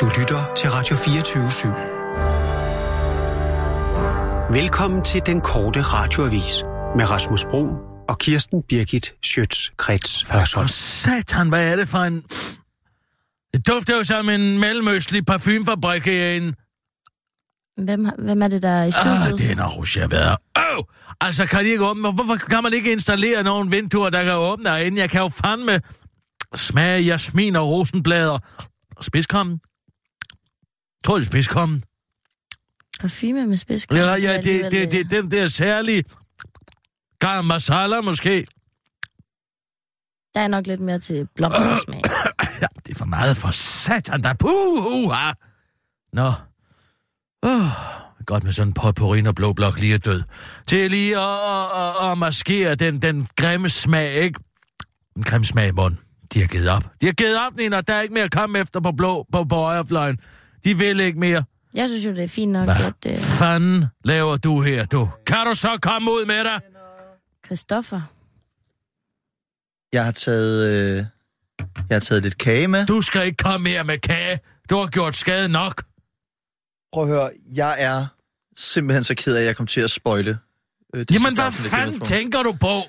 Du 0.00 0.10
lytter 0.18 0.54
til 0.56 0.70
Radio 0.70 0.96
24 0.96 1.46
/7. 1.48 1.68
Velkommen 4.52 5.04
til 5.04 5.22
den 5.26 5.40
korte 5.40 5.82
radioavis 5.82 6.62
med 6.96 7.10
Rasmus 7.10 7.44
Bro 7.44 7.66
og 8.08 8.18
Kirsten 8.18 8.62
Birgit 8.62 9.14
Schøtz-Krets 9.26 10.24
For 10.26 10.66
satan, 10.66 11.48
hvad 11.48 11.72
er 11.72 11.76
det 11.76 11.88
for 11.88 11.98
en... 11.98 12.22
Det 13.52 13.68
dufter 13.68 13.96
jo 13.96 14.04
som 14.04 14.28
en 14.28 14.60
mellemøstlig 14.60 15.26
parfumefabrik 15.26 16.04
herinde. 16.04 16.52
Hvem, 17.84 18.08
hvem 18.18 18.42
er 18.42 18.48
det, 18.48 18.62
der 18.62 18.70
er 18.70 18.84
i 18.84 18.90
studiet? 18.90 19.32
Ah, 19.32 19.38
det 19.38 19.50
er 19.50 19.54
nok 19.54 19.70
hos 19.76 19.96
jeg 19.96 20.10
ved. 20.10 20.36
Åh! 20.56 20.84
Altså, 21.20 21.46
kan 21.46 21.64
de 21.64 21.70
ikke 21.70 21.86
åbne? 21.86 22.12
Hvorfor 22.12 22.36
kan 22.36 22.62
man 22.62 22.72
ikke 22.72 22.92
installere 22.92 23.42
nogle 23.42 23.70
vinduer, 23.70 24.10
der 24.10 24.24
kan 24.24 24.32
åbne 24.32 24.70
herinde? 24.70 25.00
Jeg 25.00 25.10
kan 25.10 25.20
jo 25.20 25.28
fandme 25.28 25.80
smage 26.54 27.02
jasmin 27.02 27.56
og 27.56 27.68
rosenblader. 27.68 28.38
Spidskommen. 29.00 29.60
Tror 31.04 31.14
du, 31.14 31.20
det 31.20 31.26
er 31.26 31.30
spidskommen? 31.30 31.84
Parfume 33.00 33.46
med 33.46 33.56
spidskom? 33.56 33.96
Ja, 33.96 34.14
ja, 34.14 34.36
det, 34.36 34.72
det, 34.72 34.92
det, 34.92 35.10
den 35.10 35.30
der 35.30 35.46
særlige 35.46 36.04
garam 37.18 37.44
masala 37.44 38.00
måske. 38.00 38.46
Der 40.34 40.40
er 40.40 40.48
nok 40.48 40.66
lidt 40.66 40.80
mere 40.80 40.98
til 40.98 41.28
blomstersmag. 41.34 42.02
Ja, 42.60 42.66
det 42.86 42.94
er 42.94 42.98
for 42.98 43.04
meget 43.04 43.36
for 43.36 43.50
satan, 43.50 44.22
der 44.22 44.34
puh, 44.34 45.04
uh, 45.04 45.14
Nå. 46.12 46.32
Uh, 47.46 47.62
godt 48.26 48.44
med 48.44 48.52
sådan 48.52 48.68
en 48.68 48.74
potpourri, 48.74 49.26
og 49.26 49.34
blå 49.34 49.52
blok 49.52 49.80
lige 49.80 49.94
er 49.94 49.98
død. 49.98 50.22
Til 50.66 50.90
lige 50.90 51.18
at, 51.18 51.22
at, 51.22 51.82
at, 51.82 52.10
at 52.10 52.18
maskere 52.18 52.74
den, 52.74 53.02
den 53.02 53.28
grimme 53.36 53.68
smag, 53.68 54.12
ikke? 54.12 54.40
En 55.16 55.22
grim 55.22 55.44
smag 55.44 55.68
i 55.68 55.70
munden. 55.70 56.00
De 56.34 56.40
har 56.40 56.46
givet 56.46 56.68
op. 56.68 56.82
De 57.00 57.06
har 57.06 57.12
givet 57.12 57.46
op, 57.46 57.56
Nina. 57.56 57.80
Der 57.80 57.94
er 57.94 58.00
ikke 58.00 58.14
mere 58.14 58.28
komme 58.28 58.58
efter 58.58 58.80
på 58.80 58.92
blå 58.92 59.26
på, 59.32 59.44
på 59.44 59.54
højrefløjen. 59.54 60.18
De 60.64 60.78
vil 60.78 61.00
ikke 61.00 61.18
mere. 61.18 61.44
Jeg 61.74 61.88
synes 61.88 62.06
jo, 62.06 62.10
det 62.10 62.22
er 62.22 62.28
fint 62.28 62.52
nok, 62.52 62.64
Hvad 62.64 62.76
at 63.06 63.12
uh, 63.12 63.18
fanden 63.18 63.84
laver 64.04 64.36
du 64.36 64.62
her, 64.62 64.86
du? 64.86 65.08
Kan 65.26 65.46
du 65.46 65.54
så 65.54 65.78
komme 65.82 66.10
ud 66.10 66.26
med 66.26 66.44
dig? 66.44 66.60
Christoffer... 67.46 68.00
Jeg 69.92 70.04
har 70.04 70.12
taget, 70.12 70.72
øh, 70.72 70.96
jeg 71.88 71.94
har 71.94 72.00
taget 72.00 72.22
lidt 72.22 72.38
kage 72.38 72.68
med. 72.68 72.86
Du 72.86 73.00
skal 73.00 73.26
ikke 73.26 73.36
komme 73.36 73.64
mere 73.64 73.84
med 73.84 73.98
kage. 73.98 74.40
Du 74.70 74.76
har 74.76 74.86
gjort 74.86 75.14
skade 75.14 75.48
nok. 75.48 75.84
Prøv 76.92 77.02
at 77.02 77.08
høre, 77.08 77.30
jeg 77.54 77.76
er 77.78 78.06
simpelthen 78.56 79.04
så 79.04 79.14
ked 79.14 79.36
af, 79.36 79.40
at 79.40 79.46
jeg 79.46 79.56
kom 79.56 79.66
til 79.66 79.80
at 79.80 79.90
spoile. 79.90 80.38
Øh, 80.94 81.00
det 81.00 81.10
Jamen, 81.10 81.34
hvad 81.34 81.52
fanden 81.52 82.00
tænker 82.00 82.42
du 82.42 82.52
på? 82.60 82.82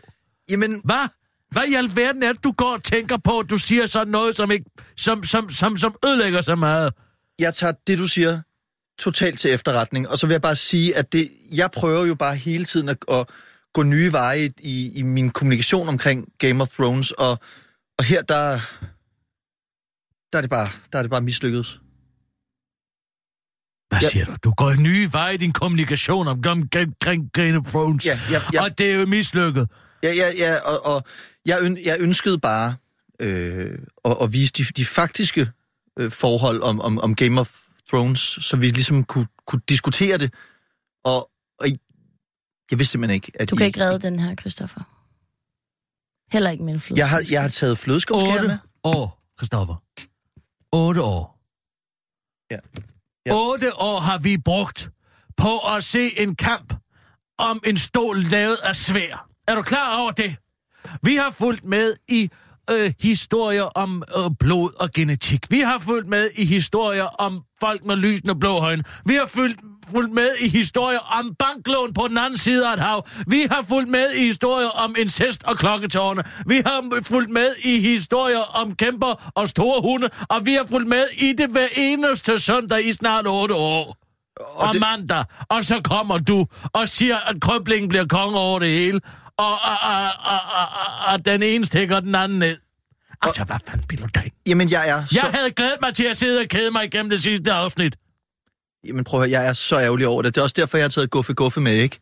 Jamen, 0.50 0.82
Hvad? 0.84 1.10
Hvad 1.52 1.64
i 1.64 1.74
alverden 1.74 2.24
er 2.24 2.34
det, 2.34 2.44
du 2.44 2.52
går 2.52 2.74
og 2.74 2.84
tænker 2.84 3.18
på? 3.18 3.44
Du 3.50 3.58
siger 3.58 3.86
sådan 3.86 4.12
noget, 4.12 4.38
som, 4.38 4.52
ikke, 4.52 4.66
som, 4.98 5.24
som, 5.24 5.50
som, 5.50 5.78
som 5.78 5.96
ødelægger 6.06 6.42
så 6.42 6.56
meget. 6.56 6.94
Jeg 7.40 7.54
tager 7.54 7.74
det, 7.88 7.98
du 7.98 8.08
siger, 8.08 8.42
totalt 9.00 9.40
til 9.40 9.52
efterretning. 9.54 10.10
Og 10.10 10.18
så 10.20 10.28
vil 10.28 10.34
jeg 10.34 10.42
bare 10.42 10.56
sige, 10.56 10.96
at 10.98 11.14
det, 11.14 11.32
jeg 11.52 11.72
prøver 11.72 12.06
jo 12.06 12.16
bare 12.16 12.36
hele 12.36 12.66
tiden 12.66 12.90
at, 12.90 12.98
at 13.12 13.30
gå 13.74 13.84
nye 13.84 14.12
veje 14.12 14.50
i, 14.60 14.92
i 14.96 15.02
min 15.02 15.30
kommunikation 15.30 15.88
omkring 15.90 16.28
Game 16.40 16.62
of 16.62 16.70
Thrones. 16.70 17.12
Og, 17.12 17.40
og 18.00 18.06
her, 18.06 18.22
der, 18.22 18.60
der, 20.34 20.38
er 20.38 20.42
det 20.42 20.50
bare, 20.50 20.70
der 20.92 20.98
er 20.98 21.04
det 21.04 21.12
bare 21.12 21.22
mislykkedes. 21.22 21.80
Hvad 23.90 24.00
Ja. 24.02 24.10
siger 24.10 24.26
du? 24.26 24.36
Du 24.44 24.52
går 24.58 24.70
en 24.70 24.84
nye 24.84 25.10
vej 25.12 25.30
i 25.30 25.38
din 25.38 25.52
kommunikation 25.52 26.28
om 26.28 26.42
Game, 26.42 27.58
of 27.58 27.66
Thrones. 27.72 28.06
Ja, 28.06 28.20
ja, 28.32 28.40
ja. 28.54 28.64
Og 28.64 28.78
det 28.78 28.92
er 28.92 29.00
jo 29.00 29.06
mislykket. 29.06 29.68
Ja, 30.04 30.14
ja, 30.14 30.32
ja, 30.38 30.60
og, 30.60 30.86
og 30.96 31.04
jeg, 31.46 31.58
øn, 31.62 31.78
jeg 31.86 31.98
ønskede 32.00 32.40
bare 32.40 32.76
øh, 33.20 33.80
at, 34.06 34.18
at 34.22 34.34
vise 34.34 34.54
de, 34.54 34.64
de 34.64 34.86
faktiske 34.86 35.52
øh, 36.00 36.12
forhold 36.12 36.62
om, 36.62 36.82
om, 36.82 37.00
om 37.00 37.16
Game 37.16 37.42
of 37.42 37.50
Thrones, 37.90 38.20
så 38.20 38.58
vi 38.58 38.70
ligesom 38.70 39.04
kunne, 39.04 39.28
kunne 39.48 39.62
diskutere 39.70 40.18
det. 40.18 40.34
Og, 41.04 41.30
og 41.60 41.68
jeg 42.72 42.80
vidste 42.80 42.92
simpelthen 42.92 43.16
ikke, 43.16 43.32
at 43.36 43.50
Du 43.50 43.56
I, 43.56 43.58
kan 43.58 43.68
ikke 43.68 43.80
redde 43.80 44.00
den 44.00 44.20
her, 44.20 44.36
Christoffer. 44.36 44.82
Heller 46.34 46.50
ikke 46.50 46.64
med 46.64 46.74
en 46.74 46.80
fløde. 46.80 47.00
Jeg 47.00 47.10
har, 47.10 47.24
jeg 47.32 47.42
har 47.42 47.50
taget 47.50 47.78
flødeskumskager 47.78 48.42
med. 48.42 48.58
8 48.84 48.98
år, 49.00 49.24
Christoffer. 49.40 49.76
8 50.72 51.02
år. 51.02 51.40
Ja. 52.52 52.58
Ja. 53.26 53.52
8 53.52 53.76
år 53.76 54.00
har 54.00 54.18
vi 54.18 54.38
brugt 54.38 54.90
på 55.38 55.60
at 55.76 55.84
se 55.84 56.20
en 56.20 56.36
kamp 56.36 56.74
om 57.38 57.62
en 57.66 57.78
stol 57.78 58.18
lavet 58.18 58.58
af 58.64 58.76
svær. 58.76 59.30
Er 59.48 59.56
du 59.56 59.62
klar 59.62 59.98
over 59.98 60.12
det? 60.12 60.36
Vi 61.04 61.16
har 61.16 61.32
fulgt 61.32 61.64
med 61.64 61.96
i 62.08 62.30
øh, 62.72 62.94
historier 63.02 63.64
om 63.64 64.04
øh, 64.18 64.24
blod 64.40 64.72
og 64.80 64.92
genetik. 64.92 65.40
Vi 65.50 65.60
har 65.60 65.80
fulgt 65.80 66.08
med 66.10 66.30
i 66.36 66.46
historier 66.46 67.04
om 67.04 67.42
folk 67.60 67.86
med 67.86 67.96
lysende 67.96 68.36
blå 68.40 68.50
øjne. 68.58 68.84
Vi 69.06 69.14
har 69.16 69.26
fulgt, 69.26 69.60
fulgt 69.92 70.14
med 70.14 70.30
i 70.42 70.48
historier 70.50 71.00
om 71.20 71.36
banklån 71.40 71.94
på 71.94 72.08
den 72.08 72.18
anden 72.18 72.38
side 72.38 72.68
af 72.68 72.74
et 72.74 72.80
hav. 72.80 73.08
Vi 73.28 73.48
har 73.52 73.66
fulgt 73.70 73.90
med 73.90 74.12
i 74.16 74.20
historier 74.26 74.68
om 74.68 74.96
incest 75.00 75.44
og 75.44 75.58
klokketårne. 75.58 76.24
Vi 76.48 76.56
har 76.66 76.84
fulgt 77.08 77.30
med 77.30 77.48
i 77.64 77.80
historier 77.80 78.40
om 78.62 78.76
kæmper 78.76 79.32
og 79.36 79.50
store 79.50 79.82
hunde. 79.82 80.10
Og 80.30 80.46
vi 80.46 80.54
har 80.54 80.66
fulgt 80.70 80.88
med 80.88 81.04
i 81.18 81.34
det 81.34 81.50
hver 81.52 81.68
eneste 81.78 82.40
søndag 82.40 82.86
i 82.88 82.92
snart 82.92 83.28
otte 83.28 83.56
år. 83.56 83.98
Og, 84.40 84.68
og 84.68 84.74
det- 84.74 84.80
mandag. 84.82 85.24
Og 85.50 85.64
så 85.64 85.82
kommer 85.84 86.18
du 86.18 86.46
og 86.74 86.90
siger, 86.90 87.18
at 87.18 87.42
krøblingen 87.42 87.90
bliver 87.90 88.06
konge 88.08 88.40
over 88.40 88.60
det 88.60 88.70
hele. 88.70 89.02
Og, 89.38 89.52
og, 89.52 89.78
og, 89.84 90.04
og, 90.34 90.40
og, 90.60 90.68
og, 90.82 91.14
og 91.14 91.26
den 91.26 91.44
ene 91.44 91.66
stikker 91.66 92.00
den 92.00 92.16
anden 92.16 92.40
ned. 92.40 92.58
Altså, 93.22 93.44
hvad 93.44 93.56
fanden 93.68 93.88
bilder 93.88 94.08
du 94.08 94.12
dig? 94.16 94.32
Jamen, 94.48 94.72
jeg 94.72 94.90
er 94.90 94.96
Jeg 94.96 95.08
så, 95.10 95.32
havde 95.34 95.52
glædet 95.52 95.78
mig 95.82 95.96
til 95.96 96.04
at 96.06 96.18
sidde 96.18 96.40
og 96.42 96.48
kede 96.50 96.72
mig 96.72 96.84
igennem 96.86 97.10
det 97.10 97.22
sidste 97.24 97.52
afsnit. 97.52 97.96
jamen, 98.88 99.04
prøv 99.04 99.22
at 99.22 99.30
høre, 99.30 99.40
jeg 99.42 99.50
er 99.50 99.54
så 99.54 99.80
ærgerlig 99.80 100.08
over 100.08 100.22
det. 100.22 100.36
Det 100.36 100.42
er 100.42 100.44
også 100.44 100.56
derfor, 100.58 100.78
jeg 100.78 100.84
har 100.84 100.90
taget 100.90 101.10
guffe 101.10 101.34
guffe 101.34 101.62
med, 101.62 101.74
ikke? 101.74 102.00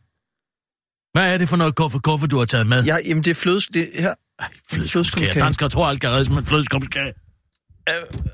Hvad 1.12 1.34
er 1.34 1.38
det 1.38 1.48
for 1.48 1.56
noget 1.56 1.74
kuffe, 1.74 2.26
du 2.26 2.38
har 2.38 2.44
taget 2.44 2.66
med? 2.66 2.84
Jeg, 2.84 3.00
jamen, 3.06 3.24
det 3.24 3.30
er 3.30 3.34
flødes... 3.34 3.66
Det 3.66 3.90
her. 3.94 4.14
Ej, 4.38 4.48
flødeskumskage. 4.70 5.40
Danskere 5.40 5.68
tror 5.68 5.86
alt 5.86 6.00
kan 6.00 6.10
reddes 6.10 6.30
med 6.30 6.44
flødeskumskage. 6.44 7.12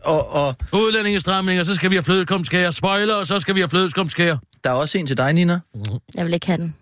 Og, 0.05 0.29
og 0.33 0.55
Udlændingestramninger, 0.73 1.65
så 1.65 1.75
skal 1.75 1.91
vi 1.91 1.95
have 1.95 2.03
flødeskumskage. 2.03 2.73
Spoiler, 2.73 3.15
og 3.15 3.27
så 3.27 3.41
skal 3.41 3.55
vi 3.55 3.61
have 3.61 3.69
flødeskumskage. 3.69 4.39
der 4.65 4.71
er 4.71 4.75
også 4.75 4.99
en 4.99 5.07
til 5.07 5.17
dig, 5.17 5.33
Nina. 5.33 5.61
Jeg 6.15 6.25
vil 6.25 6.35
ikke 6.35 6.47
have 6.47 6.57
den. 6.57 6.75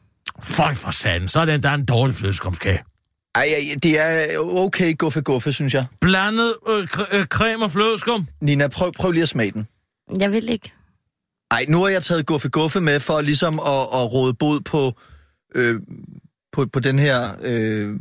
Føj 0.43 0.75
for 0.75 0.91
sanden, 0.91 1.28
så 1.28 1.41
er 1.41 1.44
den 1.44 1.62
der 1.62 1.71
en 1.71 1.84
dårlig 1.84 2.15
flødeskumskage. 2.15 2.82
Ej, 3.34 3.43
ej, 3.43 3.75
det 3.82 4.00
er 4.00 4.38
okay 4.38 4.97
guffe 4.99 5.21
guffe, 5.21 5.53
synes 5.53 5.75
jeg. 5.75 5.84
Blandet 6.00 6.54
øh, 6.69 6.88
øh, 7.12 7.26
creme 7.26 7.65
og 7.65 7.71
flødeskum. 7.71 8.26
Nina, 8.43 8.69
prøv, 8.69 8.93
prøv 8.93 9.10
lige 9.10 9.22
at 9.22 9.28
smage 9.28 9.53
den. 9.53 9.69
Jeg 10.21 10.32
vil 10.32 10.49
ikke. 10.50 10.72
Ej, 11.50 11.65
nu 11.69 11.81
har 11.82 11.88
jeg 11.88 12.03
taget 12.03 12.26
guffe 12.26 12.49
guffe 12.49 12.81
med 12.81 13.00
for 13.00 13.21
ligesom 13.21 13.59
at, 13.60 13.66
at 13.81 14.12
råde 14.12 14.34
bod 14.34 14.60
på, 14.60 14.93
øh, 15.54 15.81
på, 16.53 16.66
på 16.72 16.81
den 16.81 16.99
her... 16.99 17.31
Øh, 17.43 17.97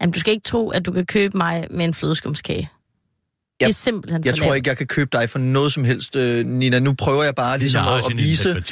Jamen, 0.00 0.12
du 0.14 0.18
skal 0.20 0.32
ikke 0.32 0.44
tro, 0.44 0.70
at 0.70 0.86
du 0.86 0.92
kan 0.92 1.06
købe 1.06 1.36
mig 1.36 1.66
med 1.70 1.84
en 1.84 1.94
flødeskumskage. 1.94 2.58
Det 2.60 3.64
er 3.64 3.66
Jeg- 3.66 3.74
simpelthen 3.74 4.22
for 4.22 4.28
jeg 4.28 4.36
tror 4.36 4.44
lavt. 4.44 4.56
ikke, 4.56 4.68
jeg 4.68 4.76
kan 4.78 4.86
købe 4.86 5.10
dig 5.12 5.30
for 5.30 5.38
noget 5.38 5.72
som 5.72 5.84
helst, 5.84 6.16
øh, 6.16 6.46
Nina. 6.46 6.78
Nu 6.78 6.92
prøver 6.92 7.24
jeg 7.24 7.34
bare 7.34 7.58
ligesom 7.58 7.84
Jeg 7.84 7.94
at, 7.98 8.10
at 8.10 8.16
vise. 8.16 8.62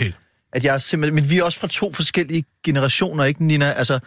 At 0.52 0.64
jeg 0.64 0.74
er 0.74 0.78
simpelthen... 0.78 1.14
Men 1.14 1.30
vi 1.30 1.38
er 1.38 1.44
også 1.44 1.58
fra 1.58 1.66
to 1.66 1.92
forskellige 1.92 2.44
generationer, 2.64 3.24
ikke, 3.24 3.44
Nina? 3.44 3.70
Altså, 3.70 3.98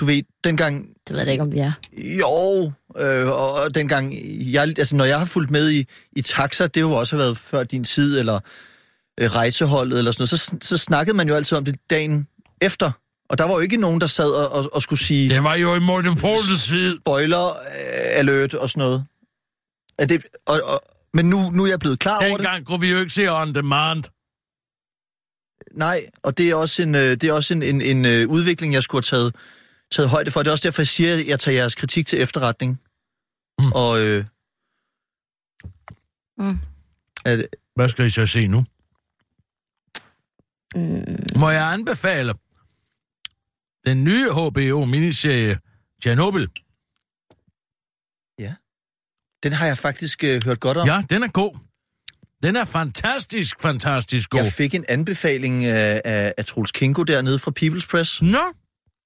du 0.00 0.04
ved, 0.04 0.22
dengang... 0.44 0.86
Det 1.08 1.16
ved 1.16 1.22
jeg 1.22 1.32
ikke, 1.32 1.42
om 1.42 1.52
vi 1.52 1.58
er. 1.58 1.72
Jo, 1.92 2.72
øh, 2.98 3.28
og, 3.28 3.74
dengang... 3.74 4.14
Jeg, 4.52 4.62
altså, 4.62 4.96
når 4.96 5.04
jeg 5.04 5.18
har 5.18 5.26
fulgt 5.26 5.50
med 5.50 5.70
i, 5.70 5.84
i 6.12 6.22
taxa, 6.22 6.66
det 6.66 6.82
har 6.82 6.90
jo 6.90 6.94
også 6.96 7.16
været 7.16 7.38
før 7.38 7.64
din 7.64 7.84
tid, 7.84 8.18
eller 8.18 8.40
øh, 9.20 9.30
rejseholdet, 9.30 9.98
eller 9.98 10.12
sådan 10.12 10.22
noget, 10.22 10.40
så, 10.62 10.76
så 10.76 10.84
snakkede 10.84 11.16
man 11.16 11.28
jo 11.28 11.34
altid 11.34 11.58
om 11.58 11.64
det 11.64 11.76
dagen 11.90 12.26
efter. 12.60 12.90
Og 13.30 13.38
der 13.38 13.44
var 13.44 13.52
jo 13.52 13.58
ikke 13.58 13.76
nogen, 13.76 14.00
der 14.00 14.06
sad 14.06 14.30
og, 14.30 14.52
og, 14.52 14.70
og 14.72 14.82
skulle 14.82 15.00
sige... 15.00 15.28
Det 15.28 15.44
var 15.44 15.54
jo 15.54 15.74
i 15.74 15.80
Morten 15.80 16.16
Poulsens 16.16 16.64
tid. 16.64 16.98
spoiler 17.00 17.46
øh, 17.46 18.18
alert 18.18 18.54
og 18.54 18.70
sådan 18.70 18.80
noget. 18.80 19.04
Er 19.98 20.06
det, 20.06 20.22
og, 20.46 20.60
og, 20.64 20.80
men 21.14 21.30
nu, 21.30 21.50
nu 21.50 21.64
er 21.64 21.68
jeg 21.68 21.78
blevet 21.78 21.98
klar 21.98 22.18
over 22.18 22.28
det. 22.28 22.36
Dengang 22.36 22.66
kunne 22.66 22.80
vi 22.80 22.90
jo 22.90 23.00
ikke 23.00 23.12
se 23.12 23.32
on 23.32 23.54
demand. 23.54 24.04
Nej, 25.72 26.06
og 26.22 26.38
det 26.38 26.50
er 26.50 26.54
også 26.54 26.82
en, 26.82 26.94
øh, 26.94 27.10
det 27.10 27.24
er 27.24 27.32
også 27.32 27.54
en, 27.54 27.62
en, 27.62 27.82
en 27.82 28.04
øh, 28.04 28.28
udvikling, 28.28 28.74
jeg 28.74 28.82
skulle 28.82 29.04
have 29.10 29.20
taget, 29.20 29.34
taget 29.90 30.10
højde 30.10 30.30
for. 30.30 30.40
Det 30.40 30.46
er 30.46 30.52
også 30.52 30.68
derfor, 30.68 30.82
jeg 30.82 30.86
siger, 30.86 31.14
at 31.14 31.26
jeg 31.26 31.40
tager 31.40 31.56
jeres 31.56 31.74
kritik 31.74 32.06
til 32.06 32.20
efterretning. 32.22 32.80
Mm. 33.58 33.72
Og 33.72 34.00
øh, 34.00 34.24
Mm. 36.38 36.58
er 37.24 37.36
det, 37.36 37.46
Hvad 37.74 37.88
skal 37.88 38.06
I 38.06 38.10
så 38.10 38.26
se 38.26 38.46
nu? 38.48 38.64
Mm, 40.74 41.16
Må 41.36 41.50
jeg 41.50 41.72
anbefale 41.72 42.32
den 43.84 44.04
nye 44.04 44.30
HBO-miniserie 44.32 45.58
Chernobyl? 46.02 46.46
den 49.42 49.52
har 49.52 49.66
jeg 49.66 49.78
faktisk 49.78 50.24
øh, 50.24 50.44
hørt 50.44 50.60
godt 50.60 50.76
om. 50.76 50.86
Ja, 50.86 51.02
den 51.10 51.22
er 51.22 51.28
god. 51.28 51.58
Den 52.42 52.56
er 52.56 52.64
fantastisk, 52.64 53.56
fantastisk 53.62 54.30
god. 54.30 54.40
Jeg 54.40 54.52
fik 54.52 54.74
en 54.74 54.84
anbefaling 54.88 55.64
af, 55.64 56.02
af, 56.04 56.34
af 56.38 56.44
Troels 56.44 56.72
Kinko 56.72 57.02
dernede 57.02 57.38
fra 57.38 57.52
People's 57.60 57.86
Press. 57.90 58.22
Nå, 58.22 58.38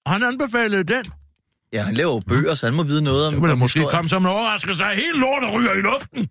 han 0.06 0.22
anbefalede 0.22 0.84
den. 0.84 1.04
Ja, 1.72 1.82
han 1.82 1.94
laver 1.94 2.20
bøger, 2.20 2.54
så 2.54 2.66
han 2.66 2.75
må 2.75 2.82
vide 2.82 3.02
noget 3.02 3.26
om 3.26 3.32
Så 3.34 3.40
vil 3.40 3.48
der 3.48 3.54
måske 3.56 3.78
historien. 3.78 3.96
komme 3.96 4.08
som 4.08 4.22
en 4.22 4.28
overraskelse, 4.28 4.84
at 4.84 4.96
hele 4.96 5.19
lortet 5.20 5.52
ryger 5.52 5.72
i 5.72 5.81
luften. 5.81 6.28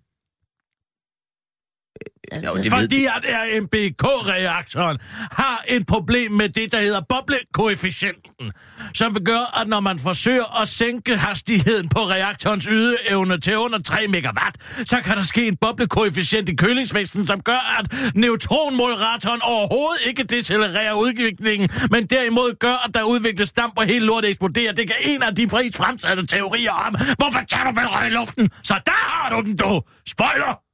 Altså. 2.32 2.50
Jo, 2.56 2.62
det 2.62 2.72
Fordi 2.72 3.04
at 3.04 3.24
RMBK-reaktoren 3.24 4.98
har 5.32 5.64
et 5.68 5.86
problem 5.86 6.32
med 6.32 6.48
det, 6.48 6.72
der 6.72 6.80
hedder 6.80 7.00
boblekoefficienten, 7.08 8.52
som 8.94 9.14
vil 9.14 9.24
gøre, 9.24 9.46
at 9.60 9.68
når 9.68 9.80
man 9.80 9.98
forsøger 9.98 10.60
at 10.62 10.68
sænke 10.68 11.16
hastigheden 11.16 11.88
på 11.88 12.00
reaktorens 12.08 12.64
ydeevne 12.64 13.40
til 13.40 13.58
under 13.58 13.78
3 13.78 14.06
megawatt, 14.08 14.56
så 14.88 15.00
kan 15.00 15.16
der 15.16 15.22
ske 15.22 15.46
en 15.46 15.56
boblekoefficient 15.56 16.48
i 16.48 16.54
kølingsvæsenet, 16.54 17.26
som 17.28 17.40
gør, 17.40 17.78
at 17.78 18.14
neutronmoderatoren 18.14 19.42
overhovedet 19.42 20.00
ikke 20.06 20.22
decelererer 20.22 20.94
udviklingen, 20.94 21.68
men 21.90 22.06
derimod 22.06 22.58
gør, 22.58 22.84
at 22.88 22.94
der 22.94 23.02
udvikles 23.02 23.52
damp 23.52 23.78
og 23.78 23.86
hele 23.86 24.06
lortet 24.06 24.30
eksploderer. 24.30 24.72
Det 24.72 24.86
kan 24.86 24.96
en 25.04 25.22
af 25.22 25.34
de 25.34 25.46
pris 25.46 25.76
fremsatte 25.76 26.26
teorier 26.26 26.72
om. 26.72 26.94
Hvorfor 27.18 27.40
tager 27.48 27.64
du 27.64 27.80
røg 27.80 28.06
i 28.06 28.10
luften? 28.10 28.50
Så 28.62 28.74
der 28.86 28.92
har 28.92 29.30
du 29.30 29.40
den, 29.46 29.56
du! 29.56 29.82
Spoiler! 30.06 30.73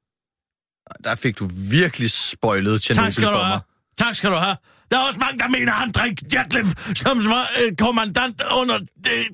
Der 1.05 1.15
fik 1.15 1.39
du 1.39 1.51
virkelig 1.71 2.11
spoilet 2.11 2.83
Tjernobyl 2.83 3.13
for 3.13 3.31
mig. 3.31 3.47
have. 3.47 3.61
Tak 3.99 4.15
skal 4.15 4.31
du 4.31 4.37
have. 4.37 4.57
Der 4.91 4.99
er 4.99 5.03
også 5.03 5.19
mange, 5.19 5.39
der 5.39 5.49
mener, 5.49 5.73
at 5.73 5.79
han 5.79 5.93
drik 5.93 6.35
Jatlev, 6.35 6.65
som 6.95 7.19
var 7.25 7.51
øh, 7.63 7.77
kommandant 7.77 8.43
under 8.61 8.79
øh, 9.07 9.27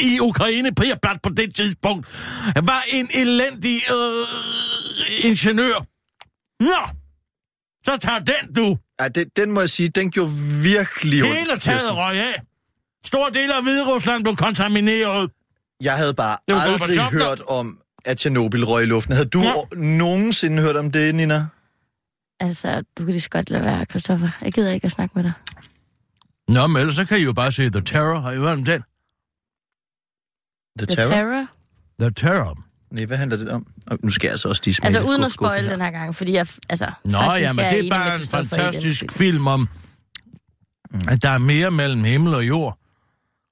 i 0.00 0.20
Ukraine 0.20 0.74
Pripyat 0.74 1.18
på 1.22 1.28
det 1.28 1.54
tidspunkt, 1.54 2.06
var 2.64 2.84
en 2.88 3.08
elendig 3.14 3.76
øh, 3.90 4.26
ingeniør. 5.30 5.86
Nå, 6.60 6.88
så 7.84 7.96
tager 7.96 8.18
den, 8.18 8.54
du. 8.54 8.78
Ja, 9.00 9.08
det, 9.08 9.36
den 9.36 9.50
må 9.52 9.60
jeg 9.60 9.70
sige, 9.70 9.88
den 9.88 10.10
gjorde 10.10 10.32
virkelig 10.62 11.24
ondt. 11.24 11.38
Hele 11.38 11.58
taget 11.58 11.96
røg 11.96 12.16
af. 12.16 12.42
Store 13.04 13.30
dele 13.30 13.54
af 13.54 13.62
Hvide 13.62 13.84
Rusland 13.86 14.22
blev 14.22 14.36
kontamineret. 14.36 15.30
Jeg 15.82 15.96
havde 15.96 16.14
bare 16.14 16.36
aldrig 16.48 16.78
Gorbachev, 16.78 17.20
hørt 17.20 17.40
om, 17.40 17.78
at 18.04 18.18
Tjernobyl 18.18 18.64
røg 18.64 18.82
i 18.82 18.86
luften. 18.86 19.14
Havde 19.14 19.28
du 19.28 19.40
Ja. 19.42 19.52
nogensinde 19.76 20.62
hørt 20.62 20.76
om 20.76 20.90
det, 20.90 21.14
Nina? 21.14 21.46
Altså, 22.40 22.76
du 22.98 23.04
kan 23.04 23.06
lige 23.06 23.20
så 23.20 23.30
godt 23.30 23.50
lade 23.50 23.64
være, 23.64 23.84
Christoffer. 23.84 24.28
Jeg 24.42 24.52
gider 24.52 24.72
ikke 24.72 24.84
at 24.84 24.90
snakke 24.92 25.12
med 25.14 25.24
dig. 25.24 25.32
Nå, 26.48 26.66
men 26.66 26.80
ellers 26.80 26.96
så 26.96 27.04
kan 27.04 27.18
I 27.18 27.22
jo 27.22 27.32
bare 27.32 27.52
se 27.52 27.70
The 27.70 27.80
Terror. 27.80 28.20
Har 28.20 28.30
I 28.32 28.36
hørt 28.36 28.58
om 28.58 28.64
den? 28.64 28.82
The 30.78 30.86
The 30.86 30.96
Terror? 30.96 31.10
Terror? 31.14 31.46
The 32.00 32.10
Terror. 32.10 32.64
Nej, 32.90 33.04
hvad 33.04 33.16
handler 33.16 33.36
det 33.36 33.48
om? 33.48 33.66
Og 33.86 33.98
nu 34.02 34.10
skal 34.10 34.26
jeg 34.26 34.32
altså 34.32 34.48
også 34.48 34.62
lige 34.64 34.74
smage 34.74 34.86
Altså, 34.86 35.08
uden 35.10 35.24
at 35.24 35.32
spoil 35.32 35.68
den 35.68 35.80
her 35.80 35.90
gang, 35.90 36.14
fordi 36.14 36.32
jeg, 36.32 36.46
altså, 36.70 36.92
Nå, 37.04 37.18
faktisk 37.18 37.48
ja, 37.48 37.52
men 37.52 37.64
er 37.64 37.70
det 37.70 37.86
er 37.86 37.90
bare 37.90 38.16
en 38.16 38.26
fantastisk 38.26 39.00
film. 39.00 39.10
film 39.12 39.46
om, 39.46 39.68
at 41.08 41.22
der 41.22 41.30
er 41.30 41.38
mere 41.38 41.70
mellem 41.70 42.04
himmel 42.04 42.34
og 42.34 42.48
jord. 42.48 42.78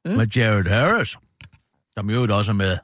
Mm. 0.05 0.13
Med 0.13 0.27
Jared 0.37 0.67
Harris, 0.71 1.17
som 1.99 2.11
jo 2.11 2.37
også 2.37 2.51
er 2.51 2.55
med 2.55 2.77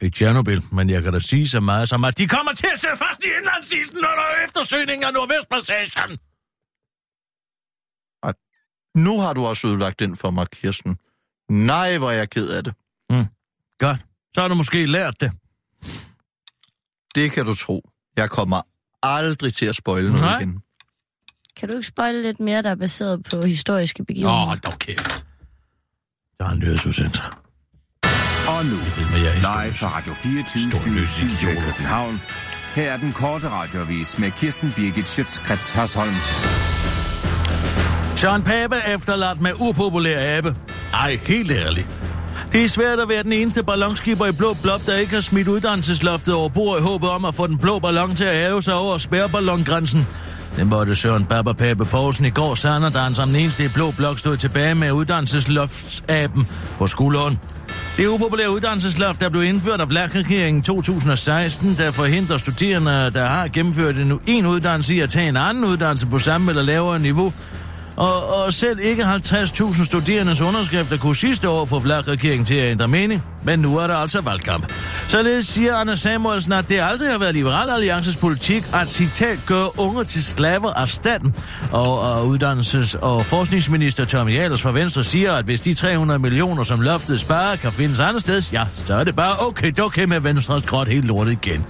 i 0.00 0.10
Tjernobyl. 0.10 0.60
Men 0.72 0.90
jeg 0.90 1.02
kan 1.02 1.12
da 1.12 1.18
sige 1.18 1.48
så 1.48 1.60
meget 1.60 1.88
som, 1.88 2.04
at 2.04 2.18
de 2.18 2.28
kommer 2.28 2.52
til 2.52 2.68
at 2.72 2.80
sætte 2.80 2.96
fast 2.96 3.24
i 3.24 3.28
indlandsisen 3.38 3.98
under 3.98 4.44
eftersøgningen 4.44 5.04
af 5.04 5.12
Nordvestpassagen. 5.12 6.18
Nu 8.94 9.20
har 9.20 9.32
du 9.32 9.46
også 9.46 9.66
ødelagt 9.66 9.98
den 9.98 10.16
for 10.16 10.30
mig, 10.30 10.50
Kirsten. 10.50 10.96
Nej, 11.48 11.98
hvor 11.98 12.10
er 12.10 12.14
jeg 12.14 12.30
ked 12.30 12.48
af 12.48 12.64
det. 12.64 12.74
Godt. 13.78 13.98
Så 14.34 14.40
har 14.40 14.48
du 14.48 14.54
måske 14.54 14.86
lært 14.86 15.20
det. 15.20 15.32
Det 17.14 17.32
kan 17.32 17.46
du 17.46 17.54
tro. 17.54 17.90
Jeg 18.16 18.30
kommer 18.30 18.62
aldrig 19.02 19.54
til 19.54 19.66
at 19.66 19.76
spoile 19.76 20.08
noget 20.08 20.24
Nej. 20.24 20.38
igen. 20.38 20.62
Kan 21.56 21.68
du 21.68 21.76
ikke 21.76 21.88
spoile 21.88 22.22
lidt 22.22 22.40
mere, 22.40 22.62
der 22.62 22.70
er 22.70 22.74
baseret 22.74 23.24
på 23.30 23.46
historiske 23.46 24.00
Åh, 24.00 24.06
begivenheder? 24.06 24.42
oh, 24.42 24.46
hold 24.48 24.60
da 24.60 24.70
kæft. 24.70 25.26
Der 26.38 26.44
er 26.44 26.50
en 26.50 26.58
nyhedsudsendelse. 26.58 27.22
Og 28.58 28.64
nu, 28.64 28.70
Jeg 28.70 28.92
ved, 28.96 29.04
hvad 29.04 29.20
jeg 29.20 29.34
live 29.34 29.74
fra 29.74 29.96
Radio 29.96 30.14
24 30.14 30.70
Storløs 30.70 31.08
Studio 31.08 31.50
i. 31.50 31.54
København. 31.54 32.20
Her 32.74 32.92
er 32.92 32.96
den 32.96 33.12
korte 33.12 33.48
radiovis 33.48 34.18
med 34.18 34.30
Kirsten 34.30 34.72
Birgit 34.76 35.08
Schøtzgrads 35.08 35.70
Hasholm. 35.70 36.14
Søren 38.16 38.42
Pape 38.42 38.76
er 38.76 38.94
efterladt 38.94 39.40
med 39.40 39.50
upopulær 39.58 40.38
abe. 40.38 40.54
Ej, 40.94 41.18
helt 41.22 41.50
ærligt. 41.50 41.86
Det 42.52 42.64
er 42.64 42.68
svært 42.68 42.98
at 42.98 43.08
være 43.08 43.22
den 43.22 43.32
eneste 43.32 43.62
ballonskipper 43.62 44.26
i 44.26 44.32
blå 44.32 44.56
blok, 44.62 44.86
der 44.86 44.96
ikke 44.96 45.14
har 45.14 45.20
smidt 45.20 45.48
uddannelsesloftet 45.48 46.34
over 46.34 46.48
bord 46.48 46.78
i 46.78 46.82
håbet 46.82 47.10
om 47.10 47.24
at 47.24 47.34
få 47.34 47.46
den 47.46 47.58
blå 47.58 47.78
ballon 47.78 48.14
til 48.14 48.24
at 48.24 48.34
hæve 48.36 48.62
sig 48.62 48.74
over 48.74 48.98
spærreballongrænsen. 48.98 50.06
Det 50.56 50.66
måtte 50.66 50.94
Søren 50.94 51.24
Baba 51.24 51.52
Pape 51.52 51.84
Poulsen 51.84 52.24
i 52.24 52.30
går 52.30 52.54
sande, 52.54 52.90
da 52.90 52.98
han 52.98 53.14
som 53.14 53.28
den 53.28 53.36
eneste 53.36 53.64
i 53.64 53.68
blå 53.68 53.90
blok 53.90 54.18
stod 54.18 54.36
tilbage 54.36 54.74
med 54.74 54.92
uddannelsesloftaben 54.92 56.48
på 56.78 56.86
skulderen. 56.86 57.38
Det 57.96 58.06
upopulære 58.06 58.50
uddannelsesloft, 58.50 59.20
der 59.20 59.28
blev 59.28 59.42
indført 59.42 59.80
af 59.80 59.88
Vlak-regeringen 59.88 60.62
2016, 60.62 61.76
der 61.76 61.90
forhindrer 61.90 62.36
studerende, 62.36 62.90
der 62.90 63.26
har 63.26 63.48
gennemført 63.48 63.96
en, 63.96 64.20
en 64.26 64.46
uddannelse 64.46 64.94
i 64.94 65.00
at 65.00 65.10
tage 65.10 65.28
en 65.28 65.36
anden 65.36 65.64
uddannelse 65.64 66.06
på 66.06 66.18
samme 66.18 66.50
eller 66.50 66.62
lavere 66.62 66.98
niveau, 66.98 67.32
og, 67.96 68.44
og 68.44 68.52
selv 68.52 68.78
ikke 68.82 69.02
50.000 69.02 69.84
studerendes 69.84 70.40
underskrifter 70.40 70.96
kunne 70.96 71.16
sidste 71.16 71.48
år 71.48 71.64
få 71.64 71.80
flagregeringen 71.80 72.44
til 72.44 72.54
at 72.54 72.70
ændre 72.70 72.88
mening. 72.88 73.22
Men 73.44 73.58
nu 73.58 73.78
er 73.78 73.86
der 73.86 73.94
altså 73.94 74.20
valgkamp. 74.20 74.72
Således 75.08 75.46
siger 75.46 75.76
Anders 75.76 76.00
Samuelsen, 76.00 76.52
at 76.52 76.68
det 76.68 76.80
aldrig 76.80 77.10
har 77.10 77.18
været 77.18 77.34
Liberal 77.34 77.70
Alliances 77.70 78.16
politik 78.16 78.64
at 78.74 78.90
citat 78.90 79.38
gøre 79.46 79.80
unge 79.80 80.04
til 80.04 80.24
slaver 80.24 80.70
af 80.70 80.88
staten. 80.88 81.34
Og, 81.72 82.00
og 82.00 82.28
uddannelses- 82.28 82.98
og 82.98 83.26
forskningsminister 83.26 84.04
Tommy 84.04 84.38
Ahlers 84.38 84.62
fra 84.62 84.72
Venstre 84.72 85.04
siger, 85.04 85.32
at 85.32 85.44
hvis 85.44 85.60
de 85.60 85.74
300 85.74 86.18
millioner, 86.20 86.62
som 86.62 86.80
loftet 86.80 87.20
sparer, 87.20 87.56
kan 87.56 87.72
findes 87.72 88.00
andet 88.00 88.22
sted, 88.22 88.42
ja, 88.52 88.62
så 88.84 88.94
er 88.94 89.04
det 89.04 89.16
bare 89.16 89.36
okay, 89.38 89.80
okay 89.80 90.04
med 90.04 90.20
Venstres 90.20 90.62
gråt 90.62 90.88
helt 90.88 91.04
lortet 91.04 91.32
igen. 91.32 91.64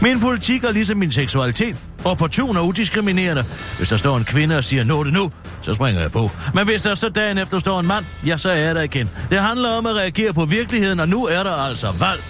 Min 0.00 0.20
politik 0.20 0.64
er 0.64 0.72
ligesom 0.72 0.96
min 0.96 1.12
seksualitet. 1.12 1.76
Opportun 2.04 2.56
og 2.56 2.66
udiskriminerende. 2.66 3.44
Hvis 3.76 3.88
der 3.88 3.96
står 3.96 4.16
en 4.16 4.24
kvinde 4.24 4.56
og 4.56 4.64
siger, 4.64 4.84
nå 4.84 5.04
det 5.04 5.12
nu, 5.12 5.32
så 5.62 5.72
springer 5.72 6.00
jeg 6.00 6.12
på. 6.12 6.30
Men 6.54 6.64
hvis 6.64 6.82
der 6.82 6.94
så 6.94 7.08
dagen 7.08 7.38
efter 7.38 7.58
står 7.58 7.80
en 7.80 7.86
mand, 7.86 8.04
ja, 8.26 8.36
så 8.36 8.50
er 8.50 8.56
jeg 8.56 8.74
der 8.74 8.82
igen. 8.82 9.10
Det 9.30 9.40
handler 9.40 9.70
om 9.70 9.86
at 9.86 9.94
reagere 9.94 10.32
på 10.32 10.44
virkeligheden, 10.44 11.00
og 11.00 11.08
nu 11.08 11.26
er 11.26 11.42
der 11.42 11.52
altså 11.52 11.90
valg 12.00 12.20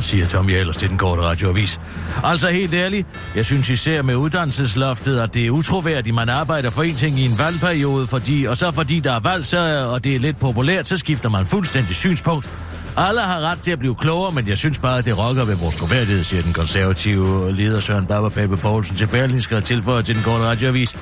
siger 0.00 0.26
Tommy 0.26 0.56
Ahlers 0.56 0.76
til 0.76 0.90
den 0.90 0.98
korte 0.98 1.22
radioavis. 1.22 1.80
Altså 2.24 2.48
helt 2.48 2.74
ærligt, 2.74 3.06
jeg 3.36 3.46
synes 3.46 3.70
især 3.70 4.02
med 4.02 4.16
uddannelsesloftet, 4.16 5.20
at 5.20 5.34
det 5.34 5.46
er 5.46 5.50
utroværdigt, 5.50 6.14
man 6.14 6.28
arbejder 6.28 6.70
for 6.70 6.82
en 6.82 6.94
ting 6.94 7.18
i 7.18 7.24
en 7.24 7.38
valgperiode, 7.38 8.06
fordi, 8.06 8.44
og 8.44 8.56
så 8.56 8.72
fordi 8.72 9.00
der 9.00 9.12
er 9.12 9.20
valg, 9.20 9.46
så, 9.46 9.86
og 9.86 10.04
det 10.04 10.14
er 10.14 10.18
lidt 10.18 10.38
populært, 10.38 10.88
så 10.88 10.96
skifter 10.96 11.28
man 11.28 11.46
fuldstændig 11.46 11.96
synspunkt. 11.96 12.50
Alle 12.96 13.20
har 13.20 13.40
ret 13.40 13.58
til 13.60 13.70
at 13.70 13.78
blive 13.78 13.94
klogere, 13.94 14.32
men 14.32 14.48
jeg 14.48 14.58
synes 14.58 14.78
bare, 14.78 14.98
at 14.98 15.04
det 15.04 15.18
rokker 15.18 15.44
ved 15.44 15.56
vores 15.56 15.76
troværdighed, 15.76 16.24
siger 16.24 16.42
den 16.42 16.52
konservative 16.52 17.52
leder 17.52 17.80
Søren 17.80 18.06
Baba 18.06 18.28
Pape 18.28 18.56
Poulsen 18.56 18.96
til 18.96 19.06
Berlingske 19.06 19.56
og 19.56 19.64
tilføjer 19.64 20.02
til 20.02 20.14
den 20.14 20.22
korte 20.22 20.44
radioavis. 20.44 20.96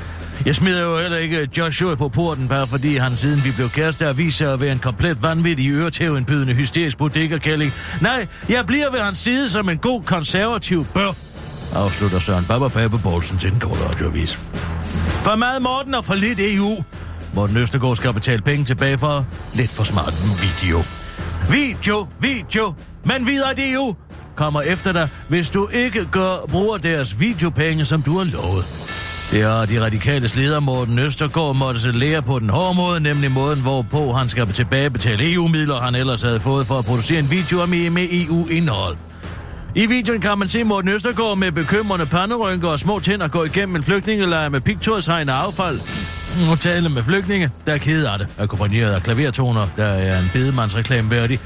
Jeg 0.47 0.55
smider 0.55 0.83
jo 0.83 0.99
heller 0.99 1.19
ikke 1.19 1.49
Joshua 1.59 1.95
på 1.95 2.09
porten, 2.09 2.49
bare 2.49 2.67
fordi 2.67 2.97
han 2.97 3.17
siden 3.17 3.45
vi 3.45 3.51
blev 3.51 3.69
kærester 3.69 4.07
har 4.07 4.13
vist 4.13 4.39
sig 4.39 4.53
at 4.53 4.61
være 4.61 4.73
en 4.73 4.79
komplet 4.79 5.23
vanvittig 5.23 5.71
øretævindbydende 5.71 6.55
hysterisk 6.55 6.99
bodega-kælling. 6.99 7.73
Nej, 8.01 8.27
jeg 8.49 8.67
bliver 8.67 8.91
ved 8.91 9.01
hans 9.01 9.19
side 9.19 9.51
som 9.51 9.69
en 9.69 9.79
god 9.79 10.03
konservativ 10.03 10.87
bør, 10.95 11.13
afslutter 11.75 12.19
Søren 12.19 12.45
Baba 12.45 12.69
Pape 12.69 12.99
Poulsen 12.99 13.39
til 13.39 13.51
den 13.51 13.61
korte 13.61 13.89
radioavis. 13.89 14.39
For 15.23 15.37
meget 15.37 15.63
Morten 15.63 15.95
og 15.95 16.05
for 16.05 16.15
lidt 16.15 16.41
EU. 16.43 16.85
Morten 17.35 17.57
Østergaard 17.57 17.97
skal 17.97 18.13
betale 18.13 18.43
penge 18.43 18.65
tilbage 18.65 18.99
for 18.99 19.27
lidt 19.55 19.73
for 19.73 19.85
smart 19.85 20.15
video. 20.43 20.83
Video, 21.51 22.07
video, 22.21 22.75
men 23.05 23.27
videre 23.27 23.55
det 23.55 23.75
jo, 23.75 23.95
kommer 24.35 24.63
efter 24.63 24.93
dig, 24.93 25.09
hvis 25.29 25.51
du 25.51 25.69
ikke 25.69 26.05
gør, 26.05 26.47
bruger 26.49 26.79
deres 26.79 27.21
videopenge, 27.21 27.85
som 27.85 28.03
du 28.03 28.19
har 28.19 28.25
lovet. 28.25 28.65
Det 29.31 29.43
har 29.43 29.67
de 29.67 29.85
radikale 29.85 30.31
leder 30.35 30.61
Morten 30.61 30.99
Østergaard 30.99 31.57
måtte 31.57 31.81
se 31.81 31.93
lære 31.93 32.23
på 32.23 32.39
den 32.39 32.51
hårde 32.51 32.75
måde, 32.77 33.01
nemlig 33.01 33.31
måden, 33.33 33.61
hvorpå 33.61 34.13
han 34.13 34.29
skal 34.29 34.53
tilbagebetale 34.53 35.33
EU-midler, 35.33 35.81
han 35.81 35.95
ellers 35.95 36.23
havde 36.23 36.41
fået 36.41 36.67
for 36.67 36.79
at 36.79 36.85
producere 36.85 37.19
en 37.19 37.31
video 37.31 37.67
med, 37.67 37.91
med 37.91 38.09
EU-indhold. 38.13 38.97
I 39.75 39.87
videoen 39.87 40.21
kan 40.21 40.39
man 40.39 40.49
se 40.49 40.65
Morten 40.65 40.91
Østergaard 40.91 41.39
med 41.39 41.53
bekymrende 41.53 42.07
panderynker 42.07 42.69
og 42.69 42.79
små 42.79 42.99
tænder 43.01 43.29
gå 43.29 43.45
igennem 43.45 43.77
en 43.77 43.83
flygtningelejr 43.83 44.49
med 44.49 44.61
pigtrådshegn 44.61 45.29
og 45.29 45.37
affald 45.37 45.81
og 46.51 46.61
tale 46.61 46.89
med 46.89 47.03
flygtninge, 47.03 47.51
der 47.67 47.73
er 47.73 47.79
kede 47.79 48.11
af 48.11 48.19
det, 48.19 48.29
akkompagneret 48.39 48.93
af 48.93 49.03
klavertoner, 49.03 49.67
der 49.77 49.85
er 49.87 50.21
en 50.21 50.31
bedemandsreklame 50.33 51.11
værdig. 51.11 51.41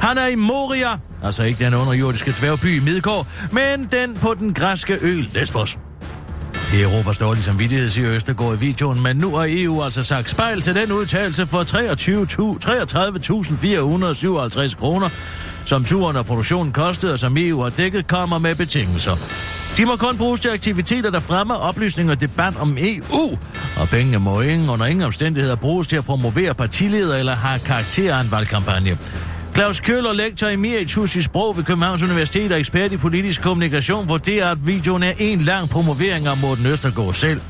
Han 0.00 0.18
er 0.18 0.26
i 0.26 0.34
Moria, 0.34 0.88
altså 1.22 1.42
ikke 1.42 1.64
den 1.64 1.74
underjordiske 1.74 2.34
dværgby 2.38 2.76
i 2.76 2.80
Midgård, 2.80 3.26
men 3.52 3.88
den 3.92 4.14
på 4.14 4.34
den 4.38 4.54
græske 4.54 4.98
ø 5.00 5.22
Lesbos. 5.32 5.78
Det 6.70 6.80
er 6.80 6.84
Europas 6.84 7.18
dårlige 7.18 7.44
samvittighed, 7.44 7.90
siger 7.90 8.10
Østergaard 8.10 8.54
i 8.54 8.58
videoen, 8.58 9.02
men 9.02 9.16
nu 9.16 9.36
har 9.36 9.46
EU 9.48 9.82
altså 9.82 10.02
sagt 10.02 10.30
spejl 10.30 10.60
til 10.60 10.74
den 10.74 10.92
udtalelse 10.92 11.46
for 11.46 11.62
33.457 14.68 14.74
kroner, 14.76 15.08
som 15.64 15.84
turen 15.84 16.16
og 16.16 16.26
produktionen 16.26 16.72
kostede, 16.72 17.12
og 17.12 17.18
som 17.18 17.36
EU 17.36 17.62
har 17.62 17.70
dækket, 17.70 18.06
kommer 18.06 18.38
med 18.38 18.54
betingelser. 18.54 19.16
De 19.76 19.84
må 19.84 19.96
kun 19.96 20.18
bruges 20.18 20.40
til 20.40 20.48
aktiviteter, 20.48 21.10
der 21.10 21.20
fremmer 21.20 21.54
oplysning 21.54 22.10
og 22.10 22.20
debat 22.20 22.54
om 22.60 22.76
EU, 22.80 23.38
og 23.76 23.88
pengene 23.88 24.18
må 24.18 24.40
ingen 24.40 24.70
under 24.70 24.86
ingen 24.86 25.04
omstændigheder 25.04 25.56
bruges 25.56 25.88
til 25.88 25.96
at 25.96 26.04
promovere 26.04 26.54
partileder 26.54 27.16
eller 27.16 27.34
have 27.34 27.60
karakter 27.60 28.16
af 28.16 28.20
en 28.20 28.30
valgkampagne. 28.30 28.98
Claus 29.54 29.80
Køller, 29.80 30.12
lektor 30.12 30.48
emeritus 30.48 31.16
i 31.16 31.22
sprog 31.22 31.56
ved 31.56 31.64
Københavns 31.64 32.02
Universitet 32.02 32.52
og 32.52 32.58
ekspert 32.58 32.92
i 32.92 32.96
politisk 32.96 33.42
kommunikation, 33.42 34.08
vurderer, 34.08 34.50
at 34.50 34.66
videoen 34.66 35.02
er 35.02 35.12
en 35.18 35.40
lang 35.40 35.68
promovering 35.68 36.26
af 36.26 36.36
Morten 36.36 36.66
Østergaard 36.66 37.14
selv. 37.14 37.40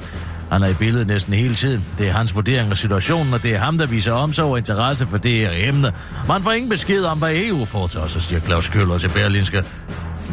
Han 0.51 0.63
er 0.63 0.69
i 0.69 0.75
billedet 0.75 1.07
næsten 1.07 1.35
hele 1.35 1.55
tiden. 1.55 1.85
Det 1.99 2.09
er 2.09 2.13
hans 2.13 2.35
vurdering 2.35 2.71
af 2.71 2.77
situationen, 2.77 3.35
og 3.35 3.43
det 3.43 3.55
er 3.55 3.59
ham, 3.59 3.79
der 3.79 3.87
viser 3.87 4.13
omsorg 4.13 4.51
og 4.51 4.59
interesse 4.59 5.07
for 5.07 5.19
det 5.19 5.33
her 5.33 5.51
emne. 5.55 5.93
Man 6.29 6.43
får 6.43 6.53
ingen 6.53 6.71
besked 6.71 7.05
om, 7.05 7.19
hvad 7.19 7.35
EU 7.35 7.65
foretager 7.65 8.07
sig, 8.07 8.23
siger 8.23 8.41
Claus 8.41 8.69
Køller 8.69 8.99
til 8.99 9.09
Berlinske. 9.09 9.65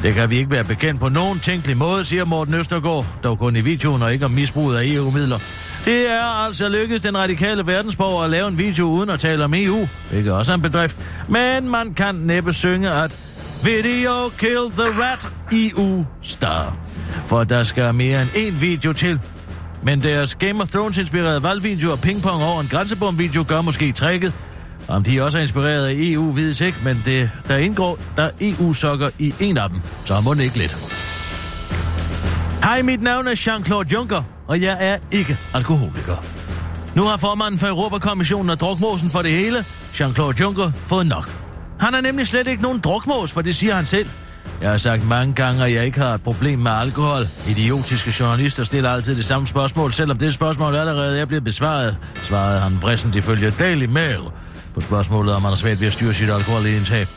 Det 0.03 0.13
kan 0.13 0.29
vi 0.29 0.37
ikke 0.37 0.51
være 0.51 0.63
bekendt 0.63 0.99
på 0.99 1.09
nogen 1.09 1.39
tænkelig 1.39 1.77
måde, 1.77 2.03
siger 2.03 2.25
Morten 2.25 2.53
Østergaard, 2.53 3.05
dog 3.23 3.39
kun 3.39 3.55
i 3.55 3.61
videoen 3.61 4.01
og 4.01 4.13
ikke 4.13 4.25
om 4.25 4.31
misbruget 4.31 4.77
af 4.77 4.83
EU-midler. 4.85 5.39
Det 5.85 6.11
er 6.11 6.45
altså 6.45 6.69
lykkedes 6.69 7.01
den 7.01 7.17
radikale 7.17 7.67
verdensborger 7.67 8.23
at 8.23 8.29
lave 8.29 8.47
en 8.47 8.57
video 8.57 8.85
uden 8.85 9.09
at 9.09 9.19
tale 9.19 9.43
om 9.43 9.53
EU, 9.53 9.87
hvilket 10.09 10.33
også 10.33 10.51
er 10.51 10.55
en 10.55 10.61
bedrift. 10.61 10.95
Men 11.29 11.69
man 11.69 11.93
kan 11.93 12.15
næppe 12.15 12.53
synge, 12.53 12.89
at 12.89 13.17
Video 13.63 14.29
kill 14.37 14.71
the 14.77 15.01
rat 15.01 15.29
EU 15.51 16.05
star. 16.21 16.77
For 17.25 17.43
der 17.43 17.63
skal 17.63 17.93
mere 17.93 18.21
end 18.21 18.29
én 18.29 18.59
video 18.61 18.93
til. 18.93 19.19
Men 19.83 20.03
deres 20.03 20.35
Game 20.35 20.61
of 20.61 20.67
Thrones-inspirerede 20.67 21.43
valgvideo 21.43 21.91
og 21.91 21.99
pingpong 21.99 22.43
over 22.43 22.61
en 22.61 22.67
grænsebom-video 22.71 23.45
gør 23.47 23.61
måske 23.61 23.91
tricket. 23.91 24.33
Om 24.89 25.03
de 25.03 25.21
også 25.21 25.37
er 25.37 25.41
inspireret 25.41 25.85
af 25.85 25.93
EU, 25.97 26.31
vides 26.31 26.61
ikke, 26.61 26.77
men 26.83 27.01
det, 27.05 27.31
der 27.47 27.57
indgår 27.57 27.99
der 28.17 28.29
e 28.39 28.49
EU-sokker 28.49 29.09
i 29.19 29.33
en 29.39 29.57
af 29.57 29.69
dem, 29.69 29.81
så 30.03 30.21
må 30.21 30.33
det 30.33 30.43
ikke 30.43 30.57
lidt. 30.57 30.77
Hej, 32.63 32.81
mit 32.81 33.01
navn 33.01 33.27
er 33.27 33.31
Jean-Claude 33.31 33.93
Juncker, 33.93 34.23
og 34.47 34.61
jeg 34.61 34.77
er 34.79 34.97
ikke 35.11 35.37
alkoholiker. 35.53 36.23
Nu 36.95 37.03
har 37.03 37.17
formanden 37.17 37.59
for 37.59 37.67
Europakommissionen 37.67 38.49
og 38.49 38.59
drukmåsen 38.59 39.09
for 39.09 39.21
det 39.21 39.31
hele, 39.31 39.57
Jean-Claude 39.93 40.41
Juncker, 40.41 40.71
fået 40.83 41.07
nok. 41.07 41.35
Han 41.79 41.93
er 41.93 42.01
nemlig 42.01 42.27
slet 42.27 42.47
ikke 42.47 42.63
nogen 42.63 42.79
drukmås, 42.79 43.31
for 43.31 43.41
det 43.41 43.55
siger 43.55 43.75
han 43.75 43.85
selv. 43.85 44.09
Jeg 44.61 44.69
har 44.69 44.77
sagt 44.77 45.07
mange 45.07 45.33
gange, 45.33 45.65
at 45.65 45.73
jeg 45.73 45.85
ikke 45.85 45.99
har 45.99 46.13
et 46.13 46.21
problem 46.21 46.59
med 46.59 46.71
alkohol. 46.71 47.27
Idiotiske 47.47 48.13
journalister 48.19 48.63
stiller 48.63 48.89
altid 48.89 49.15
det 49.15 49.25
samme 49.25 49.47
spørgsmål, 49.47 49.93
selvom 49.93 50.17
det 50.17 50.33
spørgsmål 50.33 50.75
allerede 50.75 51.21
er 51.21 51.25
blevet 51.25 51.43
besvaret, 51.43 51.97
svarede 52.21 52.59
han 52.59 52.77
vrissent 52.81 53.15
ifølge 53.15 53.51
Daily 53.51 53.85
Mail 53.85 54.19
på 54.79 54.83
spørgsmålet, 54.83 55.35
om 55.35 55.41
man 55.41 55.51
har 55.51 55.55
svært 55.55 55.79
ved 55.79 55.87
at 55.87 55.93
styre 55.93 56.13
sit 56.13 56.29
alkoholindtag. 56.29 57.07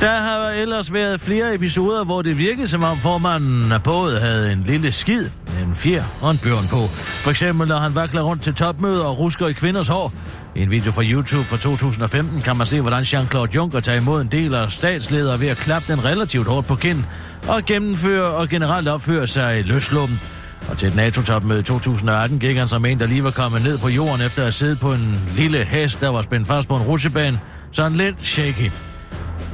Der 0.00 0.16
har 0.16 0.50
ellers 0.50 0.92
været 0.92 1.20
flere 1.20 1.54
episoder, 1.54 2.04
hvor 2.04 2.22
det 2.22 2.38
virkede 2.38 2.68
som 2.68 2.84
om 2.84 2.98
formanden 2.98 3.72
af 3.72 3.82
både 3.82 4.20
havde 4.20 4.52
en 4.52 4.62
lille 4.62 4.92
skid, 4.92 5.28
en 5.62 5.74
fjer 5.74 6.04
og 6.20 6.30
en 6.30 6.38
bjørn 6.38 6.68
på. 6.70 6.88
For 7.22 7.30
eksempel 7.30 7.68
når 7.68 7.76
han 7.76 7.94
vakler 7.94 8.22
rundt 8.22 8.42
til 8.42 8.54
topmøder 8.54 9.04
og 9.04 9.18
rusker 9.18 9.46
i 9.46 9.52
kvinders 9.52 9.88
hår. 9.88 10.12
I 10.54 10.62
en 10.62 10.70
video 10.70 10.92
fra 10.92 11.02
YouTube 11.02 11.44
fra 11.44 11.56
2015 11.56 12.40
kan 12.40 12.56
man 12.56 12.66
se, 12.66 12.80
hvordan 12.80 13.02
Jean-Claude 13.02 13.54
Juncker 13.54 13.80
tager 13.80 13.98
imod 13.98 14.20
en 14.20 14.28
del 14.28 14.54
af 14.54 14.72
statsledere 14.72 15.40
ved 15.40 15.48
at 15.48 15.56
klappe 15.56 15.92
den 15.92 16.04
relativt 16.04 16.48
hårdt 16.48 16.66
på 16.66 16.74
kind 16.74 17.04
og 17.48 17.64
gennemføre 17.64 18.24
og 18.24 18.48
generelt 18.48 18.88
opføre 18.88 19.26
sig 19.26 19.64
løsluppen. 19.64 20.20
Og 20.68 20.78
til 20.78 20.88
et 20.88 20.96
NATO-topmøde 20.96 21.60
i 21.60 21.62
2018 21.62 22.38
gik 22.38 22.56
han 22.56 22.68
som 22.68 22.84
en, 22.84 23.00
der 23.00 23.06
lige 23.06 23.24
var 23.24 23.30
kommet 23.30 23.62
ned 23.62 23.78
på 23.78 23.88
jorden 23.88 24.26
efter 24.26 24.38
at 24.38 24.44
have 24.44 24.52
siddet 24.52 24.80
på 24.80 24.92
en 24.92 25.20
lille 25.36 25.64
hest, 25.64 26.00
der 26.00 26.08
var 26.08 26.22
spændt 26.22 26.48
fast 26.48 26.68
på 26.68 26.76
en 26.76 26.82
rutsjebane. 26.82 27.40
Sådan 27.72 27.96
lidt 27.96 28.26
shaky. 28.26 28.70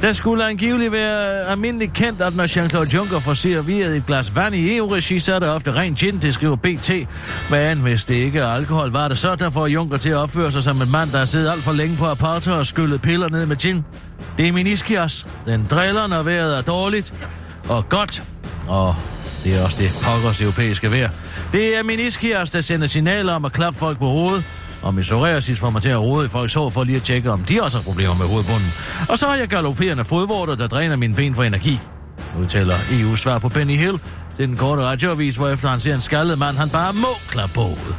Der 0.03 0.13
skulle 0.13 0.47
angiveligt 0.47 0.93
være 0.93 1.47
almindeligt 1.47 1.93
kendt, 1.93 2.23
at 2.23 2.37
når 2.37 2.45
Jean-Claude 2.45 2.95
Juncker 2.95 3.21
får 3.21 3.35
serveret 3.35 3.97
et 3.97 4.07
glas 4.07 4.37
vand 4.37 4.55
i 4.55 4.77
EU-regi, 4.77 5.19
så 5.19 5.35
er 5.35 5.39
det 5.39 5.49
ofte 5.49 5.75
rent 5.75 5.99
gin, 5.99 6.19
det 6.19 6.35
skriver 6.35 6.57
BT. 6.57 6.91
Men 7.51 7.79
hvis 7.79 8.05
det 8.05 8.15
ikke 8.15 8.39
er 8.39 8.47
alkohol, 8.47 8.93
var 8.93 9.09
det 9.09 9.19
så, 9.19 9.35
der 9.35 9.51
får 9.51 9.67
Juncker 9.67 9.97
til 9.97 10.11
at 10.11 10.17
opføre 10.17 10.53
sig 10.53 10.63
som 10.63 10.83
en 10.83 10.91
mand, 10.91 11.11
der 11.11 11.19
har 11.19 11.25
siddet 11.25 11.51
alt 11.51 11.63
for 11.63 11.73
længe 11.73 11.97
på 11.97 12.07
apartheid 12.07 12.57
og 12.57 12.67
skyllet 12.67 13.03
piller 13.03 13.29
ned 13.29 13.47
med 13.47 13.57
gin. 13.57 13.85
Det 14.39 14.49
er 14.49 14.53
miniskias. 14.53 15.27
Den 15.47 15.67
driller, 15.71 16.07
når 16.07 16.23
vejret 16.23 16.59
er 16.59 16.63
dårligt 16.63 17.15
og 17.69 17.89
godt. 17.89 18.23
Og 18.69 18.97
det 19.45 19.57
er 19.57 19.65
også 19.65 19.79
det 19.81 19.91
pokkers 20.03 20.41
europæiske 20.41 20.91
vejr. 20.91 21.11
Det 21.53 21.79
er 21.79 21.83
miniskias, 21.83 22.51
der 22.51 22.61
sender 22.61 22.87
signaler 22.87 23.33
om 23.33 23.45
at 23.45 23.53
klappe 23.53 23.79
folk 23.79 23.99
på 23.99 24.09
hovedet 24.09 24.45
og 24.83 24.95
med 24.95 25.03
psoriasis 25.03 25.59
får 25.59 25.71
mig 25.71 25.83
til 25.83 25.89
at 25.89 26.01
rode 26.01 26.27
i 26.27 26.29
folks 26.29 26.55
hår 26.55 26.71
for 26.71 26.85
lige 26.85 26.97
at 26.97 27.03
tjekke, 27.03 27.31
om 27.31 27.45
de 27.45 27.63
også 27.63 27.79
har 27.79 27.83
problemer 27.83 28.15
med 28.15 28.27
hovedbunden. 28.27 28.73
Og 29.09 29.19
så 29.19 29.27
har 29.27 29.37
jeg 29.37 29.49
galopperende 29.49 30.05
fodvorter, 30.05 30.55
der 30.55 30.67
dræner 30.67 30.97
mine 30.97 31.15
ben 31.15 31.35
for 31.35 31.43
energi. 31.43 31.79
Udtaler 32.41 32.77
EU 32.93 33.17
svar 33.17 33.39
på 33.39 33.49
Benny 33.49 33.77
Hill 33.77 34.01
til 34.37 34.49
den 34.49 34.57
korte 34.57 34.83
radioavis, 34.83 35.37
hvor 35.37 35.49
efter 35.49 35.69
han 35.69 35.81
ser 35.81 35.95
en 35.95 36.01
skaldet 36.01 36.39
mand, 36.39 36.57
han 36.57 36.71
bare 36.71 36.93
må 36.93 37.09
klappe 37.29 37.55
på 37.55 37.61
hovedet. 37.61 37.97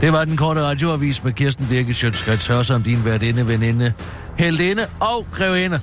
Det 0.00 0.12
var 0.12 0.24
den 0.24 0.36
korte 0.36 0.62
radioavis 0.62 1.24
med 1.24 1.32
Kirsten 1.32 1.66
Birke 1.66 1.94
Sjøtskrets, 1.94 2.70
om 2.70 2.82
din 2.82 3.04
værtinde, 3.04 3.48
veninde, 3.48 3.92
heldinde 4.38 4.86
og 5.00 5.26
grevinde. 5.32 5.80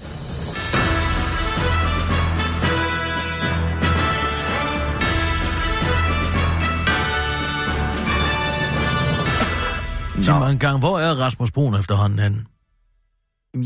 Sig 10.21 10.39
mig 10.39 10.51
en 10.51 10.59
gang, 10.59 10.79
hvor 10.79 10.99
er 10.99 11.13
Rasmus 11.13 11.51
Brun 11.51 11.75
efterhånden 11.75 12.19
henne? 12.19 12.45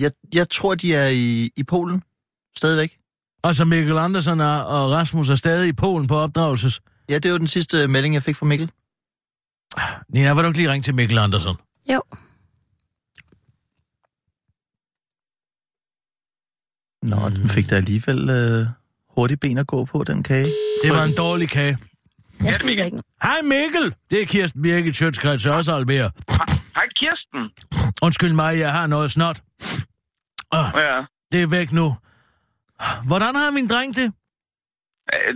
Jeg, 0.02 0.12
jeg 0.34 0.50
tror, 0.50 0.76
de 0.76 0.96
er 0.96 1.08
i, 1.08 1.50
i 1.56 1.64
Polen. 1.64 2.04
Stadigvæk. 2.58 2.98
Altså 3.44 3.66
Mikkel 3.66 3.98
Andersen 3.98 4.40
er, 4.40 4.60
og 4.60 4.92
Rasmus 4.92 5.30
er 5.30 5.36
stadig 5.36 5.70
i 5.70 5.74
Polen 5.74 6.08
på 6.08 6.16
opdragelses. 6.16 6.82
Ja, 7.10 7.18
det 7.18 7.32
var 7.32 7.38
den 7.38 7.48
sidste 7.48 7.88
melding, 7.88 8.14
jeg 8.14 8.24
fik 8.24 8.36
fra 8.36 8.46
Mikkel. 8.46 8.72
Nina, 10.10 10.34
vil 10.34 10.44
du 10.44 10.48
ikke 10.48 10.60
lige 10.60 10.72
ringe 10.72 10.84
til 10.84 10.96
Mikkel 10.96 11.18
Andersen? 11.18 11.56
Jo. 11.94 12.02
Nå, 17.02 17.30
den 17.30 17.50
fik 17.50 17.70
da 17.70 17.76
alligevel 17.76 18.30
øh, 18.30 18.68
hurtigt 19.18 19.40
ben 19.42 19.58
at 19.58 19.68
gå 19.68 19.86
på, 19.86 20.04
den 20.04 20.24
kage. 20.24 20.54
Det 20.84 20.92
var 20.92 21.04
en 21.04 21.16
dårlig 21.18 21.50
kage. 21.50 21.78
Jeg 22.44 22.54
spiser 22.54 22.84
ikke. 22.86 22.98
Hej 23.24 23.40
Mikkel! 23.54 23.86
Det 24.12 24.22
er 24.22 24.26
Kirsten 24.26 24.62
Birgit 24.62 24.96
Sjøtskreds 24.96 25.46
også 25.46 25.72
Albert. 25.76 26.12
Hej 26.78 26.88
Kirsten. 27.00 27.42
Undskyld 28.06 28.34
mig, 28.34 28.60
jeg 28.60 28.72
har 28.72 28.88
noget 28.88 29.12
snot. 29.12 29.38
Oh, 30.60 30.68
Ja, 30.76 30.98
det 31.32 31.40
er 31.46 31.50
væk 31.58 31.70
nu. 31.72 31.88
Hvordan 33.10 33.34
har 33.42 33.50
min 33.60 33.68
dreng 33.74 33.90
det? 34.00 34.08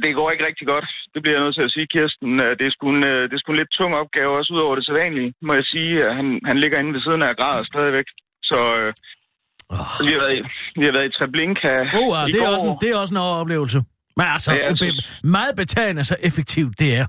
det 0.03 0.11
går 0.17 0.27
ikke 0.33 0.45
rigtig 0.49 0.67
godt. 0.73 0.87
Det 1.13 1.19
bliver 1.21 1.35
jeg 1.37 1.43
nødt 1.45 1.55
til 1.59 1.67
at 1.67 1.73
sige, 1.75 1.87
Kirsten. 1.95 2.29
Det 2.59 2.63
er 2.67 2.73
sgu 2.75 2.85
en, 2.95 3.03
øh, 3.11 3.21
det 3.29 3.33
er 3.35 3.41
sgu 3.41 3.49
en 3.51 3.59
lidt 3.61 3.73
tung 3.79 3.91
opgave, 4.01 4.37
også 4.39 4.51
ud 4.55 4.61
over 4.65 4.75
det 4.77 4.85
sædvanlige, 4.85 5.29
må 5.47 5.51
jeg 5.59 5.65
sige. 5.73 5.91
at 6.07 6.11
Han, 6.19 6.27
han 6.49 6.57
ligger 6.63 6.77
inde 6.79 6.93
ved 6.95 7.01
siden 7.05 7.21
af 7.27 7.35
græder 7.39 7.63
stadigvæk. 7.73 8.07
Så 8.51 8.59
øh, 8.81 8.93
Oh. 9.77 9.89
vi, 10.07 10.11
har 10.15 10.19
været 10.25 10.35
i, 10.39 10.41
vi 10.79 10.85
har 10.87 10.93
været 10.97 11.07
i 11.09 11.13
Treblinka 11.17 11.71
Oh, 12.01 12.09
ja, 12.15 12.21
i 12.27 12.31
det, 12.33 12.39
er 12.45 12.49
også 12.55 12.65
en, 12.71 12.77
det 12.83 12.89
er 12.93 12.97
også 13.03 13.13
en 13.15 13.21
oplevelse. 13.41 13.79
Men 14.19 14.25
altså, 14.35 14.49
Ja, 14.51 14.57
jeg 14.67 14.75
be- 14.83 15.29
meget 15.37 15.53
betagende 15.61 16.03
så 16.11 16.15
effektivt 16.29 16.73
det 16.81 16.89
er. 17.01 17.05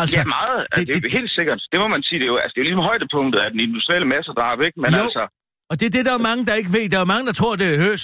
Altså, 0.00 0.14
Ja, 0.18 0.24
meget. 0.38 0.58
Altså, 0.60 0.80
det- 0.80 0.86
det, 0.88 0.94
det, 0.94 1.02
det- 1.04 1.12
helt 1.20 1.32
sikkert. 1.38 1.60
Det 1.72 1.78
må 1.82 1.86
man 1.94 2.02
sige. 2.06 2.18
Det 2.20 2.26
er 2.28 2.32
jo, 2.34 2.38
altså, 2.42 2.52
det 2.54 2.58
er 2.60 2.64
jo 2.64 2.68
ligesom 2.70 2.84
højdepunktet 2.90 3.38
af 3.44 3.48
den 3.54 3.60
industrielle 3.68 4.06
massedrab, 4.14 4.58
ikke? 4.66 4.76
Men 4.84 4.90
Jo. 4.98 5.02
altså, 5.06 5.22
Og 5.70 5.74
det 5.80 5.84
er 5.90 5.94
det, 5.96 6.04
der 6.08 6.14
er 6.18 6.22
mange, 6.28 6.42
der 6.48 6.54
ikke 6.60 6.72
ved. 6.76 6.84
Der 6.94 7.00
er 7.04 7.08
mange, 7.14 7.24
der 7.30 7.34
tror, 7.40 7.52
det 7.62 7.68
er 7.74 7.78
høs. 7.88 8.02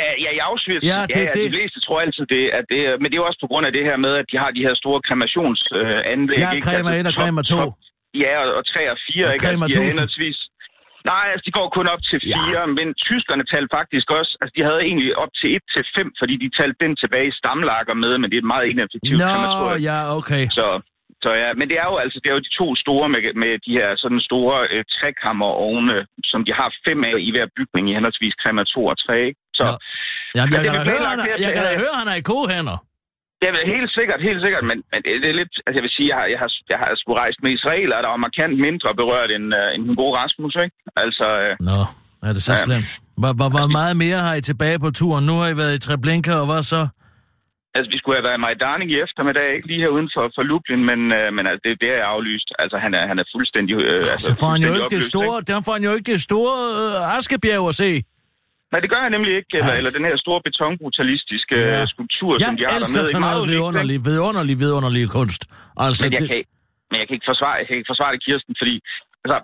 ja, 0.00 0.08
ja, 0.24 0.30
i 0.38 0.40
Auschwitz, 0.48 0.82
Ja, 0.92 0.98
det- 1.08 1.16
ja, 1.16 1.20
ja, 1.28 1.32
det- 1.36 1.46
de 1.50 1.56
fleste 1.58 1.78
tror 1.86 1.96
altid 2.04 2.24
det, 2.34 2.42
at 2.58 2.64
det 2.72 2.80
er, 2.88 2.92
men 3.00 3.06
det 3.08 3.14
er 3.16 3.22
jo 3.22 3.26
også 3.30 3.40
på 3.44 3.48
grund 3.50 3.64
af 3.68 3.72
det 3.76 3.82
her 3.88 3.96
med, 4.06 4.12
at 4.20 4.26
de 4.32 4.36
har 4.42 4.50
de 4.56 4.62
her 4.66 4.74
store 4.82 4.98
kremationsanlæg. 5.08 5.96
Øh, 5.96 6.12
anlæg, 6.14 6.38
Ja? 6.44 6.50
Kremer 6.68 6.92
1 7.00 7.06
og 7.10 7.14
top- 7.14 7.24
Kremer 7.24 7.42
2. 7.52 7.56
top- 7.60 7.74
Ja, 8.24 8.32
og, 8.42 8.48
og 8.58 8.62
3 8.72 8.80
og 8.94 8.98
4, 9.06 9.24
Og 9.26 9.32
ikke? 9.34 9.48
Altså, 9.48 9.66
de 9.66 9.72
er 9.72 9.80
1000. 9.80 9.90
henholdsvis... 9.90 10.38
Nej, 11.12 11.24
altså, 11.32 11.44
de 11.48 11.52
går 11.58 11.68
kun 11.76 11.86
op 11.94 12.02
til 12.10 12.18
4, 12.20 12.32
ja. 12.56 12.66
men 12.78 12.86
tyskerne 13.08 13.44
talte 13.52 13.70
faktisk 13.78 14.06
også... 14.18 14.32
Altså, 14.40 14.54
de 14.56 14.62
havde 14.68 14.82
egentlig 14.88 15.10
op 15.22 15.32
til 15.40 15.48
1 15.56 15.62
til 15.74 15.82
5, 15.96 16.12
fordi 16.20 16.34
de 16.42 16.48
talte 16.58 16.78
den 16.84 16.92
tilbage 17.02 17.28
i 17.32 17.34
stamlager 17.40 17.96
med, 18.04 18.12
men 18.18 18.26
det 18.30 18.36
er 18.36 18.44
et 18.46 18.52
meget 18.54 18.66
ineffektivt 18.72 19.20
Nå, 19.22 19.30
krematorium. 19.32 19.80
ja, 19.90 19.98
okay. 20.18 20.44
Så, 20.58 20.66
så 21.24 21.30
ja, 21.42 21.50
men 21.58 21.66
det 21.70 21.76
er 21.82 21.88
jo 21.92 21.96
altså 22.04 22.16
det 22.22 22.28
er 22.30 22.36
jo 22.38 22.42
de 22.48 22.52
to 22.60 22.66
store 22.84 23.06
med, 23.14 23.22
med 23.42 23.52
de 23.66 23.72
her 23.78 23.88
sådan 24.02 24.22
store 24.28 24.56
øh, 24.72 24.82
trekammerovne, 24.96 25.96
som 26.30 26.40
de 26.46 26.52
har 26.60 26.68
fem 26.86 26.98
af 27.10 27.14
i 27.28 27.30
hver 27.34 27.46
bygning 27.58 27.84
i 27.90 27.92
henholdsvis 27.96 28.34
kremator 28.42 28.82
2 28.82 28.92
og 28.92 28.98
3. 28.98 29.12
Ikke? 29.28 29.40
Så 29.58 29.64
Ja. 29.68 29.74
Jamen, 30.36 30.52
jeg 30.52 30.60
det 30.62 30.70
kan 30.70 30.74
da 30.78 30.90
høre, 30.92 31.04
han 31.12 31.20
er, 31.24 31.26
jeg 31.46 31.52
kan 31.56 31.64
da 31.68 31.72
høre, 31.84 31.94
han 32.02 32.08
er 32.12 32.16
i 32.22 32.24
kohænder. 32.32 32.78
Ja, 33.44 33.48
men 33.56 33.62
helt 33.74 33.90
sikkert, 33.98 34.20
helt 34.28 34.40
sikkert, 34.44 34.64
men, 34.70 34.78
men 34.92 34.98
det, 35.22 35.28
er 35.32 35.36
lidt, 35.42 35.54
altså 35.66 35.76
jeg 35.78 35.84
vil 35.86 35.94
sige, 35.96 36.08
jeg 36.12 36.16
har, 36.20 36.26
jeg 36.34 36.38
har, 36.42 36.50
jeg 36.72 36.78
har 36.82 36.88
sgu 37.00 37.10
rejst 37.22 37.38
med 37.44 37.50
israeler, 37.58 37.96
der 38.04 38.10
var 38.14 38.20
markant 38.28 38.54
mindre 38.66 38.88
berørt 39.00 39.30
end, 39.36 39.46
uh, 39.60 39.68
end 39.74 39.82
den 39.88 39.94
gode 40.02 40.14
Rasmus, 40.20 40.54
ikke? 40.64 40.76
Altså, 41.04 41.26
uh, 41.44 41.52
Nå, 41.70 41.80
er 42.28 42.32
det 42.36 42.42
så 42.48 42.52
Ja. 42.56 42.64
slemt? 42.66 42.90
Hvor, 43.20 43.32
hvor, 43.38 43.48
hvor 43.56 43.68
meget 43.78 43.94
mere 44.04 44.18
har 44.26 44.34
I 44.40 44.42
tilbage 44.50 44.78
på 44.84 44.90
turen? 45.00 45.24
Nu 45.30 45.34
har 45.40 45.48
I 45.54 45.56
været 45.62 45.74
i 45.76 45.80
Treblinka, 45.86 46.32
og 46.42 46.46
hvad 46.50 46.62
så? 46.74 46.82
altså 47.76 47.88
vi 47.94 47.98
skulle 48.00 48.16
have 48.18 48.26
været 48.28 48.38
i 48.40 48.44
Majdanek 48.46 48.88
i 48.94 48.96
eftermiddag, 49.06 49.46
ikke 49.56 49.68
lige 49.70 49.80
her 49.84 49.90
uden 49.96 50.10
for, 50.14 50.24
for 50.36 50.42
Lublin, 50.50 50.82
men, 50.90 51.00
uh, 51.18 51.28
men 51.36 51.44
altså, 51.50 51.62
det, 51.66 51.72
det 51.82 51.90
er 51.98 52.02
aflyst. 52.14 52.48
Altså, 52.62 52.76
han 52.84 52.92
er, 52.98 53.04
han 53.10 53.16
er 53.22 53.26
fuldstændig... 53.34 53.74
Uh, 53.76 54.14
altså, 54.14 54.26
Så 54.28 54.32
får 54.40 54.50
han 54.54 54.60
jo 54.66 54.70
ikke 54.76 54.92
det 54.96 55.04
store, 55.12 55.34
der 55.50 55.56
får 55.66 55.72
han 55.76 55.82
jo 55.88 55.92
ikke 55.98 56.08
det 56.14 56.20
store 56.28 56.54
øh, 56.80 57.16
askebjerg 57.18 57.64
at 57.72 57.76
se. 57.84 57.90
Nej, 58.72 58.78
det 58.84 58.88
gør 58.92 59.00
jeg 59.06 59.10
nemlig 59.16 59.32
ikke. 59.40 59.50
Eller, 59.58 59.72
Ej. 59.74 59.78
eller 59.80 59.92
den 59.98 60.04
her 60.08 60.16
store 60.24 60.40
betonbrutalistiske 60.48 61.56
Ja. 61.58 61.78
ja. 61.78 61.86
skulptur, 61.94 62.32
Jeg 62.32 62.40
som 62.48 62.56
de 62.58 62.64
har 62.68 62.76
elsker 62.78 62.96
dernede. 62.96 63.12
sådan 63.14 63.24
Meget 63.26 63.36
noget 63.36 63.46
unikt, 63.46 63.52
ikke? 63.52 63.60
vidunderlig, 63.60 63.96
vidunderlig, 64.10 64.56
vidunderlig 64.64 65.04
kunst. 65.18 65.42
Altså, 65.84 66.00
Men 66.04 66.12
jeg, 66.14 66.20
det, 66.22 66.28
kan, 66.30 66.36
ikke- 66.40 66.52
men 66.90 66.96
jeg 67.00 67.06
kan 67.08 67.14
ikke 67.18 67.28
forsvare, 67.32 67.54
jeg 67.60 67.66
kan 67.68 67.74
ikke 67.78 67.90
forsvare 67.92 68.10
det, 68.14 68.20
Kirsten, 68.26 68.52
fordi 68.62 68.74
altså, 69.24 69.38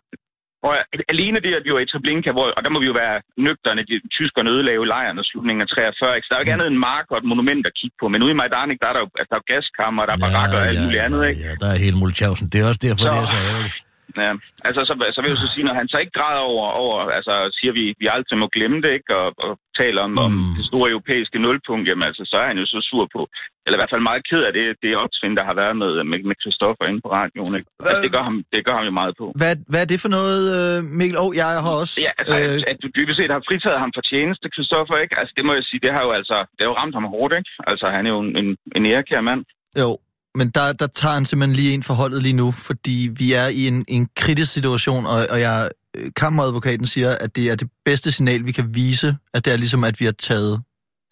Og 0.69 0.73
alene 1.15 1.39
det, 1.47 1.53
at 1.59 1.65
vi 1.67 1.71
var 1.77 1.83
i 1.85 1.89
Treblinka, 1.93 2.31
hvor, 2.37 2.47
og 2.57 2.61
der 2.65 2.71
må 2.75 2.79
vi 2.83 2.89
jo 2.93 2.97
være 3.05 3.17
nøgterne, 3.47 3.81
de 3.91 3.95
tyskerne 4.19 4.49
ødelagde 4.55 4.87
lejren 4.95 5.17
og 5.23 5.25
slutningen 5.31 5.63
af 5.65 5.69
43, 5.69 6.17
ikke? 6.17 6.25
så 6.27 6.29
der 6.31 6.35
er 6.37 6.41
jo 6.41 6.45
ikke 6.47 6.55
andet 6.57 6.69
end 6.73 6.79
mark 6.91 7.07
og 7.13 7.17
et 7.23 7.27
monument 7.33 7.63
at 7.71 7.75
kigge 7.81 7.97
på. 8.01 8.07
Men 8.13 8.19
ude 8.25 8.33
i 8.35 8.39
Majdanek, 8.43 8.79
der 8.83 8.89
er 8.91 8.95
der 8.97 9.03
jo 9.05 9.09
altså, 9.21 9.31
der 9.35 9.39
er 9.43 9.47
gaskammer, 9.53 10.03
der 10.09 10.15
er 10.17 10.21
barakker 10.27 10.57
og 10.63 10.67
alt 10.71 10.81
muligt 10.85 11.03
andet, 11.07 11.21
ikke? 11.31 11.41
Ja, 11.47 11.53
der 11.63 11.69
er 11.75 11.79
hele 11.85 11.97
Mulchausen. 12.03 12.47
Det 12.53 12.59
er 12.63 12.67
også 12.71 12.83
derfor, 12.87 13.03
Så- 13.05 13.13
det 13.15 13.21
er 13.27 13.31
så 13.35 13.39
ærgerligt. 13.51 13.77
Ja, 14.17 14.33
altså 14.67 14.81
så, 14.89 14.93
så 15.17 15.21
vil 15.21 15.33
jeg 15.33 15.41
så 15.45 15.49
sige, 15.55 15.65
når 15.69 15.75
han 15.81 15.89
så 15.89 15.99
ikke 16.03 16.17
græder 16.19 16.45
over, 16.53 16.67
over 16.85 16.97
altså 17.19 17.35
siger 17.59 17.73
vi, 17.79 17.85
vi 18.03 18.07
aldrig 18.17 18.39
må 18.39 18.47
glemme 18.57 18.79
det, 18.85 18.93
ikke, 18.99 19.17
og, 19.23 19.29
og 19.47 19.53
taler 19.81 20.01
om, 20.09 20.13
mm. 20.17 20.27
om 20.27 20.33
det 20.59 20.65
store 20.71 20.91
europæiske 20.95 21.39
nulpunkt, 21.45 21.85
jamen 21.89 22.07
altså, 22.09 22.23
så 22.31 22.37
er 22.43 22.47
han 22.51 22.59
jo 22.63 22.67
så 22.67 22.79
sur 22.91 23.05
på, 23.17 23.23
eller 23.65 23.77
i 23.77 23.81
hvert 23.81 23.95
fald 23.95 24.09
meget 24.11 24.23
ked 24.31 24.43
af 24.49 24.53
det, 24.59 24.65
det 24.83 25.01
opsving, 25.05 25.33
der 25.39 25.45
har 25.49 25.57
været 25.63 25.77
med, 25.83 25.91
med, 26.11 26.19
med 26.31 26.37
Christoffer 26.43 26.85
inde 26.91 27.01
på 27.05 27.11
radioen, 27.19 27.55
ikke? 27.59 27.69
Altså, 27.81 28.03
det, 28.05 28.11
gør 28.17 28.23
ham, 28.29 28.37
det 28.53 28.61
gør 28.67 28.75
ham 28.79 28.87
jo 28.91 28.95
meget 29.01 29.15
på. 29.21 29.27
Hvad, 29.41 29.55
hvad 29.73 29.81
er 29.85 29.89
det 29.93 30.01
for 30.05 30.13
noget, 30.19 30.43
øh, 30.57 30.77
Mikkel? 30.99 31.17
Åh, 31.23 31.27
oh, 31.27 31.33
jeg 31.41 31.49
har 31.67 31.75
også... 31.83 31.97
Ja, 32.07 32.13
altså, 32.21 32.37
øh, 32.39 32.71
at 32.71 32.77
du 32.83 32.89
dybest 32.97 33.17
set 33.19 33.33
har 33.37 33.43
fritaget 33.49 33.79
ham 33.85 33.93
for 33.97 34.03
tjeneste, 34.13 34.47
Christoffer, 34.55 34.97
ikke? 35.05 35.15
Altså, 35.21 35.33
det 35.37 35.45
må 35.47 35.53
jeg 35.59 35.65
sige, 35.69 35.81
det 35.87 35.93
har 35.97 36.03
jo 36.07 36.11
altså, 36.19 36.37
det 36.55 36.63
har 36.63 36.71
jo 36.73 36.79
ramt 36.81 36.97
ham 36.99 37.07
hårdt, 37.15 37.33
ikke? 37.39 37.51
Altså, 37.71 37.87
han 37.97 38.03
er 38.07 38.11
jo 38.17 38.21
en, 38.27 38.33
en, 38.41 38.49
en 38.77 38.83
ærekær 38.93 39.21
mand. 39.31 39.43
Jo, 39.83 39.91
men 40.39 40.47
der, 40.57 40.67
der 40.83 40.89
tager 41.01 41.15
han 41.19 41.25
simpelthen 41.25 41.57
lige 41.61 41.73
ind 41.75 41.85
for 41.89 41.95
holdet 42.03 42.21
lige 42.27 42.39
nu, 42.43 42.49
fordi 42.69 42.97
vi 43.21 43.27
er 43.43 43.49
i 43.61 43.63
en, 43.71 43.79
en 43.97 44.05
kritisk 44.23 44.51
situation, 44.59 45.03
og, 45.13 45.21
og 45.33 45.39
jeg, 45.47 45.57
øh, 45.97 46.07
kammeradvokaten 46.21 46.87
siger, 46.95 47.11
at 47.25 47.31
det 47.37 47.45
er 47.53 47.57
det 47.63 47.69
bedste 47.89 48.09
signal, 48.17 48.41
vi 48.51 48.53
kan 48.59 48.67
vise, 48.81 49.09
at 49.35 49.41
det 49.45 49.51
er 49.53 49.59
ligesom, 49.65 49.83
at 49.91 49.97
vi 50.01 50.05
har 50.11 50.17
taget 50.31 50.55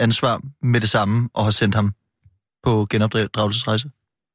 ansvar 0.06 0.34
med 0.72 0.80
det 0.84 0.90
samme 0.96 1.16
og 1.36 1.42
har 1.48 1.54
sendt 1.60 1.74
ham 1.80 1.88
på 2.66 2.72
genopdragelsesrejse. 2.92 3.86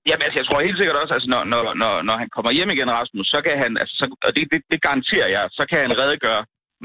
Jamen, 0.10 0.24
altså, 0.25 0.39
jeg 0.39 0.48
tror 0.48 0.67
helt 0.67 0.79
sikkert 0.79 0.98
også, 1.01 1.13
altså, 1.17 1.29
når, 1.34 1.43
når, 1.51 1.62
når, 1.81 1.93
når 2.08 2.15
han 2.22 2.29
kommer 2.36 2.51
hjem 2.58 2.69
igen, 2.75 2.91
Rasmus, 3.00 3.27
så 3.34 3.39
kan 3.46 3.55
han, 3.63 3.72
altså, 3.81 3.96
så, 4.00 4.05
og 4.25 4.31
det, 4.36 4.43
det, 4.51 4.62
det 4.72 4.79
garanterer 4.88 5.29
jeg, 5.36 5.43
så 5.58 5.63
kan 5.69 5.79
han 5.86 5.93
redegøre 6.01 6.41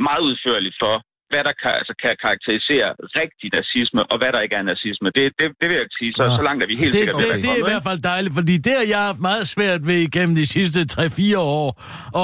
meget 0.09 0.23
udførligt 0.29 0.77
for, 0.83 0.95
hvad 1.33 1.43
der 1.49 1.55
kan, 1.63 1.73
altså, 1.81 1.95
kan 2.03 2.13
karakterisere 2.25 2.89
rigtig 3.21 3.49
nazisme, 3.59 4.01
og 4.13 4.17
hvad 4.21 4.31
der 4.35 4.41
ikke 4.47 4.57
er 4.61 4.65
nazisme. 4.73 5.09
Det, 5.17 5.23
det, 5.39 5.47
det 5.61 5.67
vil 5.71 5.77
jeg 5.83 5.89
sige, 5.99 6.11
så, 6.19 6.23
så 6.39 6.43
langt 6.49 6.61
er 6.65 6.69
vi 6.73 6.77
helt 6.83 6.93
det, 6.93 7.01
sikkert 7.01 7.21
det, 7.23 7.31
at 7.37 7.43
det 7.45 7.51
er 7.57 7.61
i 7.65 7.69
hvert 7.71 7.85
fald 7.89 8.01
dejligt, 8.13 8.35
fordi 8.41 8.55
det 8.67 8.73
har 8.79 8.87
jeg 8.95 9.03
haft 9.11 9.21
meget 9.31 9.45
svært 9.55 9.81
ved 9.89 9.99
igennem 10.09 10.35
de 10.41 10.47
sidste 10.57 10.81
3-4 10.93 11.39
år. 11.61 11.67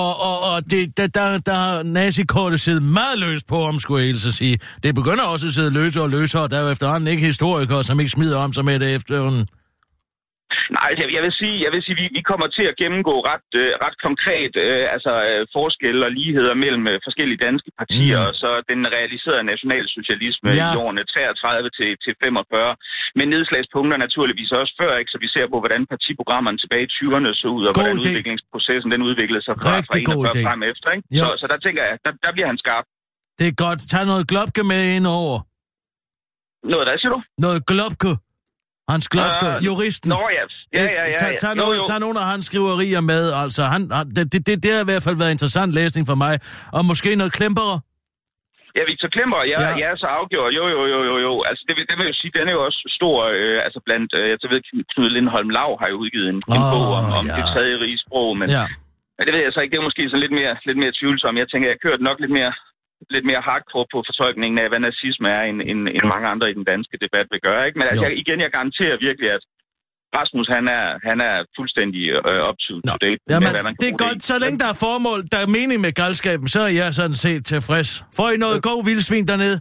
Og, 0.00 0.10
og, 0.28 0.36
og 0.50 0.56
det, 0.72 0.82
der, 0.98 1.06
der, 1.18 1.26
der 1.50 1.56
har 1.64 1.76
nazikortet 2.00 2.60
siddet 2.66 2.82
meget 2.98 3.16
løst 3.26 3.44
på, 3.52 3.58
om 3.70 3.76
skulle 3.82 3.98
jeg 4.02 4.08
hilse 4.10 4.32
sige. 4.40 4.56
Det 4.84 4.90
begynder 5.00 5.24
også 5.34 5.46
at 5.46 5.54
sidde 5.58 5.72
løsere 5.80 6.04
og 6.04 6.10
løsere, 6.18 6.42
og 6.42 6.50
der 6.50 6.56
er 6.58 6.64
jo 6.66 6.70
efterhånden 6.76 7.08
ikke 7.12 7.24
historikere, 7.32 7.82
som 7.88 8.00
ikke 8.00 8.12
smider 8.16 8.38
om 8.44 8.52
sig 8.52 8.64
med 8.64 8.78
det 8.82 8.94
efterhånden. 8.98 9.46
Nej, 10.76 10.86
altså, 10.90 11.02
jeg, 11.16 11.22
vil 11.26 11.34
sige, 11.42 11.54
jeg 11.64 11.70
vil 11.74 11.82
sige, 11.86 11.96
vi, 12.02 12.06
vi 12.18 12.22
kommer 12.30 12.46
til 12.56 12.64
at 12.70 12.74
gennemgå 12.82 13.14
ret, 13.32 13.48
øh, 13.62 13.70
ret 13.84 13.96
konkret 14.06 14.52
øh, 14.66 14.84
altså 14.94 15.12
øh, 15.30 15.40
forskelle 15.58 16.00
og 16.08 16.12
ligheder 16.20 16.54
mellem 16.64 16.84
øh, 16.92 16.96
forskellige 17.06 17.40
danske 17.46 17.70
partier, 17.80 18.20
Mm. 18.22 18.28
og 18.28 18.34
så 18.42 18.50
den 18.70 18.80
realiserede 18.96 19.44
nationalsocialisme 19.52 20.48
Ja. 20.60 20.68
i 20.74 20.76
årene 20.84 21.02
33 21.04 21.70
til, 21.78 21.90
til 22.04 22.12
45. 22.24 22.76
Men 23.18 23.26
nedslagspunkter 23.34 23.96
naturligvis 24.06 24.50
også 24.60 24.72
før, 24.80 24.92
ikke? 25.00 25.10
så 25.14 25.18
vi 25.24 25.28
ser 25.34 25.46
på, 25.52 25.56
hvordan 25.62 25.82
partiprogrammerne 25.94 26.58
tilbage 26.62 26.84
i 26.88 26.92
20'erne 26.98 27.30
så 27.40 27.46
ud, 27.56 27.64
og 27.68 27.72
God 27.74 27.82
hvordan 27.82 27.96
idé. 27.98 28.08
udviklingsprocessen 28.08 28.88
den 28.94 29.02
udviklede 29.08 29.42
sig 29.46 29.54
fra, 29.62 29.70
fra 29.70 29.76
Rigtig 29.76 30.06
god 30.12 30.24
41 30.24 30.32
idé. 30.34 30.40
frem 30.48 30.60
efter. 30.72 30.88
Ikke? 30.96 31.04
Jo. 31.18 31.24
Så, 31.26 31.30
så 31.40 31.46
der 31.52 31.58
tænker 31.66 31.82
jeg, 31.88 31.94
der, 32.04 32.12
der 32.24 32.30
bliver 32.36 32.48
han 32.52 32.58
skarp. 32.64 32.86
Det 33.38 33.46
er 33.52 33.54
godt. 33.66 33.80
Tag 33.92 34.04
noget 34.12 34.24
glopke 34.32 34.62
med 34.72 34.82
ind 34.96 35.06
over. 35.20 35.36
Noget 36.72 36.86
der, 36.88 36.94
siger 37.02 37.12
du? 37.16 37.20
Noget 37.46 37.60
glopke. 37.70 38.12
Hans 38.94 39.06
glopke, 39.14 39.46
Øh, 39.56 39.64
juristen. 39.66 40.08
Nå 40.14 40.22
ja, 40.38 40.44
ja, 40.78 40.84
ja, 40.98 41.04
ja. 41.12 41.16
Tag, 41.22 41.32
tag, 41.44 41.52
nogle, 41.62 41.74
tag 41.90 41.98
nogle 42.06 42.18
af 42.22 42.26
hans 42.32 42.44
skriverier 42.50 43.00
med, 43.12 43.22
altså. 43.42 43.62
Han, 43.74 43.82
han, 43.96 44.04
det, 44.16 44.24
det, 44.32 44.40
det, 44.46 44.54
det 44.62 44.70
har 44.74 44.82
i 44.86 44.88
hvert 44.90 45.04
fald 45.06 45.16
været 45.22 45.32
interessant 45.36 45.70
læsning 45.80 46.04
for 46.10 46.16
mig. 46.24 46.34
Og 46.76 46.80
måske 46.90 47.08
noget 47.20 47.32
klemperer. 47.38 47.78
Ja, 48.78 48.82
Victor 48.90 49.08
Klemper, 49.16 49.40
ja, 49.52 49.58
Ja. 49.64 49.68
ja. 49.70 49.74
ja 49.84 49.90
så 50.02 50.06
afgjort. 50.18 50.50
Jo, 50.58 50.64
jo, 50.74 50.80
jo, 50.92 50.98
jo, 51.10 51.14
jo. 51.26 51.32
Altså, 51.48 51.62
det, 51.68 51.74
vil- 51.76 51.86
det 51.90 51.94
vil 51.98 52.04
jeg 52.06 52.12
jo 52.14 52.18
sige, 52.22 52.32
den 52.38 52.46
er 52.50 52.54
jo 52.58 52.62
også 52.68 52.80
stor, 52.98 53.16
øh, 53.38 53.56
altså 53.66 53.78
blandt, 53.86 54.10
øh, 54.18 54.24
jeg 54.32 54.50
ved, 54.52 54.60
Knud 54.92 55.10
Lindholm 55.16 55.50
Lav 55.58 55.70
har 55.80 55.88
jo 55.92 55.96
udgivet 56.02 56.28
en, 56.34 56.38
en 56.56 56.62
Åh, 56.66 56.72
bog 56.74 56.88
om, 57.00 57.06
om 57.20 57.24
ja. 57.30 57.34
det 57.38 57.44
tredje 57.52 57.74
rige 57.84 57.98
sprog, 58.04 58.28
men, 58.40 58.46
Ja. 58.58 58.64
men 59.16 59.22
det 59.26 59.32
ved 59.34 59.42
jeg 59.46 59.52
så 59.54 59.60
ikke, 59.62 59.72
det 59.74 59.80
er 59.82 59.88
måske 59.90 60.02
sådan 60.10 60.24
lidt 60.24 60.34
mere, 60.40 60.52
lidt 60.68 60.78
mere 60.82 60.92
tvivlsomt. 61.00 61.36
Jeg 61.42 61.48
tænker, 61.50 61.66
jeg 61.72 61.78
kørt 61.86 62.00
nok 62.08 62.18
lidt 62.22 62.34
mere, 62.38 62.52
lidt 63.14 63.26
mere 63.30 63.42
hardcore 63.48 63.86
på 63.94 63.98
fortolkningen 64.08 64.58
af, 64.62 64.68
hvad 64.68 64.80
nazisme 64.88 65.28
er, 65.38 65.42
end, 65.50 65.58
end, 65.70 65.80
end 65.96 66.04
mange 66.14 66.28
andre 66.32 66.50
i 66.50 66.54
den 66.58 66.66
danske 66.72 66.96
debat 67.04 67.26
vil 67.32 67.40
gøre. 67.48 67.66
Ikke? 67.66 67.78
Men 67.78 67.86
altså, 67.90 68.06
jeg, 68.06 68.18
igen, 68.22 68.38
jeg 68.40 68.50
garanterer 68.56 68.96
virkelig, 69.08 69.30
at 69.38 69.42
Rasmus, 70.18 70.48
han 70.56 70.64
er, 70.78 70.86
han 71.08 71.18
er 71.28 71.34
fuldstændig 71.58 72.02
øh, 72.28 72.48
up 72.48 72.58
to, 72.66 72.74
Nå, 72.88 72.94
date 73.04 73.20
Jamen, 73.30 73.46
med, 73.46 73.52
hvad 73.56 73.64
man 73.68 73.74
det 73.82 73.88
er 73.94 73.98
godt. 74.06 74.20
Så 74.30 74.34
længe 74.42 74.58
der 74.62 74.68
er 74.74 74.78
formål, 74.86 75.20
der 75.32 75.38
er 75.44 75.48
mening 75.58 75.78
med 75.86 75.92
galskaben, 76.02 76.46
så 76.54 76.60
er 76.68 76.72
jeg 76.82 76.88
sådan 77.00 77.18
set 77.24 77.42
tilfreds. 77.52 77.90
Får 78.16 78.28
I 78.34 78.36
noget 78.46 78.58
god 78.70 78.80
vildsvin 78.88 79.26
dernede? 79.32 79.58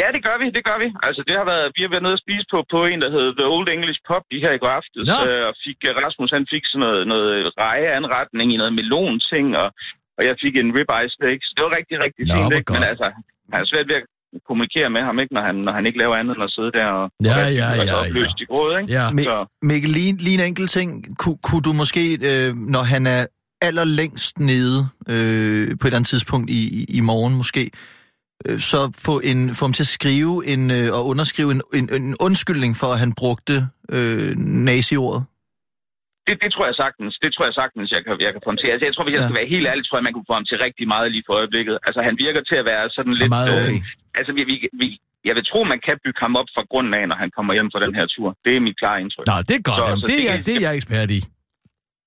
Ja, 0.00 0.06
det 0.14 0.22
gør 0.26 0.36
vi, 0.42 0.46
det 0.56 0.64
gør 0.68 0.78
vi. 0.84 0.88
Altså, 1.06 1.20
det 1.28 1.34
har 1.40 1.46
været, 1.52 1.66
vi 1.76 1.82
har 1.82 1.90
været 1.92 2.04
nede 2.06 2.18
og 2.18 2.24
spise 2.24 2.46
på, 2.52 2.58
på 2.74 2.78
en, 2.90 3.00
der 3.04 3.10
hed 3.16 3.26
The 3.38 3.46
Old 3.54 3.68
English 3.76 4.00
Pub 4.08 4.24
lige 4.30 4.44
her 4.46 4.54
i 4.54 4.62
går 4.62 4.72
aftes. 4.80 5.06
Øh, 5.28 5.42
og 5.48 5.54
fik, 5.64 5.78
øh, 5.88 5.92
Rasmus, 6.04 6.30
han 6.36 6.46
fik 6.52 6.64
sådan 6.66 6.84
noget, 6.86 7.02
noget 7.12 7.30
rejeanretning 7.64 8.48
i 8.54 8.60
noget 8.60 8.74
melon-ting, 8.78 9.46
og, 9.62 9.68
og 10.18 10.22
jeg 10.28 10.34
fik 10.44 10.54
en 10.56 10.70
ribeye 10.78 11.08
steak. 11.16 11.40
Så 11.46 11.52
det 11.56 11.62
var 11.66 11.72
rigtig, 11.78 11.96
rigtig 12.06 12.24
Nå, 12.26 12.34
fint, 12.36 12.52
ikke? 12.58 12.72
Men 12.74 12.82
altså, 12.92 13.06
han 13.52 13.60
er 13.62 13.68
svært 13.72 13.86
ved 13.90 13.96
at 14.00 14.06
kommunikere 14.48 14.88
med 14.96 15.02
ham, 15.08 15.16
ikke? 15.22 15.34
Når 15.36 15.44
han, 15.48 15.56
når 15.66 15.72
han 15.78 15.84
ikke 15.88 15.98
laver 16.02 16.16
andet 16.20 16.34
end 16.36 16.44
at 16.48 16.52
sidde 16.56 16.72
der 16.78 16.86
og, 16.98 17.04
Ja, 17.28 17.34
og 17.46 17.52
ja, 17.60 17.68
ja, 17.88 17.94
opløst 18.00 18.38
ja. 18.40 18.44
i 18.44 18.46
gråd, 18.50 18.70
ikke? 18.80 18.92
Ja. 18.98 19.06
Så, 19.28 19.36
Mikkel, 19.70 19.90
lige, 19.90 20.12
lige 20.26 20.36
en 20.40 20.46
enkelt 20.50 20.70
ting. 20.78 20.88
Ku, 21.18 21.30
kunne 21.46 21.64
du 21.68 21.72
måske, 21.82 22.02
øh, 22.30 22.50
når 22.74 22.84
han 22.94 23.02
er 23.16 23.22
allerlængst 23.62 24.38
nede 24.38 24.78
øh, 25.08 25.66
på 25.80 25.84
et 25.84 25.88
eller 25.88 25.96
andet 25.98 26.08
tidspunkt 26.08 26.50
i, 26.50 26.60
i, 26.78 26.96
i 26.98 27.00
morgen 27.00 27.34
måske, 27.36 27.70
øh, 28.46 28.58
så 28.58 28.78
få, 29.06 29.20
en, 29.24 29.54
få 29.54 29.64
ham 29.64 29.72
til 29.72 29.82
at 29.82 29.92
skrive 29.98 30.46
en, 30.46 30.70
øh, 30.70 30.88
og 30.96 31.06
underskrive 31.06 31.50
en, 31.50 31.62
en, 31.74 31.88
en 31.94 32.16
undskyldning 32.20 32.76
for, 32.76 32.86
at 32.86 32.98
han 32.98 33.12
brugte 33.12 33.66
øh, 33.90 34.32
nazi-ordet? 34.38 35.24
Det, 36.26 36.34
det 36.42 36.50
tror 36.54 36.64
jeg 36.70 36.76
sagtens, 36.84 37.12
det 37.24 37.30
tror 37.34 37.44
jeg 37.48 37.54
sagtens, 37.62 37.86
jeg 37.96 38.00
kan, 38.04 38.12
jeg 38.26 38.30
kan 38.34 38.40
få 38.44 38.48
ham 38.52 38.58
til. 38.62 38.68
Altså, 38.74 38.84
jeg 38.88 38.94
tror, 38.94 39.04
hvis 39.06 39.14
jeg 39.16 39.22
Ja. 39.24 39.28
skal 39.28 39.38
være 39.40 39.50
helt 39.54 39.66
ærlig, 39.70 39.82
tror 39.84 39.96
jeg, 39.98 40.06
man 40.08 40.14
kunne 40.16 40.28
få 40.30 40.36
ham 40.38 40.46
til 40.50 40.56
rigtig 40.66 40.86
meget 40.94 41.06
lige 41.14 41.24
for 41.28 41.34
øjeblikket. 41.40 41.74
Altså, 41.86 42.00
han 42.08 42.14
virker 42.24 42.42
til 42.50 42.56
at 42.62 42.66
være 42.72 42.84
sådan 42.96 43.14
lidt... 43.20 43.30
Meget 43.38 43.48
okay. 43.58 43.76
Øh, 43.82 44.18
altså, 44.18 44.30
vi, 44.36 44.42
vi, 44.50 44.56
vi, 44.80 44.86
jeg 45.28 45.34
vil 45.36 45.44
tro, 45.50 45.58
man 45.74 45.80
kan 45.86 45.96
bygge 46.04 46.20
ham 46.24 46.32
op 46.40 46.48
fra 46.54 46.62
grunden 46.72 46.94
af, 47.00 47.04
når 47.10 47.16
han 47.22 47.30
kommer 47.36 47.52
hjem 47.56 47.68
fra 47.72 47.80
den 47.84 47.92
her 47.98 48.06
tur. 48.14 48.28
Det 48.44 48.52
er 48.56 48.60
mit 48.68 48.76
klare 48.82 48.98
indtryk. 49.02 49.24
Nå, 49.30 49.36
det 49.48 49.54
er 49.60 49.64
godt. 49.70 49.78
Så- 49.80 49.84
Jamen, 49.88 50.00
så 50.02 50.06
det, 50.10 50.16
det 50.18 50.24
er, 50.30 50.34
kan- 50.36 50.44
det 50.48 50.54
er 50.58 50.62
jeg 50.66 50.72
ekspert 50.80 51.10
i. 51.18 51.20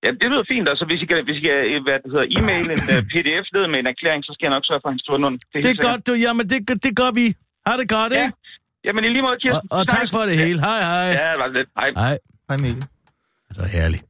Ja, 0.03 0.09
det 0.21 0.27
lyder 0.31 0.45
fint. 0.53 0.65
Altså, 0.71 0.85
hvis 0.89 0.99
I 1.03 1.05
kan, 1.11 1.17
hvis 1.27 1.37
I 1.41 1.43
kan 1.47 1.57
øh, 1.71 1.77
hvad 1.85 1.97
det 2.03 2.09
hedder, 2.13 2.27
e-mail 2.37 2.65
en 2.75 2.81
uh, 2.93 3.01
pdf 3.11 3.45
ned 3.55 3.63
med 3.73 3.77
en 3.83 3.87
erklæring, 3.93 4.21
så 4.27 4.31
skal 4.35 4.43
jeg 4.47 4.53
nok 4.57 4.65
sørge 4.69 4.81
for, 4.83 4.89
at 4.89 4.93
han 4.95 5.01
står 5.05 5.13
under. 5.17 5.29
Det 5.65 5.69
er 5.75 5.79
godt, 5.89 6.01
du. 6.07 6.13
Jamen, 6.25 6.45
det, 6.51 6.59
det 6.85 6.93
gør 7.01 7.11
vi. 7.19 7.25
Har 7.67 7.75
det 7.81 7.87
godt, 7.97 8.11
Ja. 8.13 8.23
ikke? 8.23 8.37
Jamen, 8.85 9.01
i 9.07 9.09
lige 9.15 9.23
måde, 9.27 9.37
Og, 9.37 9.41
Kirsten. 9.43 9.67
og 9.77 9.83
tak 9.95 10.05
for 10.13 10.21
det 10.29 10.35
hele. 10.43 10.57
Hej, 10.67 10.79
hej. 10.91 11.07
Ja, 11.21 11.27
det 11.33 11.39
var 11.43 11.49
lidt. 11.57 11.69
Hej. 11.79 11.89
Hej. 12.03 12.15
Hej 12.49 12.57
Mikkel. 12.63 12.83
Det 13.55 13.63
er 13.63 13.67
herligt. 13.67 14.03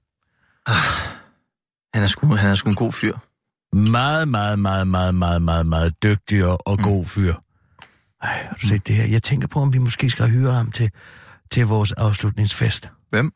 Han 1.94 2.04
er 2.04 2.08
sgu, 2.08 2.36
han 2.36 2.50
er 2.50 2.56
sgu 2.56 2.70
en 2.70 2.76
god 2.76 2.92
fyr. 2.92 3.18
Meget, 3.92 4.28
meget, 4.28 4.60
meget, 4.60 4.88
meget, 4.88 5.16
meget, 5.16 5.42
meget, 5.42 5.66
meget 5.66 6.04
dygtig 6.04 6.46
og, 6.46 6.68
og 6.68 6.80
god 6.80 7.06
fyr. 7.06 7.34
Ej, 8.22 8.44
har 8.44 8.54
du 8.62 8.68
set 8.68 8.88
det 8.88 8.96
her? 8.96 9.08
Jeg 9.12 9.24
tænker 9.24 9.48
på, 9.48 9.60
om 9.60 9.74
vi 9.74 9.78
måske 9.78 10.10
skal 10.10 10.30
hyre 10.30 10.52
ham 10.52 10.72
til, 10.72 10.92
til 11.52 11.66
vores 11.68 11.92
afslutningsfest. 11.92 12.90
Hvem? 13.10 13.32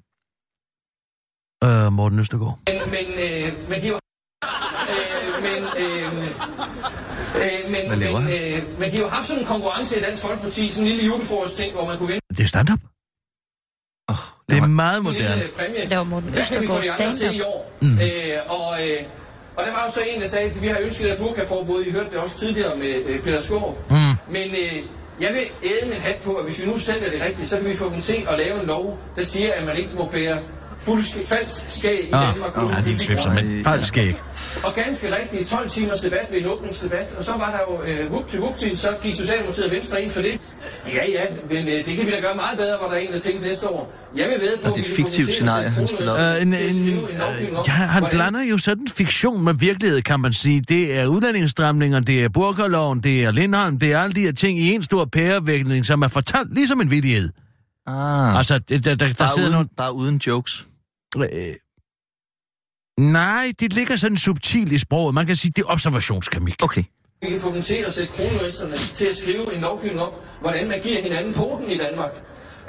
Øh, 1.64 1.94
Morten 1.94 2.20
Østergaard. 2.20 2.60
Men, 2.68 2.76
men, 2.92 3.06
øh, 3.26 3.70
men 3.70 3.82
de 3.82 3.88
er 3.88 3.92
jo... 3.92 4.00
Øh, 4.94 5.44
men, 5.44 5.64
øh, 5.84 6.28
øh, 7.36 7.72
men, 7.72 7.88
Hvad 7.88 7.98
laver 7.98 8.20
men, 8.20 8.28
han? 8.30 8.54
øh, 8.54 8.80
men 8.80 8.92
de 8.92 8.98
har 8.98 9.10
haft 9.10 9.28
sådan 9.28 9.42
en 9.42 9.48
konkurrence 9.48 10.00
i 10.00 10.02
Dansk 10.02 10.22
Folkeparti, 10.24 10.70
sådan 10.70 10.88
en 10.88 10.96
lille 10.96 11.06
julefrokost 11.12 11.58
ting, 11.58 11.74
hvor 11.74 11.86
man 11.88 11.98
kunne 11.98 12.08
vinde 12.08 12.22
Det 12.38 12.44
er 12.44 12.48
stand-up. 12.48 12.80
Det 14.50 14.58
er 14.58 14.68
meget 14.68 15.04
moderne. 15.04 15.44
Det 15.90 15.98
var 15.98 16.04
Morten 16.04 16.36
Østergaard 16.38 16.84
stand-up. 16.84 17.34
i 17.34 17.42
år? 17.42 17.72
Mm. 17.82 17.88
Øh, 17.88 18.38
og, 18.48 18.78
øh, 18.82 18.98
og 19.56 19.66
der 19.66 19.72
var 19.72 19.84
jo 19.86 19.92
så 19.92 20.02
en, 20.08 20.22
der 20.22 20.28
sagde, 20.28 20.50
at 20.50 20.62
vi 20.62 20.68
har 20.68 20.78
ønsket 20.82 21.12
et 21.12 21.18
burkaforbud. 21.18 21.84
I 21.86 21.92
hørte 21.92 22.10
det 22.10 22.18
også 22.18 22.40
tidligere 22.40 22.76
med 22.76 22.94
øh, 23.06 23.20
Peter 23.20 23.42
Skov. 23.42 23.78
Mm. 23.90 23.96
Men 24.34 24.50
øh, 24.50 24.76
jeg 25.22 25.34
vil 25.34 25.70
æde 25.70 25.90
min 25.90 26.02
hat 26.02 26.16
på, 26.24 26.34
at 26.34 26.46
hvis 26.46 26.62
vi 26.62 26.66
nu 26.72 26.78
sælger 26.78 27.10
det 27.10 27.22
rigtigt, 27.22 27.50
så 27.50 27.58
kan 27.58 27.66
vi 27.66 27.76
få 27.76 27.90
dem 27.90 28.02
til 28.02 28.18
at 28.30 28.38
lave 28.40 28.62
en 28.62 28.68
lov, 28.68 29.00
der 29.16 29.24
siger, 29.24 29.54
at 29.54 29.66
man 29.66 29.78
ikke 29.78 29.90
må 29.96 30.06
bære 30.06 30.38
fuld 30.80 31.04
falsk 31.28 31.72
skæg 31.78 32.00
i 32.04 32.10
Ah, 32.14 32.34
Danmark. 32.34 32.76
ja, 32.76 32.82
det 32.86 32.94
er 32.94 32.98
svipser, 32.98 33.34
men 33.34 33.64
falsk 33.64 33.98
ikke. 33.98 34.16
Og 34.64 34.74
ganske 34.76 35.08
rigtigt, 35.22 35.50
12 35.50 35.70
timers 35.70 36.00
debat 36.00 36.28
ved 36.32 36.38
en 36.40 36.46
åbningsdebat, 36.46 37.16
og 37.20 37.26
så 37.26 37.32
var 37.32 37.50
der 37.52 37.60
jo 37.74 38.04
øh, 38.04 38.12
vup 38.12 38.28
til 38.28 38.40
vup 38.40 38.58
til, 38.58 38.78
så 38.78 38.88
gik 39.04 39.16
Socialdemokratiet 39.16 39.66
og 39.66 39.72
Venstre 39.72 40.02
ind 40.04 40.12
for 40.12 40.22
det. 40.22 40.40
Ja, 40.88 41.06
ja, 41.12 41.24
men 41.50 41.68
øh, 41.68 41.74
det 41.74 41.98
kan 41.98 42.06
vi 42.06 42.12
da 42.12 42.20
gøre 42.20 42.36
meget 42.36 42.58
bedre, 42.58 42.78
var 42.82 42.90
der 42.90 42.98
en, 42.98 43.12
der 43.14 43.20
tænkte 43.20 43.48
næste 43.48 43.68
år. 43.70 43.94
Jeg 44.16 44.30
vil 44.30 44.40
ved 44.42 44.58
på, 44.64 44.70
Og 44.70 44.78
det 44.78 44.86
er 44.86 44.90
et 44.90 44.96
fiktivt 44.96 45.30
scenarie, 45.34 45.70
han 45.70 45.88
stiller 45.88 46.14
op. 46.14 46.36
Øh, 46.36 46.42
en, 46.42 46.48
en, 46.54 46.90
øh, 46.90 47.04
ja, 47.68 47.72
han 47.72 48.06
blander 48.12 48.44
jo 48.44 48.58
sådan 48.58 48.88
fiktion 48.88 49.44
med 49.44 49.54
virkelighed, 49.54 50.02
kan 50.02 50.20
man 50.20 50.34
sige. 50.34 50.62
Det 50.62 50.98
er 51.00 51.06
udlændingsstramninger, 51.06 52.00
det 52.00 52.24
er 52.24 52.30
burkerloven, 52.30 53.00
det 53.04 53.24
er 53.26 53.32
Lindholm, 53.32 53.80
det 53.80 53.94
er 53.94 54.00
alle 54.00 54.14
de 54.14 54.22
her 54.22 54.32
ting 54.34 54.60
i 54.60 54.72
en 54.72 54.84
stor 54.84 55.06
pærevækning, 55.06 55.86
som 55.86 56.02
er 56.02 56.08
fortalt 56.08 56.54
ligesom 56.54 56.82
en 56.82 56.92
vidighed. 56.92 57.30
Ah, 57.88 58.36
Altså, 58.38 58.60
det- 58.60 58.86
der, 58.86 58.96
der, 58.96 59.08
der 59.08 59.14
bare, 59.14 59.28
sidder 59.28 59.42
uden, 59.48 59.52
nogle... 59.54 59.68
bare 59.78 59.94
uden 59.94 60.22
jokes. 60.28 60.66
Øh, 61.18 61.56
Nej, 63.00 63.52
det 63.60 63.74
ligger 63.74 63.96
sådan 63.96 64.18
subtilt 64.18 64.72
i 64.72 64.78
sproget. 64.78 65.14
Man 65.16 65.26
kan 65.26 65.36
sige, 65.36 65.52
det 65.56 65.62
er 65.62 65.72
observationskemik. 65.72 66.54
Okay. 66.64 66.84
Vi 67.22 67.30
kan 67.30 67.40
få 67.42 67.54
dem 67.54 67.62
til 67.62 67.74
at 67.76 67.94
sætte 67.94 68.14
kronjuristerne 68.14 68.76
til 68.76 69.06
at 69.08 69.18
skrive 69.18 69.54
en 69.56 69.62
lovgivning 69.62 70.02
om, 70.02 70.10
hvordan 70.42 70.68
man 70.68 70.82
giver 70.82 71.02
hinanden 71.02 71.34
poten 71.34 71.70
i 71.70 71.78
Danmark. 71.78 72.12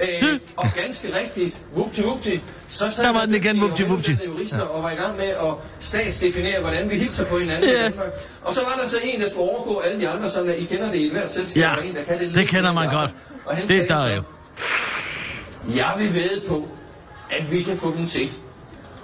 Øh, 0.02 0.40
og 0.56 0.66
ganske 0.76 1.14
rigtigt, 1.18 1.64
vupti 1.74 2.02
vupti, 2.02 2.40
så 2.68 2.90
sad 2.90 3.04
Der 3.04 3.12
var 3.12 3.20
den 3.26 3.34
igen, 3.34 3.60
vupti, 3.60 3.82
vupti. 3.82 4.12
jurister 4.26 4.60
og 4.62 4.82
var 4.82 4.90
i 4.90 4.94
gang 4.94 5.16
med 5.16 5.24
at 5.28 5.54
statsdefinere, 5.80 6.60
hvordan 6.60 6.90
vi 6.90 6.98
hilser 6.98 7.24
på 7.24 7.38
hinanden 7.38 7.70
Ja. 7.70 7.80
i 7.86 7.90
Danmark. 7.90 8.08
Og 8.42 8.54
så 8.54 8.60
var 8.64 8.82
der 8.82 8.88
så 8.88 8.96
en, 9.04 9.20
der 9.20 9.30
skulle 9.30 9.50
overgå 9.50 9.78
alle 9.80 10.00
de 10.00 10.08
andre, 10.08 10.30
sådan 10.30 10.50
at 10.50 10.58
I 10.58 10.64
kender 10.64 10.92
det 10.92 10.98
i 10.98 11.08
hvert 11.12 11.32
selskab. 11.32 11.60
Ja, 11.60 11.74
en, 11.82 11.94
der 11.94 12.04
kan 12.04 12.18
det, 12.20 12.34
det 12.34 12.48
kender 12.48 12.72
man 12.72 12.90
godt. 12.90 13.14
Og 13.46 13.56
han 13.56 13.68
Det 13.68 13.76
er 13.82 13.86
der 13.86 14.14
jo. 14.16 14.22
Jeg 15.74 15.94
vil 15.98 16.14
ved 16.14 16.40
på, 16.48 16.68
at 17.30 17.52
vi 17.52 17.62
kan 17.62 17.76
få 17.78 17.94
dem 17.96 18.06
til 18.06 18.30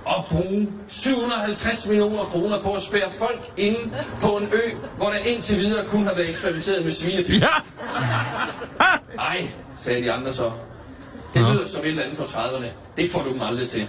at 0.08 0.24
bruge 0.30 0.68
750 0.88 1.86
millioner 1.86 2.24
kroner 2.24 2.62
på 2.62 2.72
at 2.74 2.82
spære 2.82 3.10
folk 3.18 3.52
inde 3.56 3.78
på 4.20 4.28
en 4.28 4.48
ø, 4.52 4.70
hvor 4.96 5.08
der 5.08 5.16
indtil 5.18 5.56
videre 5.58 5.84
kun 5.84 6.06
har 6.06 6.14
været 6.14 6.28
eksperimenteret 6.28 6.84
med 6.84 6.92
svinepis. 6.92 7.42
Ja, 7.42 7.48
Nej, 9.16 9.48
sagde 9.84 10.02
de 10.02 10.12
andre 10.12 10.32
så. 10.32 10.50
Det 11.34 11.42
lyder 11.42 11.68
som 11.68 11.80
et 11.80 11.88
eller 11.88 12.02
andet 12.02 12.18
fra 12.18 12.24
30'erne. 12.24 12.66
Det 12.96 13.10
får 13.10 13.22
du 13.22 13.32
dem 13.32 13.42
aldrig 13.42 13.70
til. 13.70 13.86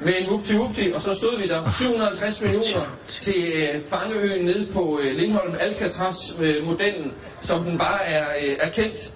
Med 0.00 0.14
en 0.18 0.30
vupti 0.30 0.56
vupti, 0.56 0.92
og 0.94 1.02
så 1.02 1.14
stod 1.14 1.38
vi 1.40 1.48
der 1.48 1.70
750 1.78 2.40
millioner 2.40 2.96
til 3.06 3.52
øh, 3.54 3.80
fangeøen 3.90 4.44
nede 4.44 4.66
på 4.72 5.00
øh, 5.02 5.16
Lindholm 5.16 5.54
Alcatraz-modellen, 5.60 7.12
som 7.40 7.64
den 7.64 7.78
bare 7.78 8.04
er, 8.04 8.26
øh, 8.42 8.56
er 8.60 8.70
kendt. 8.70 9.12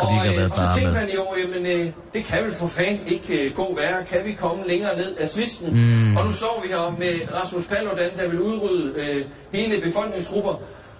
Og 0.00 0.06
de 0.10 0.14
ikke 0.14 0.28
har 0.28 0.36
været 0.36 0.50
og 0.50 0.56
så 0.56 0.62
bare 0.62 0.76
tænkte 0.76 0.92
med. 0.92 1.00
man 1.00 1.10
jo, 1.14 1.24
jamen, 1.38 1.66
øh, 1.66 1.92
det 2.14 2.24
kan 2.24 2.44
vel 2.44 2.54
for 2.54 2.66
fanden 2.66 3.06
ikke 3.06 3.44
øh, 3.44 3.54
gå 3.54 3.76
værre. 3.76 4.04
Kan 4.04 4.20
vi 4.24 4.32
komme 4.32 4.68
længere 4.68 4.96
ned 4.96 5.16
af 5.16 5.30
svisten? 5.30 5.66
Mm. 5.72 6.16
Og 6.16 6.26
nu 6.26 6.32
står 6.32 6.62
vi 6.62 6.68
her 6.68 6.96
med 6.98 7.34
Rasmus 7.34 7.66
Paludan, 7.66 8.10
der 8.16 8.28
vil 8.28 8.40
udrydde 8.40 9.00
øh, 9.00 9.24
hele 9.52 9.80
befolkningsgrupper. 9.80 10.54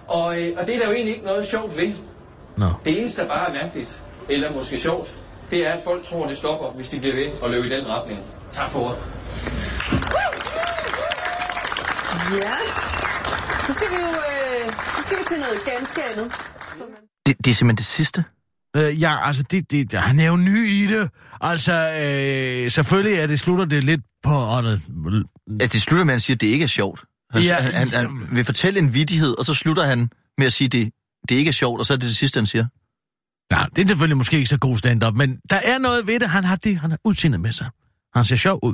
Og, 0.07 0.41
øh, 0.41 0.57
og 0.57 0.67
det 0.67 0.75
er 0.75 0.79
der 0.79 0.87
jo 0.87 0.93
egentlig 0.93 1.13
ikke 1.15 1.25
noget 1.25 1.45
sjovt 1.47 1.77
ved. 1.77 1.91
Nå. 2.57 2.65
Det 2.85 2.99
eneste, 2.99 3.21
der 3.21 3.27
bare 3.27 3.49
er 3.49 3.53
mærkeligt, 3.53 4.01
eller 4.29 4.53
måske 4.53 4.79
sjovt, 4.79 5.09
det 5.51 5.67
er, 5.67 5.71
at 5.73 5.79
folk 5.83 6.03
tror, 6.03 6.27
det 6.27 6.37
stopper, 6.37 6.67
hvis 6.67 6.89
de 6.89 6.99
bliver 6.99 7.15
ved 7.15 7.27
og 7.41 7.49
løbe 7.49 7.67
i 7.67 7.69
den 7.69 7.87
retning. 7.87 8.19
Tak 8.51 8.71
for 8.71 8.79
ordet. 8.79 8.97
Ja. 12.41 12.53
Så 13.67 13.73
skal 13.73 13.87
vi 13.89 13.95
jo 13.95 14.07
øh, 14.07 14.73
så 14.97 15.03
skal 15.03 15.17
vi 15.17 15.23
til 15.27 15.39
noget 15.39 15.59
ganske 15.65 16.03
andet. 16.03 16.31
Som. 16.77 16.87
Det, 17.25 17.37
det 17.37 17.51
er 17.51 17.55
simpelthen 17.55 17.77
det 17.77 17.85
sidste. 17.85 18.23
Øh, 18.75 19.01
ja, 19.01 19.27
altså, 19.27 19.43
det, 19.43 19.71
det, 19.71 19.93
han 19.93 20.19
er 20.19 20.25
jo 20.27 20.37
ny 20.37 20.67
i 20.67 20.87
det. 20.87 21.09
Altså, 21.41 21.73
øh, 21.73 22.71
selvfølgelig 22.71 23.19
er 23.19 23.27
det, 23.27 23.39
slutter 23.39 23.65
det 23.65 23.83
lidt 23.83 24.01
på 24.23 24.35
åndet. 24.35 24.81
At 25.61 25.73
det 25.73 25.81
slutter 25.81 26.03
med, 26.05 26.13
at 26.13 26.15
han 26.15 26.19
siger, 26.19 26.35
at 26.35 26.41
det 26.41 26.47
ikke 26.47 26.63
er 26.63 26.67
sjovt. 26.67 27.03
Han, 27.31 27.41
Ja. 27.43 27.47
ja. 27.55 27.61
han, 27.61 27.87
han, 27.89 28.07
han 28.07 28.27
vil 28.31 28.43
fortælle 28.45 28.79
en 28.79 28.93
vidighed, 28.93 29.37
og 29.39 29.45
så 29.45 29.53
slutter 29.53 29.85
han 29.85 30.09
med 30.37 30.45
at 30.45 30.53
sige, 30.53 30.65
at 30.65 30.71
det, 30.71 30.93
det 31.29 31.35
ikke 31.35 31.49
er 31.49 31.53
sjovt, 31.53 31.79
og 31.79 31.85
så 31.85 31.93
er 31.93 31.97
det 31.97 32.07
det 32.07 32.15
sidste, 32.15 32.37
han 32.37 32.45
siger. 32.45 32.65
Ja, 33.51 33.65
det 33.75 33.83
er 33.83 33.87
selvfølgelig 33.87 34.17
måske 34.17 34.37
ikke 34.37 34.49
så 34.49 34.57
god 34.57 34.77
stand-up, 34.77 35.13
men 35.13 35.39
der 35.49 35.55
er 35.55 35.77
noget 35.77 36.07
ved 36.07 36.19
det. 36.19 36.29
Han 36.29 36.43
har 36.43 36.55
det, 36.55 36.77
han 36.79 36.89
har 36.91 36.99
udseendet 37.03 37.41
med 37.41 37.51
sig. 37.51 37.69
Han 38.15 38.25
ser 38.25 38.35
sjov 38.35 38.59
ud. 38.63 38.73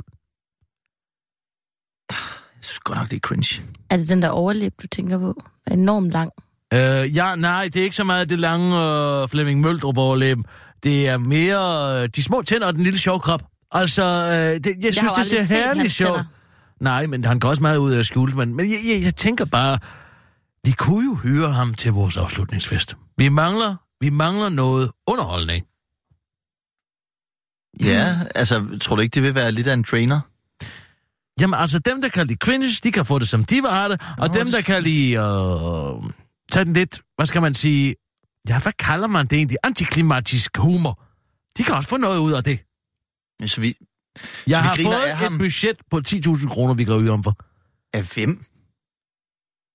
Jeg 2.10 2.64
synes 2.64 2.78
godt 2.78 2.98
nok, 2.98 3.10
det 3.10 3.16
er 3.16 3.20
cringe. 3.20 3.62
Er 3.90 3.96
det 3.96 4.08
den 4.08 4.22
der 4.22 4.28
overlæb, 4.28 4.72
du 4.82 4.86
tænker 4.86 5.18
på? 5.18 5.42
Er 5.66 5.72
enormt 5.74 6.10
lang. 6.10 6.30
Øh, 6.72 7.16
ja, 7.16 7.36
nej, 7.36 7.64
det 7.64 7.76
er 7.80 7.84
ikke 7.84 7.96
så 7.96 8.04
meget 8.04 8.30
det 8.30 8.38
lange 8.38 8.78
øh, 8.80 9.28
Flemming 9.28 9.60
Møldrup 9.60 9.98
overlæben. 9.98 10.44
Det 10.82 11.08
er 11.08 11.18
mere 11.18 12.02
øh, 12.02 12.08
de 12.16 12.22
små 12.22 12.42
tænder 12.42 12.66
og 12.66 12.74
den 12.74 12.82
lille 12.82 12.98
sjovkrop. 12.98 13.42
Altså, 13.70 14.02
øh, 14.02 14.30
det, 14.30 14.66
jeg, 14.66 14.84
jeg 14.84 14.94
synes, 14.94 15.12
det 15.12 15.26
ser 15.48 15.56
herligt 15.56 15.92
sjovt. 15.92 16.20
Nej, 16.80 17.06
men 17.06 17.24
han 17.24 17.38
går 17.40 17.48
også 17.48 17.62
meget 17.62 17.76
ud 17.76 17.92
af 17.92 18.04
skjult, 18.04 18.36
men, 18.36 18.54
men 18.56 18.70
jeg, 18.70 18.78
jeg, 18.94 19.02
jeg 19.04 19.14
tænker 19.16 19.44
bare, 19.44 19.78
vi 20.64 20.70
kunne 20.70 21.04
jo 21.10 21.14
hyre 21.14 21.50
ham 21.52 21.74
til 21.74 21.92
vores 21.92 22.16
afslutningsfest. 22.16 22.96
Vi 23.18 23.28
mangler, 23.28 23.76
vi 24.00 24.10
mangler 24.10 24.48
noget 24.48 24.90
underholdning. 25.06 25.64
Ja, 27.84 28.16
altså, 28.34 28.78
tror 28.80 28.96
du 28.96 29.02
ikke, 29.02 29.14
det 29.14 29.22
vil 29.22 29.34
være 29.34 29.52
lidt 29.52 29.66
af 29.66 29.74
en 29.74 29.84
trainer? 29.84 30.20
Jamen 31.40 31.54
altså, 31.60 31.78
dem, 31.78 32.02
der 32.02 32.08
kan 32.08 32.26
lide 32.26 32.38
cringe, 32.38 32.68
de 32.84 32.92
kan 32.92 33.04
få 33.04 33.18
det, 33.18 33.28
som 33.28 33.44
de 33.44 33.54
vil 33.62 33.70
have 33.70 33.88
det, 33.92 34.00
og 34.18 34.28
Nå, 34.28 34.34
dem, 34.34 34.44
det- 34.46 34.54
der 34.54 34.60
kan 34.60 34.82
lide, 34.82 35.12
øh, 35.12 36.10
tage 36.52 36.64
den 36.64 36.72
lidt, 36.72 37.02
hvad 37.16 37.26
skal 37.26 37.42
man 37.42 37.54
sige, 37.54 37.94
ja, 38.48 38.60
hvad 38.60 38.72
kalder 38.72 39.06
man 39.06 39.26
det 39.26 39.36
egentlig, 39.36 39.58
antiklimatisk 39.62 40.56
humor, 40.56 41.04
de 41.58 41.64
kan 41.64 41.74
også 41.74 41.88
få 41.88 41.96
noget 41.96 42.18
ud 42.18 42.32
af 42.32 42.44
det. 42.44 42.58
Så 43.46 43.60
vi... 43.60 43.66
Jeg 43.66 43.78
vi 44.46 44.52
har 44.52 44.76
fået 44.82 44.94
af 44.94 45.16
ham. 45.16 45.34
et 45.34 45.38
budget 45.38 45.76
på 45.90 45.96
10.000 46.08 46.48
kroner, 46.48 46.74
vi 46.74 46.84
kan 46.84 46.94
ryge 46.94 47.10
om 47.10 47.22
for. 47.24 47.36
Af 47.92 48.14
hvem? 48.14 48.44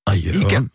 Af 0.08 0.16
Jørgen. 0.26 0.42
Ikke? 0.42 0.70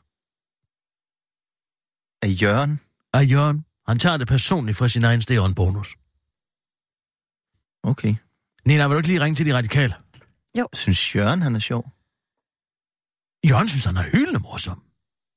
Af 2.23 2.43
Jørgen? 2.43 2.81
Af 3.13 3.25
Jørgen. 3.31 3.65
Han 3.89 3.99
tager 3.99 4.17
det 4.17 4.29
personligt 4.29 4.79
fra 4.79 4.89
sin 4.89 5.05
egen 5.05 5.23
sted 5.23 5.39
og 5.39 5.47
en 5.47 5.55
bonus. 5.55 5.97
Okay. 7.83 8.15
Nina, 8.67 8.87
vil 8.87 8.95
du 8.95 8.99
ikke 8.99 9.09
lige 9.09 9.21
ringe 9.21 9.37
til 9.37 9.47
de 9.47 9.57
radikale? 9.57 9.95
Jeg 10.55 10.67
synes, 10.73 11.17
Jørgen, 11.17 11.43
han 11.43 11.55
er 11.55 11.59
sjov. 11.59 11.83
Jørgen 13.51 13.69
synes, 13.69 13.85
han 13.85 13.97
er 13.97 14.03
hyldende 14.03 14.41
morsom. 14.41 14.83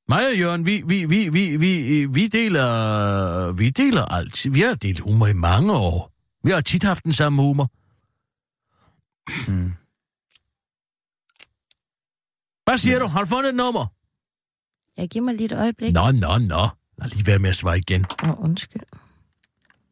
Mig 0.09 0.27
og 0.27 0.39
Jørgen, 0.39 0.65
vi, 0.65 0.83
vi, 0.87 1.05
vi, 1.05 1.29
vi, 1.29 1.57
vi, 1.57 2.05
vi 2.05 2.27
deler, 2.27 3.51
vi 3.51 3.69
deler 3.69 4.05
alt. 4.05 4.53
Vi 4.53 4.61
har 4.61 4.73
delt 4.73 4.99
humor 4.99 5.27
i 5.27 5.33
mange 5.33 5.73
år. 5.73 6.11
Vi 6.43 6.51
har 6.51 6.61
tit 6.61 6.83
haft 6.83 7.03
den 7.03 7.13
samme 7.13 7.41
humor. 7.41 7.71
Mm. 9.51 9.71
Hvad 12.63 12.77
siger 12.77 12.99
du? 12.99 13.07
Har 13.07 13.19
du 13.19 13.27
fundet 13.27 13.49
et 13.49 13.55
nummer? 13.55 13.85
Jeg 14.97 15.09
giver 15.09 15.25
mig 15.25 15.35
lige 15.35 15.45
et 15.45 15.51
øjeblik. 15.51 15.93
Nå, 15.93 16.11
nå, 16.11 16.37
nå. 16.37 16.67
Lad 16.97 17.09
lige 17.09 17.27
være 17.27 17.39
med 17.39 17.49
at 17.49 17.55
svare 17.55 17.77
igen. 17.77 18.05
Åh, 18.23 18.29
oh, 18.29 18.43
undskyld. 18.43 18.81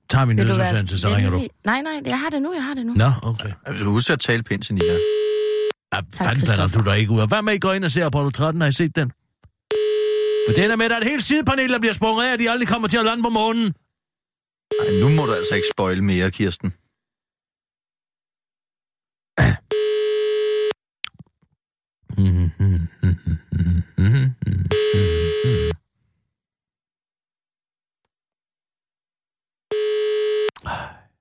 Tager 0.10 0.26
min 0.26 0.36
nødsudsendelse, 0.36 0.98
så 0.98 1.10
ringer 1.10 1.32
du. 1.32 1.38
Nej, 1.66 1.82
nej, 1.82 2.02
jeg 2.06 2.20
har 2.20 2.30
det 2.30 2.42
nu, 2.42 2.54
jeg 2.54 2.64
har 2.64 2.74
det 2.74 2.86
nu. 2.86 2.94
Nå, 2.94 3.12
okay. 3.24 3.52
Vil 3.72 3.80
du 3.80 3.92
huske 3.92 4.14
at 4.14 4.20
tale 4.20 4.44
pænt 4.44 4.66
til 4.66 4.76
Nina? 4.76 4.94
Ja, 5.94 6.00
fanden 6.14 6.44
blander 6.44 6.68
du 6.68 6.84
der 6.84 6.94
ikke 6.94 7.12
ud 7.12 7.20
af. 7.20 7.28
Hvad 7.28 7.42
med, 7.42 7.54
I 7.54 7.60
går 7.60 7.74
ind 7.74 7.86
og 7.86 7.92
ser 7.92 8.06
Apollo 8.06 8.30
13? 8.30 8.62
Har 8.62 8.68
I 8.68 8.72
set 8.72 8.96
den? 8.96 9.12
For 10.48 10.54
den 10.54 10.72
er 10.72 10.76
med, 10.76 10.90
der 10.90 10.96
er 10.96 11.00
et 11.00 11.08
helt 11.08 11.24
sidepanel, 11.24 11.70
der 11.70 11.80
bliver 11.80 11.94
sprunget 11.94 12.24
af, 12.28 12.34
at 12.34 12.40
de 12.40 12.50
aldrig 12.50 12.68
kommer 12.68 12.88
til 12.88 12.98
at 12.98 13.06
lande 13.06 13.24
på 13.24 13.30
månen. 13.30 13.68
Ej, 14.80 14.88
nu 15.02 15.10
må 15.10 15.26
du 15.26 15.34
altså 15.34 15.56
ikke 15.56 15.68
spoil 15.74 16.04
mere, 16.04 16.32
Kirsten. 16.32 16.70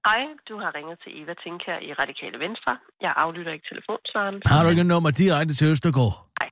Hej, 0.09 0.23
du 0.49 0.55
har 0.63 0.71
ringet 0.79 0.97
til 1.05 1.11
Eva 1.23 1.35
Tinkær 1.45 1.79
i 1.89 1.91
Radikale 2.01 2.39
Venstre. 2.45 2.73
Jeg 3.01 3.13
aflytter 3.17 3.53
ikke 3.53 3.67
telefonsvaren. 3.73 4.43
Har 4.47 4.63
du 4.65 4.69
ikke 4.71 4.85
nummer 4.85 5.11
direkte 5.11 5.55
til 5.55 5.67
Østergaard? 5.71 6.17
Nej. 6.41 6.49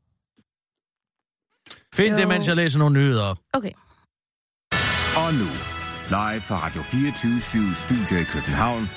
Find 1.95 2.17
det, 2.17 2.23
Jo. 2.23 2.29
mens 2.29 2.49
jeg 2.49 2.57
læser 2.57 2.79
nogle 2.79 2.95
nyheder 2.95 3.23
op. 3.25 3.39
Okay. 3.53 3.71
Og 5.17 5.35
nu, 5.35 5.47
live 6.09 6.41
fra 6.41 6.67
Radio 6.67 6.83
24 6.83 7.75
Studio 7.75 8.21
i 8.21 8.25
København. 8.25 8.91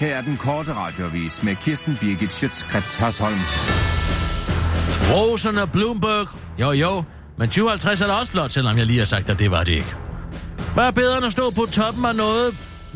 Her 0.00 0.16
er 0.16 0.20
den 0.20 0.36
korte 0.36 0.74
radiovis 0.74 1.42
med 1.42 1.56
Kirsten 1.56 1.96
Birgit 2.00 2.32
Schøtzgrads 2.32 2.94
Hasholm. 2.96 3.38
Rosen 5.14 5.58
og 5.58 5.72
Bloomberg. 5.72 6.28
Jo, 6.60 6.70
jo. 6.72 7.04
Men 7.38 7.48
2050 7.48 8.00
er 8.00 8.06
da 8.06 8.12
også 8.12 8.32
flot, 8.32 8.50
selvom 8.52 8.78
jeg 8.78 8.86
lige 8.86 8.98
har 8.98 9.06
sagt, 9.06 9.30
at 9.30 9.38
det 9.38 9.50
var 9.50 9.64
det 9.64 9.72
ikke. 9.72 9.94
Er 10.76 10.90
bedre 10.90 11.16
end 11.16 11.26
at 11.26 11.32
stå 11.32 11.50
på 11.50 11.66
toppen 11.72 12.04
af 12.04 12.14
noget 12.16 12.54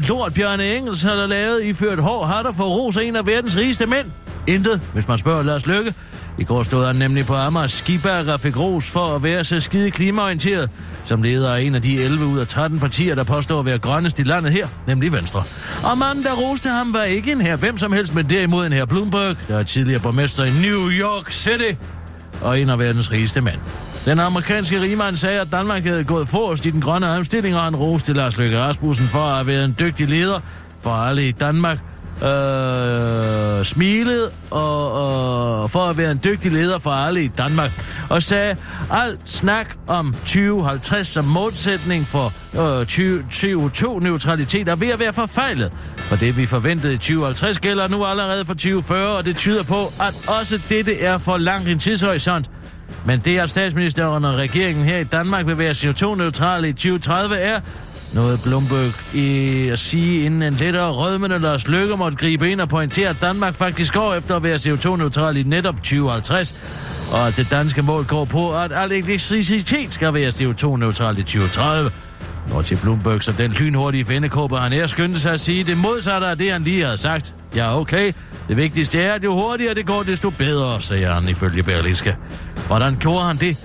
lort 0.09 0.35
Bjørne 0.35 0.77
Engels 0.77 1.03
har 1.03 1.15
der 1.15 1.27
lavet 1.27 1.65
iført 1.65 1.99
hår 1.99 2.25
hatter 2.25 2.53
for 2.53 2.65
ros 2.65 2.97
af 2.97 3.03
en 3.05 3.17
af 3.17 3.27
verdens 3.27 3.57
rigeste 3.57 3.87
mænd? 3.87 4.07
Intet, 4.47 4.81
hvis 4.93 5.09
man 5.09 5.19
spørger 5.19 5.43
Lars 5.43 5.67
Lykke. 5.67 5.95
I 6.39 6.45
går 6.45 6.63
stod 6.63 6.87
han 6.87 6.97
nemlig 6.97 7.27
på 7.27 7.35
Amars 7.35 7.85
og 8.29 8.41
fik 8.41 8.57
ros 8.57 8.91
for 8.91 9.17
at 9.17 9.23
være 9.23 9.45
så 9.45 9.61
skide 9.61 9.91
klimaorienteret, 9.91 10.71
som 11.05 11.23
leder 11.23 11.55
af 11.55 11.61
en 11.61 11.75
af 11.75 11.83
de 11.83 12.03
11 12.03 12.27
ud 12.27 12.39
af 12.39 12.47
13 12.47 12.81
partier, 12.81 13.15
der 13.15 13.25
påstår 13.25 13.59
at 13.59 13.67
være 13.67 13.79
grønnest 13.79 14.19
i 14.19 14.23
landet 14.23 14.53
her, 14.53 14.69
nemlig 14.87 15.13
Venstre. 15.13 15.43
Og 15.85 15.99
manden, 15.99 16.25
der 16.25 16.33
roste 16.33 16.69
ham, 16.69 16.93
var 16.93 17.03
ikke 17.03 17.33
en 17.33 17.41
her 17.41 17.57
hvem 17.57 17.77
som 17.77 17.93
helst, 17.93 18.15
men 18.15 18.31
derimod 18.31 18.67
en 18.67 18.73
her 18.73 18.85
Bloomberg, 18.85 19.37
der 19.49 19.59
er 19.59 19.63
tidligere 19.63 20.01
borgmester 20.01 20.45
i 20.45 20.51
New 20.51 20.91
York 20.91 21.33
City 21.33 21.79
og 22.41 22.61
en 22.61 22.71
af 22.71 22.79
verdens 22.79 23.13
rigeste 23.13 23.41
mænd. 23.41 23.61
Den 24.05 24.21
amerikanske 24.21 24.81
rigmand 24.81 25.17
sagde, 25.17 25.41
at 25.41 25.49
Danmark 25.53 25.85
havde 25.85 26.05
gået 26.05 26.29
forrest 26.29 26.67
i 26.67 26.71
den 26.71 26.81
grønne 26.81 27.09
omstilling, 27.09 27.57
og 27.57 27.63
han 27.63 27.77
roste 27.77 28.13
Lars 28.13 28.39
Løkke 28.39 28.59
Rasmussen 28.61 29.07
for 29.07 29.19
at 29.19 29.47
være 29.47 29.65
en 29.65 29.77
dygtig 29.81 30.09
leder 30.09 30.41
for 30.81 30.91
alle 30.91 31.29
i 31.29 31.33
Danmark, 31.33 31.79
øh, 32.23 33.65
smilede 33.65 34.31
og, 34.51 34.93
og, 34.93 35.71
for 35.71 35.81
at 35.81 35.99
være 35.99 36.11
en 36.11 36.21
dygtig 36.25 36.53
leder 36.53 36.79
for 36.79 36.91
alle 36.91 37.25
i 37.25 37.29
Danmark, 37.29 37.85
og 38.09 38.23
sagde, 38.23 38.57
alt 38.91 39.21
snak 39.25 39.77
om 39.87 40.15
2050 40.15 41.09
som 41.09 41.25
målsætning 41.25 42.07
for 42.07 42.33
øh, 42.55 42.87
CO2-neutralitet 43.33 44.69
er 44.69 44.77
ved 44.77 44.89
at 44.89 44.99
være 44.99 45.13
forfejlet. 45.13 45.73
For 45.97 46.17
det, 46.17 46.37
vi 46.37 46.47
forventede 46.47 46.95
i 46.95 46.97
2050, 46.97 47.59
gælder 47.59 47.89
nu 47.89 48.05
allerede 48.05 48.45
for 48.45 48.55
2040, 48.55 49.17
og 49.17 49.25
det 49.25 49.37
tyder 49.37 49.63
på, 49.63 49.93
at 50.01 50.15
også 50.41 50.61
dette 50.69 51.01
er 51.01 51.19
for 51.19 51.37
langt 51.37 51.69
en 51.69 51.79
tidshorisont. 51.79 52.51
Men 53.07 53.19
det, 53.19 53.39
at 53.39 53.51
statsministeren 53.51 54.25
og 54.25 54.35
regeringen 54.35 54.85
her 54.85 54.99
i 54.99 55.05
Danmark 55.05 55.47
vil 55.47 55.59
være 55.59 55.71
CO2-neutrale 55.71 56.69
i 56.69 56.73
2030, 56.73 57.37
er 57.37 57.61
noget 58.13 58.43
Bloomberg 58.43 59.15
i 59.15 59.69
at 59.69 59.79
sige, 59.79 60.25
inden 60.25 60.43
en 60.43 60.55
lettere 60.55 60.91
rødmende 60.93 61.39
Lars 61.39 61.69
Løkke 61.69 61.97
måtte 61.97 62.19
gribe 62.19 62.51
ind 62.51 62.61
og 62.61 62.69
pointere, 62.69 63.09
at 63.09 63.17
Danmark 63.21 63.55
faktisk 63.55 63.95
går 63.95 64.15
efter 64.15 64.37
at 64.37 64.43
være 64.43 64.57
CO2-neutral 64.57 65.37
i 65.37 65.43
netop 65.43 65.77
2050, 65.77 66.55
og 67.13 67.27
at 67.27 67.37
det 67.37 67.51
danske 67.51 67.83
mål 67.83 68.05
går 68.05 68.25
på, 68.25 68.57
at 68.57 68.73
al 68.73 68.93
elektricitet 68.93 69.95
skal 69.95 70.15
være 70.15 70.29
CO2-neutral 70.29 71.19
i 71.19 71.23
2030. 71.23 71.91
Når 72.49 72.63
til 72.63 72.77
Bloomberg, 72.83 73.23
som 73.23 73.35
den 73.35 73.51
lynhurtige 73.51 74.05
fændekåber, 74.05 74.59
han 74.59 74.73
er 74.73 74.87
skyndte 74.87 75.21
sig 75.21 75.33
at 75.33 75.41
sige 75.41 75.65
det 75.65 75.79
modsatte 75.79 76.27
af 76.27 76.39
det, 76.39 76.53
han 76.53 76.65
lige 76.65 76.85
havde 76.85 76.99
sagt. 76.99 77.35
Ja, 77.57 77.81
okay. 77.81 78.13
Det 78.49 78.57
vigtigste 78.57 79.01
er, 79.01 79.15
at 79.15 79.25
jo 79.25 79.33
hurtigere 79.33 79.75
det 79.75 79.87
går, 79.87 80.03
desto 80.03 80.31
bedre, 80.31 80.81
sagde 80.81 81.07
han 81.07 81.29
ifølge 81.29 81.63
Berlinske. 81.63 82.17
Hvordan 82.67 82.97
gjorde 82.97 83.25
han 83.25 83.37
det? 83.37 83.57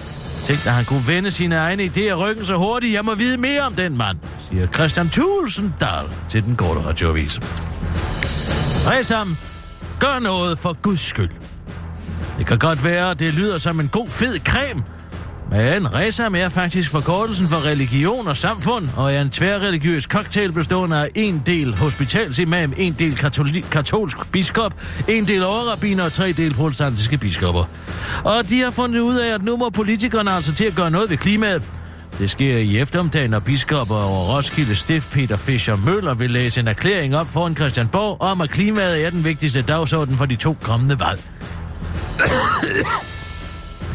Tænk, 0.46 0.66
at 0.66 0.72
han 0.72 0.86
kunne 0.86 1.08
vende 1.08 1.32
sine 1.32 1.56
egne 1.56 1.84
idéer 1.84 2.14
ryggen 2.14 2.46
så 2.46 2.56
hurtigt. 2.56 2.94
Jeg 2.94 3.06
må 3.06 3.16
vide 3.16 3.38
mere 3.38 3.62
om 3.62 3.74
den 3.74 3.98
mand, 3.98 4.18
siger 4.50 4.68
Christian 4.68 5.10
Thulsen 5.10 5.74
Dahl 5.80 6.08
til 6.30 6.46
den 6.46 6.56
korte 6.56 6.86
radioavis. 6.86 7.40
Resam, 8.90 9.38
gør 10.00 10.20
noget 10.20 10.60
for 10.60 10.78
Guds 10.82 11.00
skyld. 11.00 11.30
Det 12.38 12.46
kan 12.46 12.60
godt 12.60 12.84
være, 12.84 13.12
at 13.12 13.20
det 13.20 13.34
lyder 13.34 13.58
som 13.58 13.80
en 13.80 13.88
god 13.88 14.08
fed 14.10 14.40
creme, 14.40 14.84
men 15.50 15.94
RESAM 15.94 16.36
er 16.36 16.50
faktisk 16.50 16.92
forkortelsen 16.92 17.48
for 17.48 17.66
religion 17.66 18.28
og 18.28 18.38
samfund, 18.38 18.90
og 18.98 19.14
er 19.14 19.22
en 19.22 19.30
tværreligiøs 19.30 20.04
cocktail 20.04 20.52
bestående 20.52 20.98
af 20.98 21.10
en 21.16 21.44
del 21.46 21.76
hospitalsimam, 21.76 22.74
en 22.78 22.94
del 22.94 23.14
katoli- 23.14 23.70
katolsk 23.72 24.32
biskop, 24.32 24.74
en 25.08 25.28
del 25.28 25.44
overrabiner 25.44 26.04
og 26.04 26.14
tre 26.14 26.32
del 26.32 26.54
protestantiske 26.54 27.18
biskopper. 27.18 27.64
Og 28.24 28.50
de 28.50 28.62
har 28.62 28.72
fundet 28.72 29.00
ud 29.00 29.16
af, 29.16 29.34
at 29.34 29.44
nu 29.44 29.58
må 29.58 29.70
politikerne 29.70 30.32
altså 30.32 30.54
til 30.54 30.66
at 30.66 30.76
gøre 30.76 30.92
noget 30.92 31.10
ved 31.10 31.18
klimaet. 31.18 31.64
Det 32.20 32.30
sker 32.30 32.58
i 32.58 32.78
eftermiddagen, 32.78 33.32
når 33.32 33.40
biskopper 33.40 33.96
over 33.96 34.36
Roskilde 34.36 34.76
Stift 34.76 35.12
Peter 35.12 35.38
Fischer 35.38 35.76
Møller 35.76 36.14
vil 36.14 36.32
læse 36.32 36.60
en 36.60 36.68
erklæring 36.68 37.16
op 37.16 37.30
foran 37.30 37.56
Christianborg 37.56 38.22
om, 38.22 38.42
at 38.42 38.50
klimaet 38.50 39.06
er 39.06 39.10
den 39.10 39.24
vigtigste 39.24 39.62
dagsorden 39.62 40.18
for 40.18 40.26
de 40.26 40.36
to 40.36 40.58
kommende 40.62 41.00
valg. 41.00 41.22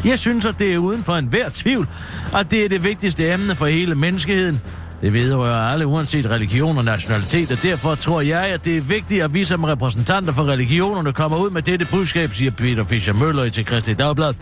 Jeg 0.05 0.19
synes, 0.19 0.45
at 0.45 0.55
det 0.59 0.73
er 0.73 0.77
uden 0.77 1.03
for 1.03 1.13
enhver 1.13 1.49
tvivl, 1.53 1.87
at 2.35 2.51
det 2.51 2.65
er 2.65 2.69
det 2.69 2.83
vigtigste 2.83 3.33
emne 3.33 3.55
for 3.55 3.65
hele 3.65 3.95
menneskeheden. 3.95 4.61
Det 5.01 5.13
vedrører 5.13 5.71
alle 5.71 5.87
uanset 5.87 6.29
religion 6.29 6.77
og 6.77 6.85
nationalitet, 6.85 7.51
og 7.51 7.63
derfor 7.63 7.95
tror 7.95 8.21
jeg, 8.21 8.43
at 8.43 8.65
det 8.65 8.77
er 8.77 8.81
vigtigt, 8.81 9.23
at 9.23 9.33
vi 9.33 9.43
som 9.43 9.63
repræsentanter 9.63 10.33
for 10.33 10.43
religionerne 10.43 11.13
kommer 11.13 11.37
ud 11.37 11.49
med 11.49 11.61
dette 11.61 11.85
budskab, 11.85 12.31
siger 12.33 12.51
Peter 12.51 12.83
Fischer 12.83 13.13
Møller 13.13 13.49
til 13.49 13.65
Kristelig 13.65 13.99
Dagblad. 13.99 14.33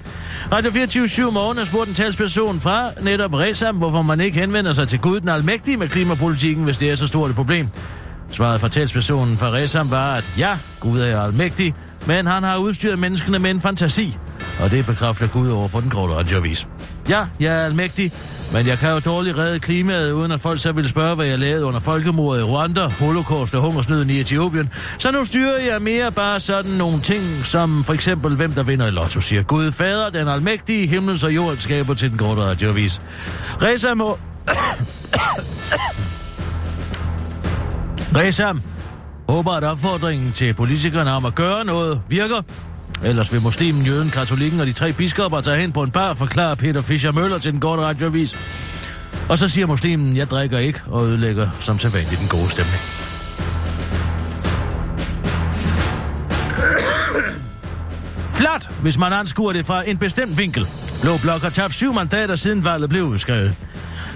Radio 0.52 0.72
24 0.72 1.32
morgen 1.32 1.58
har 1.58 1.65
spurgt 1.65 1.89
en 1.89 1.95
talsperson 1.95 2.60
fra 2.60 2.89
netop 3.02 3.34
Resam, 3.34 3.76
hvorfor 3.76 4.02
man 4.02 4.19
ikke 4.19 4.39
henvender 4.39 4.72
sig 4.72 4.88
til 4.88 5.00
Gud 5.00 5.19
den 5.19 5.30
almægtige 5.30 5.78
med 5.78 5.88
klimapolitikken, 5.88 6.63
hvis 6.63 6.78
det 6.78 6.89
er 6.89 6.95
så 6.95 7.08
stort 7.08 7.30
et 7.30 7.36
problem. 7.36 7.67
Svaret 8.32 8.62
fra 8.62 8.67
talspersonen 8.67 9.38
fra 9.38 9.52
Resam 9.52 9.91
var, 9.91 10.15
at 10.15 10.26
ja, 10.38 10.58
Gud 10.80 11.00
er 11.00 11.22
almægtig, 11.22 11.76
men 12.08 12.28
han 12.28 12.43
har 12.43 12.58
udstyret 12.58 13.00
menneskene 13.00 13.39
med 13.39 13.50
en 13.52 13.62
fantasi. 13.62 14.17
Og 14.60 14.72
det 14.72 14.86
bekræfter 14.86 15.28
Gud 15.28 15.50
over 15.50 15.67
for 15.67 15.80
den 15.80 15.89
korte 15.89 16.13
radioavis. 16.13 16.67
Ja, 17.10 17.26
jeg 17.39 17.62
er 17.62 17.65
almægtig, 17.65 18.12
men 18.54 18.67
jeg 18.67 18.78
kan 18.78 18.89
jo 18.91 19.00
dårligt 19.00 19.38
redde 19.38 19.60
klimaet, 19.60 20.12
uden 20.12 20.32
at 20.32 20.41
folk 20.41 20.60
så 20.60 20.72
vil 20.72 20.89
spørge, 20.89 21.15
hvad 21.15 21.26
jeg 21.26 21.39
lavede 21.39 21.65
under 21.65 21.80
folkemordet 21.80 22.41
i 22.41 22.43
Rwanda, 22.43 22.88
holocaust 22.88 23.56
og 23.56 23.62
hungersnøden 23.62 24.10
i 24.10 24.19
Etiopien. 24.19 24.69
Så 24.98 25.12
nu 25.12 25.24
styrer 25.24 25.60
jeg 25.60 25.82
mere 25.82 26.12
bare 26.12 26.39
sådan 26.39 26.72
nogle 26.72 27.02
ting, 27.02 27.45
som 27.45 27.84
for 27.84 27.93
eksempel, 27.93 28.36
hvem 28.36 28.52
der 28.52 28.63
vinder 28.63 28.88
i 28.88 28.91
lotto, 28.91 29.22
siger 29.22 29.43
Gud 29.43 29.72
Fader, 29.72 30.10
den 30.10 30.28
almægtige, 30.28 30.88
himlens 30.88 31.24
og 31.24 31.36
jordens 31.36 31.63
skaber 31.63 31.93
til 31.93 32.10
den 32.10 32.17
korte 32.17 32.41
radioavis. 32.41 33.02
Reza 33.62 33.93
må... 33.93 34.17
Reza 38.15 38.54
håber, 39.30 39.52
at 39.52 39.63
opfordringen 39.63 40.32
til 40.32 40.54
politikerne 40.54 41.12
om 41.12 41.26
at 41.26 41.36
gøre 41.36 41.65
noget 41.65 42.02
virker, 42.10 42.41
Ellers 43.04 43.34
vil 43.34 43.42
muslimen, 43.42 43.86
jøden, 43.86 44.10
katolikken 44.10 44.60
og 44.60 44.68
de 44.68 44.74
tre 44.74 44.94
biskopper 44.94 45.42
tage 45.42 45.58
hen 45.58 45.72
på 45.72 45.84
en 45.84 45.92
bar, 45.92 46.14
forklarer 46.14 46.56
Peter 46.56 46.82
Fischer 46.82 47.12
Møller 47.12 47.38
til 47.38 47.52
den 47.52 47.60
gode 47.60 47.82
radioavis. 47.82 48.38
Og 49.30 49.38
så 49.38 49.48
siger 49.48 49.68
muslimen, 49.68 50.18
jeg 50.18 50.30
drikker 50.30 50.58
ikke 50.58 50.82
og 50.88 51.06
ødelægger 51.06 51.50
som 51.60 51.80
sædvanligt 51.80 52.20
den 52.22 52.28
gode 52.28 52.50
stemning. 52.50 52.80
Flot, 58.32 58.72
hvis 58.82 58.98
man 58.98 59.14
anskuer 59.14 59.54
det 59.54 59.66
fra 59.66 59.90
en 59.90 59.98
bestemt 59.98 60.38
vinkel. 60.38 60.68
Blå 61.02 61.18
Blok 61.18 61.42
har 61.42 61.50
tabt 61.50 61.74
syv 61.74 61.94
mandater 61.94 62.36
siden 62.36 62.66
valget 62.66 62.90
blev 62.90 63.04
udskrevet. 63.04 63.56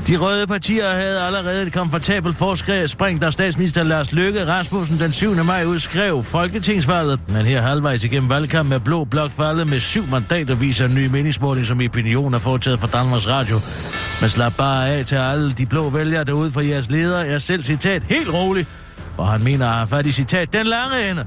De 0.08 0.18
røde 0.18 0.48
partier 0.48 0.90
havde 0.90 1.22
allerede 1.22 1.68
et 1.68 1.74
komfortabelt 1.74 2.36
forspring, 2.36 2.90
spring, 2.90 3.22
da 3.22 3.30
statsminister 3.30 3.84
Lars 3.84 4.12
Løkke 4.12 4.48
Rasmussen 4.48 5.00
den 5.00 5.14
7. 5.14 5.36
maj 5.36 5.66
udskrev 5.66 6.24
folketingsvalget. 6.24 7.20
Men 7.28 7.46
her 7.46 7.62
halvvejs 7.62 8.04
igennem 8.04 8.30
valgkampen 8.30 8.70
med 8.70 8.80
Blå 8.80 9.04
Blok 9.04 9.32
faldet 9.32 9.68
med 9.68 9.80
syv 9.80 10.04
mandater, 10.12 10.56
viser 10.56 10.86
en 10.86 10.96
ny 10.96 11.08
meningsmåling, 11.08 11.66
som 11.66 11.82
Opinion 11.86 12.34
er 12.34 12.40
foretaget 12.40 12.80
for 12.80 12.88
Danmarks 12.88 13.28
Radio. 13.28 13.60
Men 14.22 14.30
slap 14.30 14.54
bare 14.58 14.90
af 14.90 15.06
til 15.06 15.16
alle 15.16 15.52
de 15.52 15.66
blå 15.66 15.90
vælgere 15.90 16.24
derude 16.24 16.52
fra 16.52 16.66
jeres 16.66 16.90
leder 16.90 17.24
Jeg 17.24 17.42
selv 17.42 17.64
citat 17.64 18.04
helt 18.04 18.34
rolig, 18.34 18.66
for 19.16 19.24
han 19.24 19.44
mener 19.44 19.68
at 19.68 19.76
have 19.76 19.88
fat 19.88 20.06
i 20.06 20.12
citat 20.12 20.54
den 20.54 20.66
lange 20.66 21.10
ende. 21.10 21.26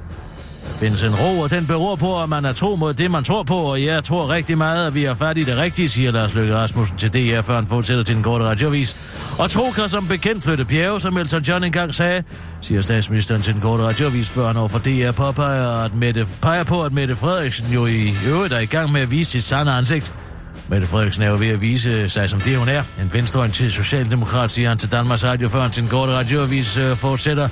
Der 0.69 0.73
findes 0.73 1.03
en 1.03 1.15
ro, 1.15 1.41
og 1.41 1.51
den 1.51 1.67
beror 1.67 1.97
på, 1.97 2.23
at 2.23 2.29
man 2.29 2.45
er 2.45 2.53
tro 2.53 2.77
mod 2.77 2.95
det, 2.95 3.11
man 3.11 3.25
tror 3.25 3.43
på, 3.43 3.57
og 3.57 3.83
jeg 3.83 4.05
tror 4.05 4.31
rigtig 4.31 4.59
meget, 4.59 4.87
at 4.87 4.95
vi 4.95 5.05
er 5.05 5.15
færdige 5.15 5.47
det 5.47 5.57
rigtige, 5.57 5.89
siger 5.89 6.11
Lars 6.11 6.35
Løkke 6.35 6.57
Rasmussen 6.57 6.97
til 6.97 7.13
DR, 7.13 7.41
før 7.43 7.55
han 7.55 7.67
fortæller 7.67 8.05
til 8.05 8.15
den 8.15 8.23
korte 8.23 8.45
radiovis. 8.45 8.97
Og 9.39 9.51
tro 9.51 9.71
kan 9.71 9.89
som 9.89 10.09
bekendt 10.09 10.45
flytte 10.45 10.65
bjerge, 10.65 11.01
som 11.01 11.17
Elton 11.19 11.43
John 11.43 11.65
engang 11.65 11.95
sagde, 11.95 12.23
siger 12.61 12.81
statsministeren 12.81 13.43
til 13.43 13.55
den 13.55 13.61
korte 13.63 13.83
radiovis, 13.83 14.31
før 14.31 14.47
han 14.47 14.57
overfor 14.57 14.79
DR 14.79 15.11
påpeger, 15.11 15.85
at 15.85 15.95
Mette, 15.95 16.27
peger 16.43 16.65
på, 16.65 16.83
at 16.83 16.93
Mette 16.93 17.17
Frederiksen 17.17 17.67
jo 17.75 17.87
i 17.87 18.15
øvrigt 18.29 18.53
er 18.53 18.59
i 18.59 18.67
gang 18.67 18.93
med 18.93 19.01
at 19.01 19.11
vise 19.11 19.31
sit 19.31 19.45
sande 19.45 19.73
ansigt. 19.73 20.13
Mette 20.69 20.87
Frederiksen 20.87 21.23
er 21.23 21.31
jo 21.31 21.37
ved 21.37 21.49
at 21.49 21.61
vise 21.61 22.09
sig 22.09 22.31
som 22.31 22.41
det, 22.41 22.59
hun 22.59 22.69
er. 22.69 22.83
En 23.03 23.11
venstreorienteret 23.13 23.73
socialdemokrat, 23.73 24.51
siger 24.51 24.69
han 24.69 24.79
til 24.79 24.93
Danmarks 24.93 25.25
Radio, 25.25 25.49
før 25.49 25.63
han 25.63 25.71
til 25.71 25.83
den 25.83 25.91
korte 25.91 26.13
radioavis 26.13 26.77
øh, 26.77 26.97
fortsætter. 26.97 27.49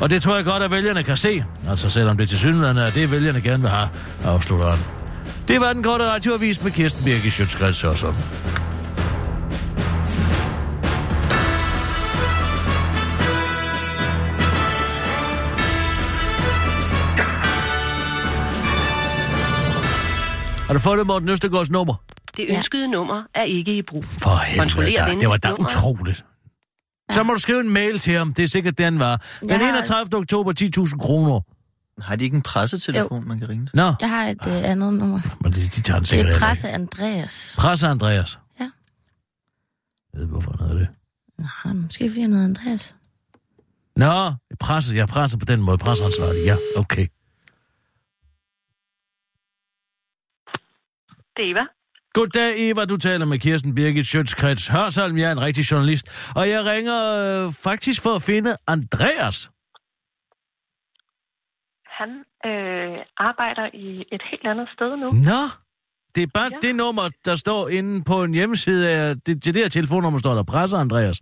Og 0.00 0.10
det 0.10 0.22
tror 0.22 0.36
jeg 0.36 0.44
godt, 0.44 0.62
at 0.62 0.70
vælgerne 0.70 1.02
kan 1.02 1.16
se. 1.16 1.44
Altså 1.68 1.90
selvom 1.90 2.16
det 2.16 2.28
til 2.28 2.38
synligheden 2.38 2.76
er 2.78 2.90
det, 2.90 3.10
vælgerne 3.10 3.40
gerne 3.40 3.62
vil 3.62 3.70
have, 3.70 3.88
afslutter 4.24 4.70
han. 4.70 4.78
Det 5.48 5.60
var 5.60 5.72
den 5.72 5.82
korte 5.82 6.04
radioavis 6.04 6.62
med 6.62 6.70
Kirsten 6.72 7.04
Birke 7.04 7.30
Sjøtskreds 7.30 7.84
og 7.84 7.96
sådan. 7.96 8.14
Har 20.66 20.74
du 20.74 20.80
fået 20.80 20.98
det, 20.98 21.06
Morten 21.06 21.28
Østergaards 21.28 21.70
nummer? 21.70 21.94
Det 22.36 22.44
ønskede 22.50 22.82
ja. 22.82 22.88
nummer 22.88 23.22
er 23.34 23.44
ikke 23.58 23.78
i 23.78 23.82
brug. 23.90 24.04
For 24.04 24.44
helvede, 24.44 24.76
venligst 24.76 25.20
det 25.20 25.28
var 25.28 25.36
da 25.36 25.48
nummeret. 25.48 26.24
Så 27.14 27.22
må 27.22 27.34
du 27.34 27.38
skrive 27.38 27.60
en 27.60 27.70
mail 27.72 27.98
til 27.98 28.12
ham. 28.18 28.34
Det 28.34 28.42
er 28.42 28.48
sikkert 28.48 28.78
den 28.78 28.98
var. 28.98 29.16
Den 29.40 29.48
Jeg 29.50 29.58
har 29.58 29.68
31. 29.68 30.18
oktober, 30.18 30.52
10.000 30.86 30.98
kroner. 30.98 31.40
Har 32.02 32.16
de 32.16 32.24
ikke 32.24 32.34
en 32.36 32.42
pressetelefon, 32.42 33.28
man 33.28 33.38
kan 33.38 33.48
ringe 33.48 33.66
til? 33.66 33.76
Nå, 33.76 33.94
Jeg 34.00 34.10
har 34.10 34.28
et 34.28 34.46
øh, 34.46 34.70
andet 34.70 34.94
nummer. 34.94 35.18
men 35.40 35.52
de, 35.52 35.60
de 35.60 35.68
tager 35.82 35.98
den 35.98 36.00
Det 36.00 36.08
sikkert 36.08 36.26
er 36.26 36.30
heller 36.32 36.46
Presse 36.46 36.66
ikke. 36.68 36.74
Andreas. 36.74 37.56
Presse 37.58 37.86
Andreas. 37.86 38.38
Ja. 38.60 38.70
Jeg 40.12 40.20
ved, 40.20 40.26
hvorfor 40.26 40.50
han 40.50 40.60
hedder 40.68 40.78
det. 40.78 40.88
Nå, 41.64 41.72
måske 41.72 42.08
fordi 42.10 42.20
han 42.20 42.30
hedder 42.30 42.44
Andreas. 42.44 42.94
Nå, 43.96 44.32
presse, 44.60 44.96
jeg 44.96 45.08
presser 45.08 45.38
på 45.38 45.44
den 45.44 45.62
måde. 45.62 45.78
Presseansvarlig, 45.78 46.44
ja, 46.44 46.56
okay. 46.76 47.06
Det 51.36 51.42
er 51.46 51.50
Eva. 51.52 51.64
Goddag, 52.14 52.52
Eva. 52.56 52.84
Du 52.84 52.96
taler 52.96 53.26
med 53.26 53.38
Kirsten 53.38 53.74
Birgit 53.74 54.06
Sjøtskrets 54.06 54.68
Hørsalm. 54.68 55.16
Jeg 55.18 55.28
er 55.28 55.32
en 55.32 55.40
rigtig 55.40 55.64
journalist. 55.70 56.32
Og 56.36 56.48
jeg 56.48 56.64
ringer 56.64 56.98
øh, 57.46 57.52
faktisk 57.52 58.02
for 58.02 58.14
at 58.14 58.22
finde 58.22 58.50
Andreas. 58.66 59.50
Han 61.98 62.10
øh, 62.46 62.98
arbejder 63.16 63.66
i 63.74 64.04
et 64.12 64.22
helt 64.30 64.46
andet 64.52 64.68
sted 64.74 64.96
nu. 64.96 65.10
Nå, 65.10 65.42
det 66.14 66.22
er 66.22 66.26
bare 66.34 66.50
ja. 66.52 66.68
Det 66.68 66.74
nummer, 66.74 67.02
der 67.24 67.36
står 67.36 67.68
inde 67.68 68.04
på 68.04 68.22
en 68.22 68.34
hjemmeside. 68.34 68.90
Af, 68.90 69.20
det, 69.26 69.44
det 69.44 69.56
her 69.56 69.68
telefonnummer 69.68 70.18
står 70.18 70.34
der 70.34 70.42
Presse 70.42 70.76
Andreas. 70.76 71.20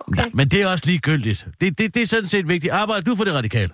okay. 0.00 0.22
Nej, 0.22 0.30
men 0.34 0.48
det 0.48 0.62
er 0.62 0.68
også 0.68 0.86
ligegyldigt. 0.86 1.46
Det, 1.60 1.78
det, 1.78 1.94
det 1.94 2.02
er 2.02 2.06
sådan 2.06 2.26
set 2.26 2.48
vigtigt. 2.48 2.72
Arbejder 2.72 3.02
du 3.02 3.16
for 3.16 3.24
det 3.24 3.34
radikale? 3.34 3.70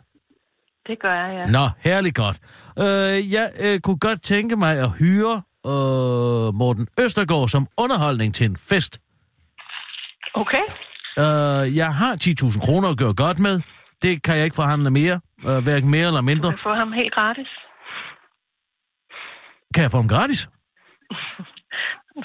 Det 0.86 0.96
gør 1.02 1.14
jeg, 1.14 1.34
ja. 1.38 1.46
Nå, 1.46 1.68
herligt 1.80 2.16
godt. 2.16 2.38
Øh, 2.78 3.32
jeg 3.32 3.46
øh, 3.64 3.80
kunne 3.80 3.98
godt 3.98 4.22
tænke 4.22 4.56
mig 4.56 4.72
at 4.84 4.90
hyre 4.98 5.36
øh, 5.66 6.54
Morten 6.60 6.86
Østergaard 7.04 7.48
som 7.48 7.66
underholdning 7.78 8.34
til 8.34 8.46
en 8.50 8.56
fest. 8.56 9.00
Okay. 10.34 10.64
Øh, 11.18 11.76
jeg 11.76 11.90
har 12.00 12.12
10.000 12.20 12.66
kroner 12.66 12.88
at 12.88 12.98
gøre 12.98 13.14
godt 13.14 13.38
med. 13.38 13.60
Det 14.02 14.22
kan 14.22 14.36
jeg 14.36 14.44
ikke 14.44 14.56
forhandle 14.62 14.90
mere. 14.90 15.20
Øh, 15.48 15.58
hverken 15.66 15.90
mere 15.90 16.06
eller 16.06 16.20
Du 16.20 16.26
mindre. 16.26 16.50
kan 16.50 16.58
få 16.62 16.74
ham 16.74 16.92
helt 16.92 17.14
gratis. 17.14 17.48
Kan 19.74 19.82
jeg 19.82 19.90
få 19.90 19.98
dem 19.98 20.08
gratis? 20.08 20.48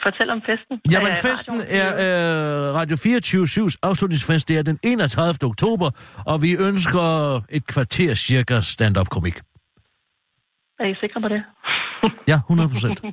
Fortæl 0.03 0.29
om 0.29 0.41
festen. 0.49 0.75
Jamen, 0.93 1.11
Øh, 1.11 1.17
festen 1.27 1.61
er 1.79 1.89
øh, 2.05 2.75
Radio 2.79 2.95
24-7's 2.95 3.75
afslutningsfest. 3.83 4.47
Det 4.47 4.57
er 4.57 4.63
den 4.63 4.79
31. 4.83 5.49
oktober, 5.49 5.89
og 6.25 6.41
vi 6.41 6.51
ønsker 6.67 7.05
et 7.49 7.67
kvarter 7.67 8.13
cirka 8.15 8.59
stand-up-komik. 8.61 9.37
Er 10.79 10.85
I 10.85 10.95
sikre 11.01 11.21
på 11.21 11.27
det? 11.27 11.41
Ja, 12.27 12.35
100 12.35 12.69
procent. 12.69 13.01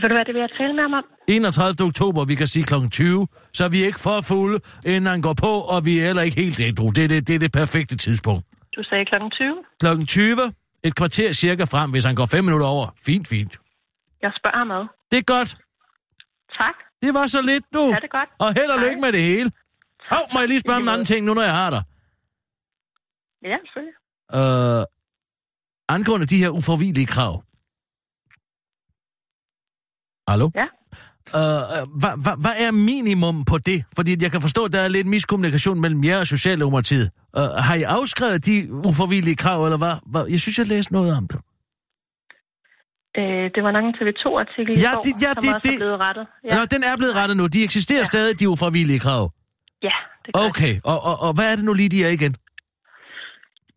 Ved 0.00 0.08
du 0.08 0.14
hvad, 0.14 0.24
det 0.24 0.34
vil 0.34 0.40
jeg 0.40 0.50
tale 0.58 0.72
med 0.74 0.82
ham 0.82 0.92
om? 0.92 1.04
31. 1.28 1.86
oktober, 1.86 2.24
vi 2.24 2.34
kan 2.34 2.46
sige 2.46 2.64
kl. 2.64 2.74
20, 2.92 3.26
så 3.52 3.64
er 3.64 3.68
vi 3.68 3.84
ikke 3.88 4.00
for 4.00 4.20
fulde, 4.20 4.58
inden 4.86 5.06
han 5.06 5.20
går 5.22 5.34
på, 5.40 5.52
og 5.74 5.84
vi 5.86 5.98
er 5.98 6.02
heller 6.06 6.22
ikke 6.22 6.36
helt 6.42 6.60
ædru. 6.60 6.86
Det, 6.96 7.04
er 7.04 7.08
det, 7.08 7.28
det 7.28 7.34
er 7.34 7.38
det 7.38 7.52
perfekte 7.52 7.96
tidspunkt. 7.96 8.44
Du 8.76 8.82
sagde 8.82 9.04
klokken 9.04 9.30
20. 9.30 9.54
Klokken 9.80 10.06
20, 10.06 10.52
et 10.84 10.94
kvarter 10.96 11.32
cirka 11.32 11.64
frem, 11.64 11.90
hvis 11.90 12.04
han 12.04 12.14
går 12.14 12.26
5 12.26 12.44
minutter 12.44 12.66
over. 12.66 12.86
Fint, 13.06 13.28
fint. 13.28 13.52
Jeg 14.24 14.32
spørger 14.40 14.58
ham 14.62 14.70
ad. 14.78 14.84
Det 15.10 15.18
er 15.22 15.26
godt. 15.36 15.50
Tak. 16.60 16.76
Det 17.02 17.14
var 17.14 17.26
så 17.26 17.40
lidt 17.42 17.66
nu. 17.76 17.84
Ja, 17.94 17.96
det 18.04 18.08
er 18.12 18.16
godt. 18.20 18.30
Og 18.44 18.48
held 18.58 18.70
og 18.76 18.80
lykke 18.84 19.00
med 19.04 19.12
det 19.12 19.22
hele. 19.22 19.50
Hov, 20.10 20.24
må 20.32 20.38
jeg 20.40 20.48
lige 20.48 20.60
spørge 20.60 20.76
om 20.76 20.82
en 20.82 20.88
anden 20.88 21.04
ting 21.04 21.26
nu, 21.26 21.34
når 21.34 21.42
jeg 21.42 21.56
har 21.62 21.70
dig? 21.70 21.82
Ja, 23.50 23.56
selvfølgelig. 23.66 23.96
Øh, 24.38 24.82
angående 25.88 26.26
de 26.26 26.38
her 26.42 26.50
uforvillige 26.58 27.06
krav. 27.06 27.34
Hallo? 30.28 30.46
Ja. 30.60 30.66
Øh, 31.38 31.62
hvad, 32.00 32.14
hvad, 32.24 32.36
hvad 32.44 32.54
er 32.66 32.70
minimum 32.70 33.44
på 33.44 33.58
det? 33.58 33.84
Fordi 33.96 34.16
jeg 34.22 34.30
kan 34.30 34.40
forstå, 34.40 34.64
at 34.64 34.72
der 34.72 34.80
er 34.80 34.88
lidt 34.88 35.06
miskommunikation 35.06 35.80
mellem 35.80 36.04
jer 36.04 36.18
og 36.18 36.26
Socialdemokratiet. 36.26 37.10
Øh, 37.36 37.42
har 37.42 37.74
I 37.74 37.82
afskrevet 37.82 38.46
de 38.46 38.72
uforvillige 38.72 39.36
krav, 39.36 39.64
eller 39.64 39.78
hvad? 39.78 39.94
hvad? 40.06 40.26
Jeg 40.26 40.40
synes, 40.40 40.58
jeg 40.58 40.66
læste 40.66 40.92
noget 40.92 41.16
om 41.16 41.28
det. 41.28 41.40
Øh, 43.20 43.44
det 43.54 43.60
var 43.66 43.70
nok 43.76 43.84
en 43.88 43.94
TV2-artikel 43.98 44.72
i 44.76 44.80
Ja, 44.86 44.92
går, 44.94 45.02
det- 45.06 45.16
ja, 45.26 45.30
som 45.36 45.42
det- 45.44 45.54
også 45.54 45.64
det- 45.68 45.74
er 45.74 45.78
blevet 45.84 45.98
rettet. 46.06 46.24
Ja. 46.48 46.52
Nå, 46.56 46.60
den 46.74 46.82
er 46.90 46.94
blevet 47.00 47.14
rettet 47.20 47.36
nu. 47.40 47.44
De 47.56 47.60
eksisterer 47.68 48.04
ja. 48.06 48.12
stadig, 48.12 48.32
de 48.40 48.46
uforvillige 48.54 49.00
krav. 49.06 49.22
ja 49.88 49.96
det 50.24 50.30
gør 50.34 50.40
Okay, 50.48 50.74
og, 50.90 50.98
og, 51.08 51.16
og 51.26 51.30
hvad 51.36 51.46
er 51.52 51.56
det 51.58 51.64
nu 51.68 51.72
lige, 51.80 51.88
de 51.96 52.00
er 52.06 52.12
igen? 52.18 52.34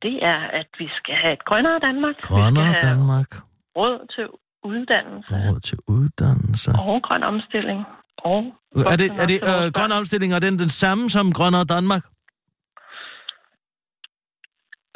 Det 0.06 0.15
er, 0.32 0.39
at 0.60 0.67
vi 0.82 0.88
skal 1.00 1.15
have 1.23 1.34
et 1.39 1.43
grønnere 1.50 1.80
Danmark. 1.88 2.15
Grønnere 2.30 2.73
Danmark, 2.89 3.32
råd 3.80 3.97
til 4.15 4.26
uddannelse 4.71 5.30
råd 5.36 5.60
til 5.60 5.78
uddannelse. 5.88 6.71
og 6.71 7.02
grøn 7.08 7.23
omstilling. 7.23 7.80
Og 8.17 8.39
Er 8.93 8.97
det, 9.02 9.10
er 9.21 9.26
det 9.34 9.39
øh, 9.52 9.71
grøn 9.78 9.91
omstilling, 9.91 10.36
og 10.36 10.41
den 10.41 10.60
den 10.60 10.69
samme 10.69 11.10
som 11.10 11.26
grønnere 11.34 11.63
Danmark? 11.76 12.04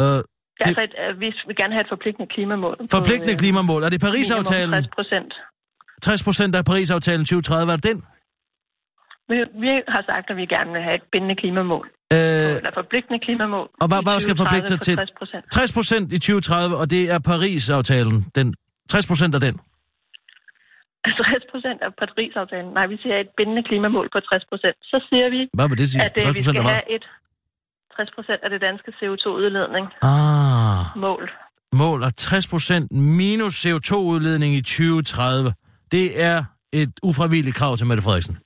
Øh, 0.01 0.21
Ja, 0.61 0.67
altså, 0.69 0.81
et, 0.87 0.93
øh, 1.03 1.19
vi 1.23 1.27
vil 1.47 1.55
gerne 1.61 1.73
have 1.75 1.83
et 1.87 1.91
forpligtende 1.95 2.27
klimamål. 2.35 2.75
på, 2.77 2.85
forpligtende 2.97 3.35
øh, 3.37 3.41
klimamål. 3.43 3.81
Er 3.85 3.89
det 3.93 3.99
Paris-aftalen? 4.07 4.69
minimum 4.69 4.91
60 4.91 4.97
procent. 4.99 5.31
60 6.01 6.23
procent 6.27 6.51
af 6.59 6.63
Paris-aftalen 6.71 7.23
2030, 7.25 7.71
er 7.73 7.77
det 7.79 7.85
den? 7.91 7.99
Vi, 9.31 9.37
vi 9.65 9.71
har 9.95 10.03
sagt, 10.11 10.25
at 10.31 10.35
vi 10.41 10.45
gerne 10.55 10.71
vil 10.75 10.81
have 10.87 10.95
et 11.01 11.05
bindende 11.13 11.35
klimamål. 11.41 11.85
Øh, 12.15 12.17
Eller 12.59 12.73
forpligtende 12.81 13.19
klimamål. 13.25 13.67
og 13.83 13.87
hvad, 13.91 14.01
hvad 14.07 14.17
skal 14.25 14.35
2030 14.35 14.41
forpligte 14.43 14.67
sig 14.71 14.79
på 14.79 14.85
til? 14.87 14.95
60 14.97 15.11
procent. 15.19 15.43
60 15.51 15.73
procent 15.77 16.07
i 16.17 16.19
2030, 16.19 16.77
og 16.81 16.85
det 16.93 17.03
er 17.15 17.19
Paris-aftalen. 17.31 18.17
Den, 18.37 18.47
60 18.89 19.07
procent 19.11 19.33
af 19.37 19.41
den. 19.47 19.55
Altså 21.07 21.21
60 21.31 21.45
procent 21.53 21.79
af 21.85 21.91
Paris-aftalen. 22.01 22.69
Nej, 22.77 22.85
vi 22.93 22.97
siger 23.03 23.15
et 23.23 23.29
bindende 23.37 23.63
klimamål 23.69 24.07
på 24.15 24.19
60 24.19 24.45
procent. 24.51 24.77
Så 24.91 24.97
siger 25.09 25.27
vi, 25.35 25.41
Hvad 25.59 25.67
vil 25.69 25.77
det 25.81 25.87
sige? 25.91 26.01
at 26.07 26.13
øh, 26.17 26.23
60 26.23 26.35
vi 26.35 26.39
procent 26.39 26.55
skal 26.57 26.63
have 26.77 26.87
et 26.97 27.05
60 27.95 28.11
procent 28.15 28.39
af 28.45 28.49
det 28.49 28.61
danske 28.67 28.91
CO2-udledning 28.99 29.85
Ah, 30.13 30.83
mål. 31.05 31.23
mål 31.73 31.99
og 32.03 32.15
60 32.15 32.47
procent 32.47 32.91
minus 32.91 33.65
CO2-udledning 33.65 34.51
i 34.59 34.61
2030. 34.61 35.53
Det 35.91 36.23
er 36.29 36.37
et 36.73 36.93
ufravilligt 37.03 37.55
krav 37.55 37.77
til 37.77 37.87
Mette 37.87 38.03
Frederiksen. 38.03 38.37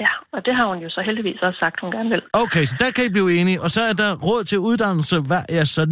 Ja, 0.00 0.12
og 0.32 0.40
det 0.46 0.54
har 0.56 0.66
hun 0.72 0.78
jo 0.78 0.90
så 0.90 1.00
heldigvis 1.06 1.42
også 1.42 1.58
sagt, 1.58 1.80
hun 1.80 1.90
gerne 1.92 2.10
vil. 2.14 2.22
Okay, 2.32 2.64
så 2.64 2.76
der 2.80 2.90
kan 2.96 3.04
I 3.04 3.08
blive 3.16 3.30
enige. 3.40 3.62
Og 3.64 3.70
så 3.70 3.82
er 3.90 3.92
der 4.02 4.10
råd 4.28 4.44
til 4.44 4.58
uddannelse. 4.58 5.16
Hvad 5.30 5.42
er 5.58 5.64
så... 5.64 5.82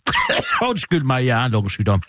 Undskyld 0.70 1.02
mig, 1.12 1.26
jeg 1.26 1.36
har 1.38 1.46
en 1.46 1.52
lungesygdom. 1.52 2.00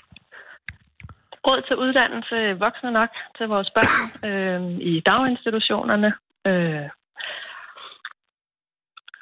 Råd 1.47 1.61
til 1.67 1.75
uddannelse 1.85 2.37
voksne 2.65 2.91
nok 2.91 3.09
til 3.37 3.45
vores 3.53 3.69
børn 3.77 4.01
øh, 4.29 4.61
i 4.91 4.93
daginstitutionerne. 5.11 6.09
Øh, 6.47 6.85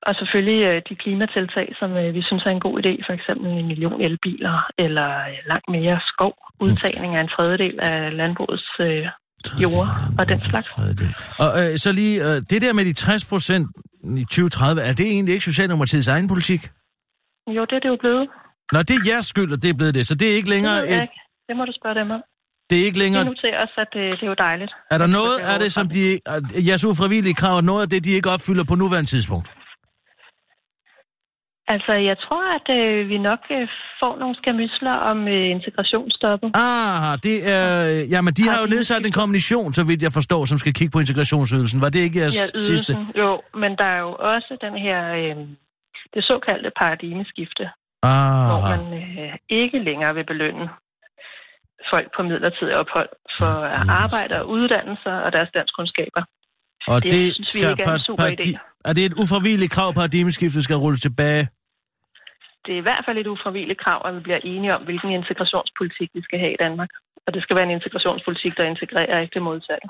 og 0.07 0.13
selvfølgelig 0.19 0.61
øh, 0.69 0.81
de 0.89 0.95
klimatiltag, 1.03 1.67
som 1.79 1.89
øh, 2.01 2.13
vi 2.17 2.21
synes 2.29 2.43
er 2.45 2.49
en 2.57 2.63
god 2.67 2.75
idé, 2.81 2.93
for 3.07 3.13
eksempel 3.19 3.45
en 3.59 3.67
million 3.71 4.01
elbiler, 4.07 4.55
eller 4.85 5.09
øh, 5.29 5.37
langt 5.51 5.67
mere 5.75 5.97
skov, 6.11 6.33
udtagning 6.65 7.11
af 7.15 7.21
en 7.21 7.31
tredjedel 7.35 7.75
af 7.89 8.17
landbrugets 8.19 8.69
øh, 8.79 9.05
jord 9.63 9.87
og 10.19 10.23
den 10.31 10.39
slags. 10.39 10.67
Tredjedel. 10.69 11.13
Og 11.43 11.49
øh, 11.61 11.77
så 11.83 11.89
lige, 11.91 12.15
øh, 12.27 12.35
det 12.51 12.59
der 12.65 12.73
med 12.73 12.85
de 12.85 12.93
60 12.93 13.25
procent 13.25 13.65
i 14.21 14.23
2030, 14.23 14.81
er 14.89 14.93
det 14.99 15.05
egentlig 15.15 15.33
ikke 15.33 15.45
Socialdemokratiets 15.51 16.07
egen 16.07 16.27
politik? 16.33 16.61
Jo, 17.57 17.61
det 17.69 17.75
er 17.79 17.83
det 17.85 17.89
jo 17.95 17.97
blevet. 18.03 18.29
Nå, 18.73 18.79
det 18.79 18.95
er 18.99 19.03
jeres 19.11 19.25
skyld, 19.25 19.53
at 19.53 19.59
det 19.63 19.69
er 19.69 19.77
blevet 19.81 19.93
det. 19.97 20.07
Så 20.07 20.15
det 20.15 20.27
er 20.31 20.35
ikke 20.39 20.45
Det, 20.49 20.55
længere 20.55 20.73
jeg 20.73 20.95
et, 20.97 21.01
ikke. 21.01 21.19
det 21.47 21.55
må 21.57 21.63
du 21.65 21.73
spørge 21.79 21.95
dem 22.01 22.11
om. 22.11 22.21
det 22.69 22.75
er 22.81 22.85
ikke 22.85 22.99
længere... 22.99 23.23
noterer 23.25 23.63
os, 23.65 23.73
at 23.83 23.87
det, 23.93 24.03
det 24.19 24.23
er 24.27 24.31
jo 24.33 24.39
dejligt. 24.47 24.71
Er 24.91 24.97
der 24.97 25.07
noget 25.07 25.35
det 25.41 25.53
af 25.53 25.59
det, 25.59 25.71
som 25.77 25.85
de, 25.95 26.03
jeres 26.69 26.85
ufravillige 26.85 27.33
krav, 27.41 27.57
er 27.57 27.61
noget 27.71 27.81
af 27.81 27.89
det, 27.89 28.05
de 28.05 28.11
ikke 28.11 28.29
opfylder 28.29 28.63
på 28.63 28.75
nuværende 28.75 29.09
tidspunkt? 29.09 29.47
Altså, 31.73 31.93
jeg 32.09 32.17
tror, 32.25 32.43
at 32.57 32.67
øh, 32.79 33.09
vi 33.11 33.17
nok 33.29 33.39
øh, 33.57 33.67
får 34.01 34.13
nogle 34.21 34.35
skamysler 34.41 34.95
om 35.11 35.17
øh, 35.35 35.43
integrationsstoppet. 35.57 36.49
Ah, 36.67 37.13
det 37.27 37.37
er... 37.57 37.65
Jamen, 38.13 38.33
de 38.37 38.43
har 38.51 38.57
jo 38.63 38.67
nedsat 38.75 39.01
en 39.09 39.15
kommission, 39.21 39.69
så 39.77 39.83
vidt 39.89 40.01
jeg 40.07 40.13
forstår, 40.19 40.41
som 40.45 40.57
skal 40.63 40.73
kigge 40.77 40.91
på 40.95 40.99
integrationsydelsen. 41.05 41.81
Var 41.85 41.89
det 41.95 41.99
ikke 42.07 42.19
jeres 42.21 42.37
Ja, 42.39 42.59
sidste? 42.71 42.91
Jo, 43.21 43.31
men 43.61 43.71
der 43.79 43.87
er 43.95 43.99
jo 44.07 44.11
også 44.33 44.51
den 44.65 44.75
her, 44.85 44.99
øh, 45.21 45.35
det 46.13 46.21
såkaldte 46.31 46.71
paradigmeskifte, 46.81 47.63
hvor 48.49 48.59
Ah, 48.61 48.69
man 48.73 48.83
øh, 49.01 49.33
ikke 49.61 49.77
længere 49.87 50.13
vil 50.17 50.25
belønne 50.31 50.65
folk 51.91 52.07
på 52.15 52.21
midlertidig 52.29 52.75
ophold 52.83 53.09
for 53.39 53.45
at 53.45 53.59
Paradigmeskifte. 53.61 53.91
arbejde 54.03 54.33
og 54.41 54.49
uddannelser 54.55 55.15
og 55.25 55.29
deres 55.35 55.49
danskkundskaber. 55.57 56.21
og 56.93 56.97
det 57.03 57.11
det, 57.11 57.23
synes 57.33 57.55
vi 57.55 57.59
ikke 57.69 57.83
er 57.83 57.93
en 57.93 58.05
super 58.09 58.27
idé. 58.35 58.49
er 58.89 58.93
det 58.97 59.03
et 59.09 59.15
ufravilligt 59.21 59.71
krav, 59.75 59.89
paradigmeskiftet 59.93 60.63
skal 60.63 60.75
rulle 60.85 60.97
tilbage? 61.07 61.43
Det 62.65 62.71
er 62.75 62.79
i 62.83 62.87
hvert 62.87 63.03
fald 63.07 63.17
et 63.17 63.27
ufravilligt 63.33 63.79
krav, 63.83 63.99
at 64.07 64.15
vi 64.15 64.21
bliver 64.27 64.41
enige 64.51 64.75
om, 64.77 64.81
hvilken 64.87 65.11
integrationspolitik 65.21 66.09
vi 66.17 66.21
skal 66.27 66.39
have 66.43 66.53
i 66.57 66.59
Danmark. 66.65 66.89
Og 67.27 67.29
det 67.33 67.41
skal 67.43 67.55
være 67.55 67.67
en 67.69 67.75
integrationspolitik, 67.79 68.53
der 68.59 68.65
integrerer 68.73 69.17
ikke 69.23 69.33
det 69.37 69.43
modsatte. 69.49 69.87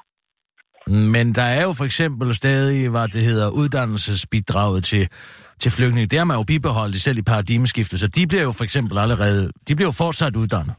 Men 1.15 1.25
der 1.39 1.47
er 1.57 1.63
jo 1.67 1.73
for 1.79 1.85
eksempel 1.85 2.35
stadig, 2.35 2.89
hvad 2.89 3.07
det 3.07 3.21
hedder, 3.29 3.49
uddannelsesbidraget 3.61 4.83
til, 4.83 5.03
til 5.61 5.71
flygtninge. 5.71 6.07
Det 6.07 6.19
har 6.19 6.25
man 6.25 6.37
jo 6.37 6.43
bibeholdt 6.43 6.95
selv 6.95 7.17
i 7.17 7.21
paradigmeskiftet, 7.21 7.99
så 7.99 8.07
de 8.07 8.27
bliver 8.27 8.43
jo 8.43 8.51
for 8.51 8.63
eksempel 8.63 8.97
allerede, 8.97 9.51
de 9.67 9.75
bliver 9.75 9.87
jo 9.87 9.91
fortsat 10.03 10.35
uddannet. 10.35 10.75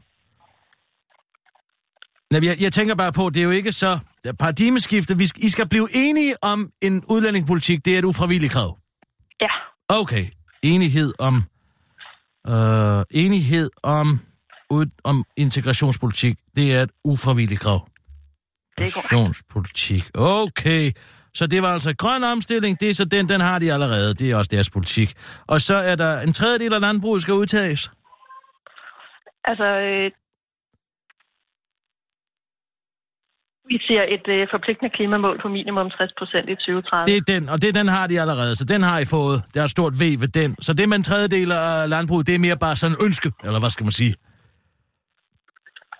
Nej, 2.31 2.41
jeg, 2.49 2.55
jeg 2.61 2.71
tænker 2.73 2.95
bare 2.95 3.13
på, 3.13 3.29
det 3.29 3.39
er 3.39 3.43
jo 3.43 3.51
ikke 3.51 3.71
så... 3.71 3.99
Paradigmeskiftet, 4.39 5.19
vi, 5.19 5.25
skal- 5.25 5.43
I 5.43 5.49
skal 5.49 5.69
blive 5.69 5.87
enige 5.93 6.33
om 6.43 6.69
en 6.81 7.03
udlændingepolitik, 7.09 7.85
det 7.85 7.93
er 7.95 7.99
et 7.99 8.05
ufravilligt 8.05 8.53
krav. 8.53 8.77
Ja, 9.41 9.47
Okay, 9.89 10.25
enighed 10.63 11.13
om... 11.19 11.43
Øh, 12.47 13.03
enighed 13.11 13.69
om, 13.83 14.19
ud, 14.69 14.85
om 15.03 15.23
integrationspolitik, 15.37 16.37
det 16.55 16.75
er 16.75 16.81
et 16.81 16.91
ufravilligt 17.03 17.61
krav. 17.61 17.87
Integrationspolitik. 18.77 20.03
Okay. 20.15 20.91
Så 21.33 21.47
det 21.47 21.61
var 21.61 21.73
altså 21.73 21.95
grøn 21.95 22.23
omstilling, 22.23 22.79
det 22.79 22.89
er 22.89 22.93
så 22.93 23.05
den, 23.05 23.29
den 23.29 23.41
har 23.41 23.59
de 23.59 23.73
allerede. 23.73 24.13
Det 24.13 24.31
er 24.31 24.35
også 24.37 24.49
deres 24.53 24.69
politik. 24.69 25.13
Og 25.47 25.61
så 25.61 25.75
er 25.75 25.95
der 25.95 26.21
en 26.21 26.33
tredjedel 26.33 26.73
af 26.73 26.81
landbruget 26.81 27.21
skal 27.21 27.33
udtages. 27.33 27.91
Altså, 29.45 29.63
øh, 29.63 30.11
vi 33.73 33.77
siger 33.87 34.03
et 34.15 34.25
øh, 34.35 34.41
forpligtende 34.55 34.91
klimamål 34.97 35.35
på 35.43 35.47
minimum 35.57 35.87
60 35.89 36.11
procent 36.19 36.45
i 36.53 36.55
2030. 36.55 37.05
Det 37.11 37.15
er 37.21 37.25
den, 37.33 37.43
og 37.53 37.57
det 37.63 37.69
den 37.79 37.87
har 37.97 38.05
de 38.11 38.15
allerede, 38.23 38.53
så 38.59 38.65
den 38.73 38.81
har 38.89 38.97
I 39.03 39.05
fået. 39.15 39.37
Der 39.53 39.59
er 39.61 39.67
et 39.69 39.75
stort 39.77 39.93
V 40.01 40.03
ved 40.23 40.31
den. 40.41 40.51
Så 40.65 40.71
det 40.79 40.83
med 40.89 40.97
en 41.01 41.07
tredjedel 41.11 41.49
af 41.51 41.89
landbruget, 41.93 42.23
det 42.27 42.35
er 42.35 42.41
mere 42.47 42.57
bare 42.65 42.75
sådan 42.81 42.95
en 42.95 42.99
ønske, 43.07 43.29
eller 43.47 43.59
hvad 43.63 43.71
skal 43.75 43.85
man 43.89 43.95
sige? 44.01 44.13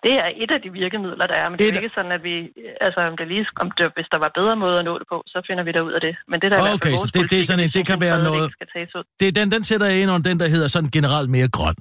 Det 0.08 0.14
er 0.26 0.30
et 0.44 0.52
af 0.56 0.60
de 0.66 0.70
virkemidler, 0.82 1.28
der 1.32 1.38
er, 1.44 1.48
men 1.50 1.56
det 1.60 1.66
er 1.68 1.72
Et- 1.72 1.78
ikke 1.84 1.92
sådan, 1.98 2.12
at 2.18 2.24
vi, 2.30 2.36
altså 2.86 3.00
om 3.12 3.16
det 3.20 3.26
lige, 3.34 3.46
om 3.64 3.68
det, 3.78 3.86
hvis 3.96 4.08
der 4.14 4.20
var 4.26 4.32
bedre 4.40 4.56
måde 4.64 4.76
at 4.82 4.86
nå 4.90 4.94
det 5.02 5.08
på, 5.14 5.18
så 5.34 5.38
finder 5.48 5.64
vi 5.68 5.72
der 5.76 5.82
ud 5.88 5.94
af 5.98 6.02
det. 6.08 6.14
Men 6.32 6.38
det 6.42 6.48
der 6.52 6.58
er 6.58 6.62
i 6.62 6.64
hvert 6.64 6.84
fald 6.84 6.94
Okay, 6.94 6.96
så 7.04 7.10
det- 7.16 7.32
det 7.32 7.38
er 7.42 7.46
sådan 7.50 7.64
en- 7.66 7.74
det 7.78 7.84
kan 7.92 8.00
være 8.08 8.18
noget-. 8.28 8.52
Det 9.20 9.28
er 9.32 9.36
den, 9.40 9.48
den 9.56 9.64
sætter 9.70 9.88
jeg 9.92 9.98
ind 10.02 10.10
under 10.16 10.26
den, 10.30 10.38
der 10.44 10.48
hedder 10.56 10.68
sådan 10.76 10.90
generelt 10.98 11.30
mere 11.36 11.50
grøn. 11.58 11.78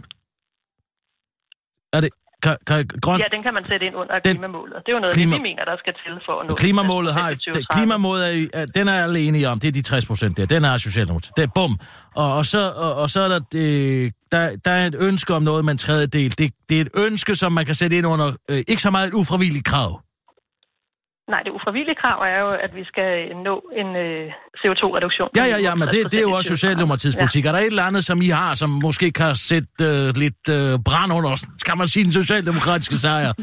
Er 1.97 2.01
det 2.05 2.11
kan, 2.43 2.57
kan, 2.67 2.89
grøn? 3.03 3.21
Ja, 3.21 3.25
den 3.37 3.43
kan 3.43 3.55
man 3.55 3.65
sætte 3.69 3.87
ind 3.87 3.95
under 3.97 4.19
Den- 4.19 4.37
klimamålet. 4.37 4.77
Det 4.87 4.89
er 4.93 4.93
jo 4.93 4.99
noget, 5.01 5.15
Klima- 5.15 5.37
vi 5.37 5.43
mener, 5.43 5.65
der 5.65 5.77
skal 5.79 5.93
til 6.05 6.13
for 6.27 6.41
at 6.41 6.49
nå 6.49 6.55
Klimamålet 6.55 7.15
har... 7.15 7.29
det 7.31 7.67
klimamålet 7.75 8.51
er, 8.55 8.65
den 8.67 8.89
er 8.89 9.03
alle 9.05 9.21
enige 9.21 9.49
om. 9.49 9.59
Det 9.61 9.69
er 9.69 9.73
de 9.73 9.83
60 9.83 10.07
procent 10.07 10.37
der. 10.37 10.47
Den 10.47 10.65
er 10.65 10.77
Socialdemokratiet. 10.77 11.37
Det 11.37 11.43
er 11.43 11.51
bum. 11.55 11.79
Og, 12.15 12.35
og, 12.37 12.45
så, 12.47 12.73
og, 12.77 12.95
og 12.95 13.11
så 13.11 13.21
er 13.21 13.29
der, 13.29 13.41
det, 13.53 14.13
der... 14.33 14.57
Der 14.65 14.71
er 14.71 14.87
et 14.87 14.97
ønske 15.01 15.35
om 15.35 15.43
noget 15.43 15.65
med 15.65 15.73
en 15.73 15.79
tredjedel. 15.79 16.39
Det, 16.39 16.53
det 16.69 16.77
er 16.77 16.81
et 16.81 16.89
ønske, 17.07 17.35
som 17.35 17.53
man 17.53 17.67
kan 17.67 17.75
sætte 17.75 17.97
ind 17.99 18.07
under... 18.07 18.33
Øh, 18.51 18.63
ikke 18.69 18.83
så 18.83 18.91
meget 18.91 19.09
et 19.09 19.15
ufravilligt 19.15 19.65
krav. 19.65 20.01
Nej, 21.35 21.41
det 21.47 21.51
ufravillige 21.59 21.99
krav 22.03 22.19
er 22.33 22.39
jo, 22.45 22.51
at 22.67 22.73
vi 22.79 22.85
skal 22.93 23.11
nå 23.49 23.55
en 23.81 23.89
øh, 24.05 24.25
CO2-reduktion. 24.61 25.29
Ja, 25.41 25.45
ja, 25.53 25.59
ja, 25.67 25.73
men 25.81 25.87
det, 25.95 26.01
det 26.13 26.19
er 26.23 26.27
jo 26.31 26.35
også 26.39 26.49
Socialdemokratiets 26.57 27.17
politik. 27.17 27.43
Er 27.47 27.53
der 27.53 27.59
et 27.59 27.67
eller 27.75 27.87
andet, 27.91 28.05
som 28.05 28.19
I 28.29 28.31
har, 28.41 28.55
som 28.63 28.71
måske 28.87 29.07
kan 29.21 29.35
sætte 29.51 29.85
øh, 29.91 30.07
lidt 30.23 30.45
øh, 30.57 30.73
brand 30.89 31.11
under, 31.19 31.33
skal 31.65 31.77
man 31.81 31.89
sige, 31.89 32.05
den 32.09 32.13
socialdemokratiske 32.13 32.97
sejr? 33.05 33.33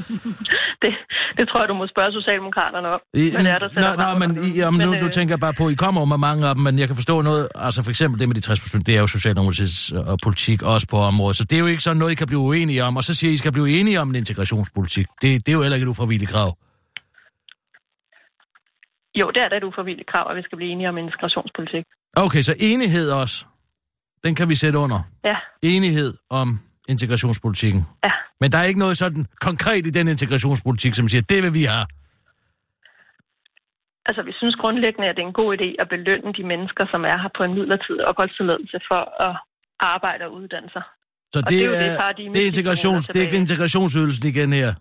Det, 0.83 0.91
det 1.37 1.43
tror 1.49 1.59
jeg, 1.61 1.69
du 1.69 1.77
må 1.81 1.85
spørge 1.93 2.11
Socialdemokraterne 2.19 2.87
om. 2.95 2.99
I, 3.13 3.25
men 3.37 3.45
er 3.45 3.59
der 3.59 3.69
nej, 3.85 3.95
nej, 3.95 4.13
men, 4.21 4.29
I, 4.47 4.49
jamen, 4.61 4.79
nu, 4.87 4.95
øh, 4.95 5.01
nu 5.01 5.07
tænker 5.07 5.31
jeg 5.35 5.39
bare 5.39 5.53
på, 5.53 5.69
I 5.69 5.73
kommer 5.73 6.05
med 6.05 6.17
mange 6.17 6.47
af 6.47 6.55
dem, 6.55 6.63
men 6.63 6.79
jeg 6.79 6.87
kan 6.87 6.95
forstå 6.95 7.21
noget, 7.21 7.47
altså 7.55 7.83
for 7.83 7.89
eksempel 7.89 8.19
det 8.19 8.27
med 8.29 8.35
de 8.35 8.41
60 8.41 8.59
procent, 8.59 8.87
det 8.87 8.95
er 8.97 9.01
jo 9.01 9.07
Socialdemokratiets 9.07 9.91
øh, 9.91 10.17
politik 10.23 10.59
også 10.63 10.87
på 10.93 10.97
området, 10.97 11.35
så 11.35 11.43
det 11.43 11.55
er 11.55 11.59
jo 11.59 11.69
ikke 11.73 11.83
sådan 11.83 11.97
noget, 11.97 12.11
I 12.11 12.15
kan 12.15 12.27
blive 12.27 12.39
uenige 12.39 12.83
om, 12.83 12.97
og 12.97 13.03
så 13.03 13.15
siger 13.15 13.31
I, 13.31 13.33
I 13.33 13.37
skal 13.37 13.51
blive 13.51 13.69
enige 13.79 14.01
om 14.01 14.09
en 14.09 14.15
integrationspolitik. 14.15 15.07
Det, 15.21 15.45
det 15.45 15.49
er 15.51 15.55
jo 15.57 15.61
heller 15.61 15.75
ikke 15.75 15.85
et 15.85 15.89
ufravilligt 15.89 16.31
krav. 16.31 16.49
Jo, 19.19 19.25
det 19.35 19.41
er 19.43 19.49
da 19.49 19.55
et 19.57 19.63
ufravilligt 19.63 20.09
krav, 20.11 20.25
at 20.31 20.35
vi 20.37 20.43
skal 20.47 20.55
blive 20.59 20.71
enige 20.71 20.89
om 20.89 20.97
integrationspolitik. 20.97 21.85
Okay, 22.25 22.41
så 22.49 22.53
enighed 22.59 23.07
også, 23.11 23.45
den 24.25 24.35
kan 24.35 24.49
vi 24.49 24.55
sætte 24.55 24.77
under. 24.79 24.99
Ja, 25.29 25.37
Enighed 25.61 26.13
om 26.29 26.47
integrationspolitikken. 26.93 27.81
ja. 28.03 28.11
Men 28.41 28.51
der 28.51 28.57
er 28.57 28.63
ikke 28.71 28.79
noget 28.85 28.97
sådan 28.97 29.25
konkret 29.41 29.85
i 29.85 29.89
den 29.89 30.07
integrationspolitik, 30.07 30.93
som 30.95 31.07
siger, 31.07 31.21
det 31.33 31.43
vil 31.43 31.53
vi 31.53 31.63
have. 31.73 31.85
Altså, 34.05 34.21
vi 34.29 34.33
synes 34.39 34.55
grundlæggende, 34.55 35.07
at 35.09 35.15
det 35.15 35.23
er 35.23 35.27
en 35.27 35.39
god 35.43 35.51
idé 35.57 35.69
at 35.81 35.87
belønne 35.89 36.31
de 36.39 36.43
mennesker, 36.51 36.83
som 36.91 37.01
er 37.11 37.17
her 37.23 37.31
på 37.37 37.43
en 37.43 37.53
midlertidig 37.53 38.03
opholdstilladelse 38.09 38.77
for 38.89 39.01
at 39.27 39.33
arbejde 39.79 40.23
og 40.27 40.33
uddanne 40.33 40.69
sig. 40.75 40.83
Så 41.33 41.39
Og 41.39 41.43
det, 41.43 41.49
det 41.49 41.59
er 41.63 41.67
jo 41.69 41.73
er, 41.73 42.11
det 42.17 42.33
det 42.35 42.41
er, 42.43 42.47
integrations, 42.51 43.07
det 43.07 43.21
er 43.23 43.37
integrationsydelsen 43.43 44.25
igen 44.33 44.53
her. 44.61 44.71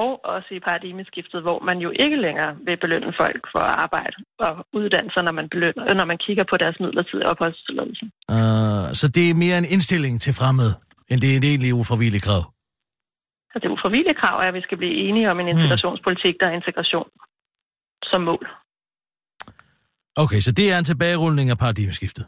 Og 0.00 0.24
også 0.24 0.48
i 0.58 0.60
paradigmeskiftet, 0.60 1.42
hvor 1.42 1.58
man 1.68 1.78
jo 1.78 1.90
ikke 2.04 2.16
længere 2.26 2.56
vil 2.66 2.76
belønne 2.84 3.12
folk 3.22 3.42
for 3.52 3.58
at 3.58 3.74
arbejde 3.84 4.16
og 4.38 4.52
uddanne 4.72 5.10
sig, 5.14 5.22
når 5.22 5.32
man, 5.32 5.48
belønner, 5.48 5.94
når 5.94 6.04
man 6.04 6.18
kigger 6.26 6.44
på 6.50 6.56
deres 6.56 6.76
midlertidige 6.80 7.26
opholdstilladelse. 7.32 8.04
Uh, 8.36 8.86
så 9.00 9.06
det 9.16 9.24
er 9.30 9.34
mere 9.44 9.58
en 9.62 9.68
indstilling 9.74 10.20
til 10.20 10.32
fremmed, 10.40 10.70
end 11.10 11.20
det 11.20 11.28
er 11.32 11.36
en 11.36 11.46
egentlig 11.52 11.74
ufravillig 11.74 12.22
krav. 12.22 12.42
Så 13.52 13.56
det 13.62 13.68
ufravillige 13.68 14.14
krav 14.22 14.36
er, 14.42 14.48
at 14.48 14.54
vi 14.54 14.62
skal 14.66 14.78
blive 14.78 14.94
enige 15.06 15.30
om 15.30 15.40
en 15.40 15.46
Hmm. 15.46 15.54
integrationspolitik, 15.56 16.34
der 16.40 16.46
er 16.46 16.54
integration 16.60 17.08
som 18.10 18.20
mål. 18.20 18.46
Okay, 20.16 20.40
så 20.46 20.50
det 20.58 20.72
er 20.72 20.78
en 20.78 20.84
tilbagerulning 20.84 21.50
af 21.50 21.58
paradigmeskiftet. 21.58 22.26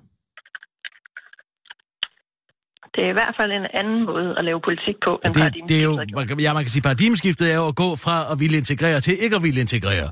Det 2.95 3.05
er 3.05 3.09
i 3.09 3.13
hvert 3.13 3.35
fald 3.39 3.53
en 3.53 3.67
anden 3.81 4.05
måde 4.05 4.35
at 4.39 4.45
lave 4.45 4.61
politik 4.61 4.97
på, 5.05 5.21
end 5.25 5.35
Det, 5.35 5.69
det 5.69 5.79
er 5.81 5.85
jo, 5.85 5.95
man 6.17 6.27
kan, 6.29 6.41
ja, 6.41 6.53
man 6.53 6.63
kan 6.63 6.71
sige, 6.71 6.83
paradigmeskiftet 6.83 7.53
er 7.53 7.57
jo 7.57 7.67
at 7.73 7.77
gå 7.77 7.89
fra 8.05 8.17
at 8.33 8.41
ville 8.41 8.57
integrere 8.57 9.01
til 9.01 9.15
ikke 9.25 9.37
at 9.37 9.43
ville 9.43 9.61
integrere. 9.61 10.09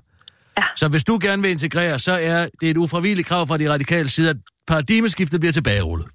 Ja. 0.58 0.64
Så 0.76 0.88
hvis 0.88 1.04
du 1.04 1.18
gerne 1.22 1.42
vil 1.42 1.50
integrere, 1.50 1.98
så 1.98 2.12
er 2.12 2.48
det 2.60 2.70
et 2.70 2.76
ufravilligt 2.76 3.28
krav 3.28 3.46
fra 3.46 3.56
de 3.58 3.70
radikale 3.72 4.08
side, 4.08 4.30
at 4.30 4.36
paradigmeskiftet 4.66 5.40
bliver 5.40 5.52
tilbagerullet. 5.52 6.08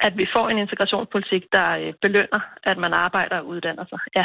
At 0.00 0.12
vi 0.16 0.26
får 0.34 0.48
en 0.48 0.58
integrationspolitik, 0.58 1.42
der 1.52 1.68
øh, 1.70 1.92
belønner, 2.02 2.40
at 2.62 2.78
man 2.78 2.92
arbejder 2.92 3.36
og 3.38 3.46
uddanner 3.46 3.84
sig. 3.88 3.98
Ja, 4.16 4.24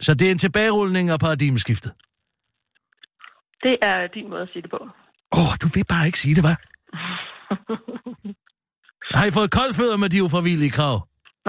Så 0.00 0.14
det 0.14 0.26
er 0.28 0.30
en 0.32 0.38
tilbagerulning 0.38 1.10
af 1.10 1.18
paradigmeskiftet. 1.18 1.92
det 3.62 3.76
er 3.82 4.06
din 4.06 4.30
måde 4.30 4.42
at 4.42 4.48
sige 4.52 4.62
det 4.62 4.70
på. 4.70 4.80
Åh, 5.32 5.38
oh, 5.38 5.52
du 5.62 5.66
vil 5.74 5.84
bare 5.94 6.06
ikke 6.06 6.18
sige 6.18 6.34
det, 6.34 6.44
hva'? 6.46 6.58
Har 9.18 9.24
I 9.30 9.32
fået 9.38 9.50
koldfødder 9.58 9.96
med 10.02 10.08
de 10.14 10.18
ufravillige 10.26 10.72
krav? 10.78 10.96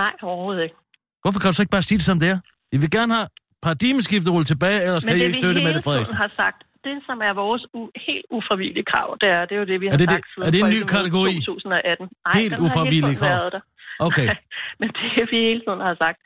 Nej, 0.02 0.14
overhovedet 0.30 0.64
ikke. 0.68 0.76
Hvorfor 1.24 1.40
kan 1.40 1.48
du 1.50 1.56
så 1.58 1.64
ikke 1.66 1.76
bare 1.78 1.88
sige 1.90 1.98
det 2.02 2.08
som 2.12 2.20
det 2.24 2.30
er? 2.36 2.40
I 2.76 2.78
vil 2.84 2.92
gerne 2.98 3.14
have 3.18 3.28
paradigmeskiftet 3.66 4.30
rullet 4.34 4.48
tilbage, 4.54 4.80
ellers 4.88 5.04
kan 5.06 5.16
I 5.16 5.20
det, 5.20 5.26
ikke 5.28 5.38
støtte 5.42 5.58
vi 5.60 5.66
Mette 5.68 5.80
hele 5.80 5.88
Frederiksen. 5.88 6.16
har 6.24 6.32
sagt, 6.42 6.60
det 6.88 6.96
som 7.10 7.18
er 7.28 7.34
vores 7.44 7.64
u- 7.78 7.92
helt 8.08 8.26
ufravillige 8.38 8.86
krav, 8.92 9.08
det 9.22 9.30
er, 9.36 9.42
det 9.48 9.54
er 9.56 9.62
jo 9.64 9.68
det, 9.72 9.78
vi 9.82 9.86
Er 9.88 9.92
har 9.94 9.98
det 10.04 10.10
det- 10.10 10.16
sagt 10.16 10.28
siden 10.34 10.44
er 10.48 10.52
det 10.54 10.60
en 10.68 10.72
ny 10.78 10.82
kategori? 10.96 11.34
2018. 11.52 12.06
Nej, 12.26 12.34
Helt 12.42 12.56
ufravillige 12.66 13.18
krav. 13.22 13.30
været 13.36 13.52
der. 13.56 13.62
Okay. 14.08 14.28
Men 14.80 14.88
det, 14.98 15.10
vi 15.32 15.38
hele 15.48 15.62
tiden 15.66 15.82
har 15.88 15.96
sagt 16.06 16.20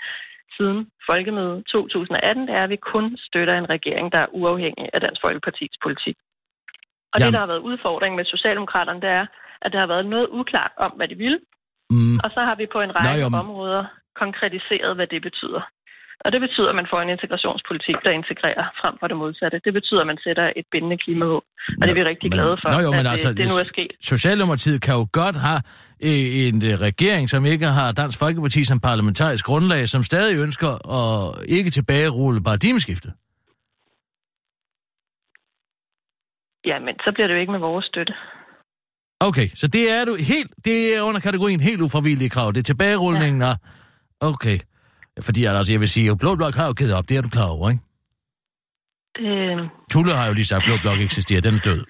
siden 0.58 0.80
folkemødet 1.10 1.58
2018, 1.74 2.48
det 2.48 2.54
er, 2.60 2.64
at 2.68 2.72
vi 2.76 2.80
kun 2.94 3.06
støtter 3.28 3.56
en 3.62 3.68
regering, 3.76 4.06
der 4.16 4.20
er 4.26 4.30
uafhængig 4.40 4.86
af 4.94 5.00
Dansk 5.06 5.20
Folkepartis 5.26 5.74
politik. 5.86 6.18
Og 7.14 7.18
Jamen. 7.18 7.26
det, 7.26 7.34
der 7.36 7.44
har 7.46 7.52
været 7.54 7.66
udfordringen 7.70 8.18
med 8.20 8.26
Socialdemokraterne, 8.36 9.02
det 9.06 9.12
er, 9.22 9.26
at 9.64 9.70
det 9.72 9.80
har 9.84 9.88
været 9.94 10.06
noget 10.14 10.28
uklart 10.40 10.74
om, 10.86 10.92
hvad 10.98 11.08
de 11.12 11.16
vil. 11.26 11.36
Mm. 11.96 12.16
Og 12.24 12.30
så 12.36 12.40
har 12.48 12.56
vi 12.62 12.66
på 12.76 12.80
en 12.86 12.92
række 12.98 13.22
jo, 13.24 13.30
men- 13.30 13.40
områder 13.44 13.84
konkretiseret, 14.24 14.92
hvad 14.98 15.08
det 15.14 15.22
betyder. 15.30 15.62
Og 16.26 16.32
det 16.34 16.42
betyder, 16.46 16.70
at 16.70 16.76
man 16.82 16.88
får 16.94 17.00
en 17.02 17.10
integrationspolitik, 17.18 17.96
der 18.06 18.12
integrerer 18.20 18.66
frem 18.82 18.94
for 19.00 19.08
det 19.12 19.18
modsatte. 19.24 19.58
Det 19.66 19.74
betyder, 19.80 20.02
at 20.02 20.08
man 20.08 20.20
sætter 20.26 20.46
et 20.60 20.66
bindende 20.72 20.98
klimamål. 21.04 21.44
Og 21.80 21.84
det 21.86 21.90
er 21.94 22.00
vi 22.02 22.04
rigtig 22.12 22.30
Men- 22.30 22.38
glade 22.38 22.56
for, 22.62 22.70
Nå 22.76 22.80
jo, 22.88 22.92
men 22.98 23.06
at 23.06 23.12
altså, 23.16 23.30
det, 23.30 23.38
det 23.38 23.46
nu 23.52 23.58
er 23.64 23.68
sket. 23.76 23.92
Socialdemokratiet 24.14 24.82
kan 24.86 24.94
jo 25.00 25.06
godt 25.22 25.38
have 25.48 25.60
øh, 26.08 26.26
en 26.48 26.58
øh, 26.70 26.74
regering, 26.90 27.24
som 27.34 27.46
ikke 27.54 27.66
har 27.80 27.92
Dansk 28.02 28.18
Folkeparti 28.24 28.62
som 28.72 28.80
parlamentarisk 28.90 29.46
grundlag, 29.50 29.82
som 29.94 30.02
stadig 30.12 30.36
ønsker 30.46 30.72
at 31.00 31.14
ikke 31.58 31.70
tilbagerulle 31.78 32.40
paradigmeskiftet. 32.48 33.12
Ja, 36.66 36.80
men 36.80 36.96
så 37.06 37.12
bliver 37.14 37.28
det 37.28 37.36
jo 37.36 37.40
ikke 37.40 37.52
med 37.52 37.60
vores 37.60 37.86
støtte. 37.86 38.14
Okay, 39.28 39.48
så 39.56 39.68
det 39.68 39.92
er 39.92 40.06
du 40.06 40.14
helt, 40.32 40.52
det 40.66 40.96
er 40.96 41.02
under 41.02 41.22
kategorien 41.28 41.60
helt 41.60 41.82
ufravillige 41.82 42.30
krav. 42.30 42.52
Det 42.52 42.60
er 42.60 42.64
tilbagerulningen 42.64 43.42
af... 43.42 43.56
Okay. 44.20 44.58
Fordi 45.26 45.46
altså, 45.46 45.74
jeg 45.74 45.80
vil 45.80 45.88
sige, 45.88 46.12
at 46.12 46.18
Blå 46.18 46.36
Blok 46.36 46.56
har 46.56 46.66
jo 46.66 46.74
givet 46.74 46.94
op, 46.94 47.10
det 47.10 47.18
er 47.18 47.22
du 47.22 47.30
klar 47.30 47.50
over, 47.56 47.70
ikke? 47.70 47.84
Det, 49.18 49.70
Tulle 49.92 50.14
har 50.14 50.28
jo 50.28 50.34
lige 50.34 50.46
sagt, 50.46 50.62
at 50.64 50.68
Blå 50.68 50.76
Blok 50.82 51.00
eksisterer, 51.00 51.42
den 51.42 51.54
er 51.56 51.60
død. 51.60 51.82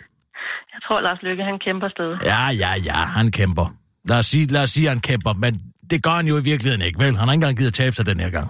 jeg 0.73 0.81
tror, 0.87 1.01
Lars 1.01 1.21
Lykke, 1.21 1.43
han 1.43 1.59
kæmper 1.59 1.89
stadig. 1.89 2.17
Ja, 2.25 2.43
ja, 2.63 2.71
ja, 2.89 2.99
han 3.17 3.31
kæmper. 3.31 3.65
Lad 4.09 4.19
os 4.19 4.25
sige, 4.25 4.45
lad 4.45 4.61
os 4.61 4.69
sige 4.69 4.85
at 4.85 4.89
han 4.95 5.01
kæmper, 5.09 5.33
men 5.33 5.53
det 5.91 6.03
gør 6.03 6.11
han 6.11 6.27
jo 6.27 6.35
i 6.37 6.43
virkeligheden 6.43 6.85
ikke, 6.87 6.99
vel? 6.99 7.17
Han 7.17 7.27
har 7.27 7.33
ikke 7.33 7.33
engang 7.33 7.57
givet 7.57 7.67
at 7.67 7.73
tabe 7.73 7.95
sig 7.95 8.05
den 8.05 8.19
her 8.19 8.31
gang. 8.37 8.49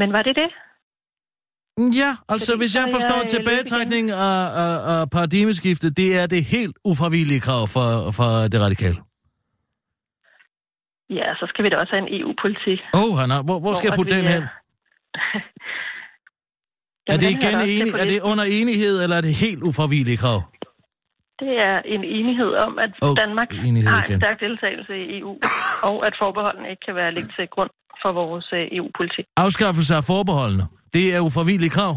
Men 0.00 0.12
var 0.12 0.22
det 0.22 0.36
det? 0.36 0.50
Ja, 1.78 2.10
altså 2.28 2.52
Fordi 2.52 2.60
hvis 2.62 2.76
jeg 2.76 2.86
forstår 2.96 3.20
jeg, 3.20 3.28
tilbagetrækning 3.34 4.10
af, 4.10 4.42
af, 4.64 4.76
af 4.92 5.10
paradigmeskiftet, 5.10 5.96
det 5.96 6.08
er 6.20 6.26
det 6.26 6.44
helt 6.44 6.76
ufravillige 6.84 7.40
krav 7.40 7.62
for, 7.74 7.88
for 8.18 8.30
det 8.52 8.60
radikale. 8.66 8.98
Ja, 11.10 11.28
så 11.40 11.44
skal 11.50 11.64
vi 11.64 11.68
da 11.68 11.76
også 11.76 11.92
have 11.96 12.04
en 12.06 12.12
EU-politik. 12.20 12.78
Åh, 12.94 13.02
oh, 13.02 13.12
han 13.20 13.28
har, 13.30 13.40
hvor, 13.48 13.58
hvor 13.64 13.72
skal 13.72 13.86
jeg 13.88 13.94
Hvor 13.94 14.00
putte 14.00 14.14
at 14.14 14.18
den 14.18 14.26
vi, 14.26 14.32
hen? 14.34 14.42
øh, 14.46 15.40
Er 17.12 17.16
det 17.22 17.30
Jamen, 17.30 17.40
igen 17.42 17.56
enig, 17.74 17.92
er 18.02 18.06
det 18.12 18.20
under 18.30 18.44
enighed, 18.58 18.96
eller 19.02 19.16
er 19.20 19.24
det 19.28 19.34
helt 19.44 19.62
ufravillige 19.68 20.18
krav? 20.24 20.40
Det 21.42 21.52
er 21.68 21.76
en 21.94 22.04
enighed 22.18 22.52
om, 22.66 22.72
at 22.84 22.92
oh, 23.06 23.14
Danmark 23.22 23.48
har 23.52 23.66
en 23.70 23.76
igen. 23.76 24.20
stærk 24.20 24.40
deltagelse 24.46 24.94
i 25.02 25.18
EU, 25.18 25.32
og 25.90 25.96
at 26.06 26.14
forbeholdene 26.22 26.70
ikke 26.72 26.82
kan 26.86 26.94
være 27.00 27.10
ligget 27.16 27.32
til 27.36 27.46
grund 27.54 27.70
for 28.06 28.12
vores 28.22 28.48
øh, 28.58 28.64
EU-politik. 28.76 29.24
Afskaffelse 29.46 29.92
af 30.00 30.04
forbeholdene, 30.12 30.64
det 30.94 31.04
er 31.14 31.20
ufravillige 31.28 31.72
krav. 31.76 31.92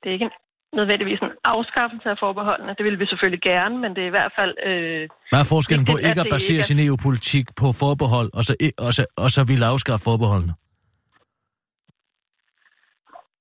Det 0.00 0.06
er 0.10 0.14
ikke 0.18 0.30
nødvendigvis 0.80 1.20
en 1.26 1.34
afskaffelse 1.54 2.08
af 2.14 2.18
forbeholdene. 2.24 2.72
Det 2.78 2.84
vil 2.86 2.98
vi 3.00 3.06
selvfølgelig 3.06 3.42
gerne, 3.52 3.74
men 3.82 3.90
det 3.94 4.02
er 4.02 4.10
i 4.12 4.16
hvert 4.18 4.32
fald... 4.38 4.54
Øh, 4.70 5.08
Hvad 5.32 5.40
er 5.44 5.48
forskellen 5.54 5.86
på 5.90 5.94
ikke 6.08 6.20
at 6.24 6.32
basere 6.36 6.62
sin 6.62 6.78
EU-politik 6.86 7.46
på 7.60 7.66
forbehold, 7.82 8.30
og 8.38 8.42
så, 8.48 8.52
og 8.86 8.92
så, 8.96 9.02
og 9.24 9.28
så 9.36 9.40
ville 9.50 9.66
afskaffe 9.72 10.04
forbeholdene? 10.10 10.54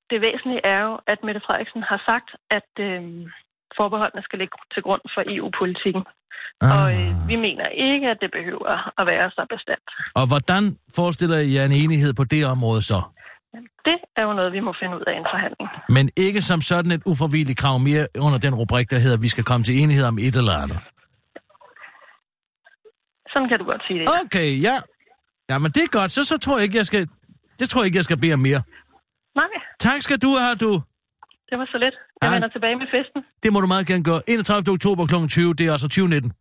det 0.09 0.21
væsentlige 0.21 0.65
er 0.73 0.81
jo, 0.87 0.93
at 1.07 1.19
Mette 1.23 1.41
Frederiksen 1.45 1.83
har 1.91 2.01
sagt, 2.09 2.29
at 2.57 2.71
øh, 2.87 3.01
forbeholdene 3.77 4.23
skal 4.23 4.39
ligge 4.39 4.57
til 4.73 4.83
grund 4.83 5.01
for 5.13 5.21
EU-politikken. 5.35 6.03
Ah. 6.61 6.71
Og 6.77 6.87
øh, 6.99 7.09
vi 7.31 7.35
mener 7.35 7.67
ikke, 7.67 8.05
at 8.13 8.17
det 8.23 8.29
behøver 8.37 8.73
at 8.99 9.05
være 9.11 9.27
så 9.37 9.43
bestemt. 9.55 9.89
Og 10.19 10.27
hvordan 10.31 10.63
forestiller 10.95 11.37
I 11.37 11.49
jer 11.55 11.65
en 11.65 11.71
enighed 11.83 12.13
på 12.13 12.23
det 12.23 12.41
område 12.55 12.81
så? 12.81 12.99
Det 13.87 13.97
er 14.17 14.23
jo 14.27 14.33
noget, 14.33 14.51
vi 14.53 14.59
må 14.59 14.71
finde 14.81 14.95
ud 14.97 15.03
af 15.07 15.13
i 15.13 15.17
en 15.23 15.27
forhandling. 15.33 15.69
Men 15.89 16.05
ikke 16.25 16.41
som 16.41 16.61
sådan 16.61 16.91
et 16.91 17.01
ufravilligt 17.05 17.59
krav 17.59 17.79
mere 17.79 18.03
under 18.19 18.39
den 18.45 18.53
rubrik, 18.55 18.89
der 18.89 18.99
hedder, 18.99 19.17
at 19.17 19.23
vi 19.23 19.27
skal 19.27 19.43
komme 19.43 19.63
til 19.63 19.73
enighed 19.81 20.05
om 20.05 20.17
et 20.27 20.35
eller 20.41 20.53
andet. 20.63 20.79
Sådan 23.31 23.47
kan 23.49 23.57
du 23.59 23.65
godt 23.65 23.81
sige 23.87 23.99
det. 23.99 24.07
Okay, 24.25 24.49
ja. 24.67 24.75
Jamen, 25.49 25.71
det 25.75 25.83
er 25.83 25.91
godt. 25.99 26.11
Så, 26.11 26.23
så 26.23 26.37
tror 26.37 26.55
jeg 26.57 26.63
ikke, 26.63 26.77
jeg 26.77 26.85
skal... 26.85 27.07
Det 27.59 27.69
tror 27.69 27.81
jeg 27.81 27.85
ikke, 27.85 27.97
jeg 27.97 28.03
skal 28.03 28.17
bede 28.17 28.33
om 28.33 28.39
mere. 28.39 28.61
Nej, 29.35 29.51
Tak 29.79 30.01
skal 30.01 30.17
du 30.17 30.29
have, 30.43 30.55
du. 30.55 30.71
det 31.49 31.55
var 31.59 31.67
så 31.73 31.77
let. 31.77 31.95
Jeg 32.21 32.27
Ej. 32.29 32.33
vender 32.35 32.47
tilbage 32.47 32.75
med 32.75 32.87
festen. 32.95 33.21
Det 33.43 33.53
må 33.53 33.61
du 33.61 33.67
meget 33.67 33.87
gerne 33.87 34.03
gøre. 34.03 34.21
31. 34.27 34.73
oktober 34.73 35.05
kl. 35.11 35.15
20, 35.27 35.53
det 35.53 35.67
er 35.67 35.71
altså 35.71 35.87
2019. 35.87 36.31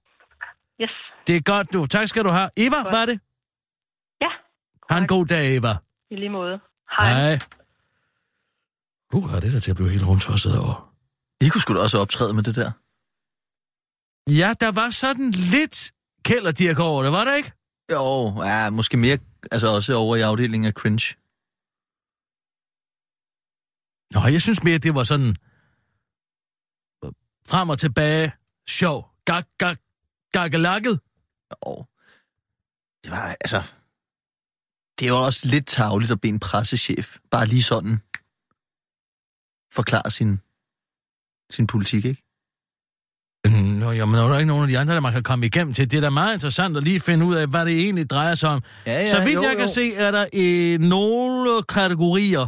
Yes. 0.83 0.91
Det 1.27 1.37
er 1.37 1.41
godt, 1.41 1.73
du. 1.73 1.87
Tak 1.87 2.09
skal 2.09 2.25
du 2.25 2.31
have. 2.31 2.51
Eva, 2.57 2.77
Godt. 2.77 2.93
var 2.95 3.05
det? 3.07 3.21
Ja, 4.21 4.31
Ha' 4.91 4.99
en 5.01 5.07
god 5.07 5.27
dag, 5.27 5.57
Eva. 5.57 5.73
i 6.11 6.17
lige 6.17 6.29
måde. 6.29 6.61
Hej. 6.99 7.13
Hej. 7.13 7.39
Uh, 9.15 9.31
det 9.31 9.45
er 9.45 9.51
der 9.51 9.61
til 9.61 9.71
at 9.71 9.77
blive 9.77 9.91
helt 9.91 10.07
rundt 10.07 10.57
over. 10.59 10.95
I 11.41 11.49
kunne 11.49 11.61
sgu 11.61 11.75
da 11.75 11.81
også 11.81 11.99
optræde 11.99 12.35
med 12.35 12.43
det 12.43 12.55
der. 12.55 12.71
Ja, 14.41 14.51
der 14.61 14.73
var 14.81 14.91
sådan 14.91 15.31
lidt 15.31 15.93
kælderdirk 16.25 16.79
over 16.79 17.03
det, 17.03 17.13
var 17.13 17.25
der 17.25 17.35
ikke? 17.35 17.53
Jo, 17.93 18.43
ja, 18.45 18.71
måske 18.71 18.97
mere, 18.97 19.19
altså 19.53 19.69
også 19.77 19.95
over 19.95 20.17
i 20.17 20.21
afdelingen 20.21 20.67
af 20.69 20.73
cringe. 20.73 21.07
Nå, 24.15 24.21
jeg 24.33 24.43
synes 24.43 24.63
mere, 24.65 24.79
det 24.79 24.95
var 24.95 25.05
sådan 25.05 25.31
øh, 27.05 27.13
frem 27.49 27.69
og 27.69 27.79
tilbage, 27.79 28.33
sjov, 28.69 29.11
gak, 29.25 29.47
gak, 29.59 29.79
gakkelakket. 30.39 31.01
Jo. 31.53 31.85
Det 33.05 33.11
var, 33.11 33.37
altså... 33.41 33.61
Det 34.99 35.05
er 35.07 35.09
jo 35.09 35.25
også 35.27 35.47
lidt 35.47 35.67
tavligt 35.67 36.13
at 36.13 36.21
bede 36.21 36.33
en 36.33 36.41
pressechef 36.41 37.17
bare 37.31 37.47
lige 37.47 37.63
sådan 37.63 38.03
forklare 39.73 40.11
sin, 40.11 40.41
sin 41.51 41.67
politik, 41.67 42.05
ikke? 42.05 42.23
Nå, 43.81 43.91
jamen, 43.93 44.15
er 44.15 44.29
der 44.29 44.39
ikke 44.39 44.49
nogen 44.49 44.63
af 44.63 44.69
de 44.69 44.79
andre, 44.79 44.95
der 44.95 45.01
man 45.01 45.13
kan 45.13 45.23
komme 45.23 45.47
igennem 45.47 45.75
til? 45.75 45.91
Det 45.91 45.97
er 45.97 46.01
da 46.01 46.11
meget 46.11 46.35
interessant 46.35 46.77
at 46.77 46.85
lige 46.85 47.01
finde 47.01 47.27
ud 47.27 47.35
af, 47.35 47.47
hvad 47.47 47.65
det 47.65 47.81
egentlig 47.81 48.11
drejer 48.11 48.35
sig 48.35 48.51
om. 48.51 48.63
Ja, 48.87 48.93
ja, 48.93 49.07
Så 49.07 49.25
vidt 49.25 49.35
jo, 49.35 49.43
jeg 49.43 49.53
jo. 49.53 49.59
kan 49.59 49.69
se, 49.69 49.95
er 49.95 50.11
der 50.11 50.27
øh, 50.33 50.81
nogle 50.81 51.63
kategorier, 51.63 52.47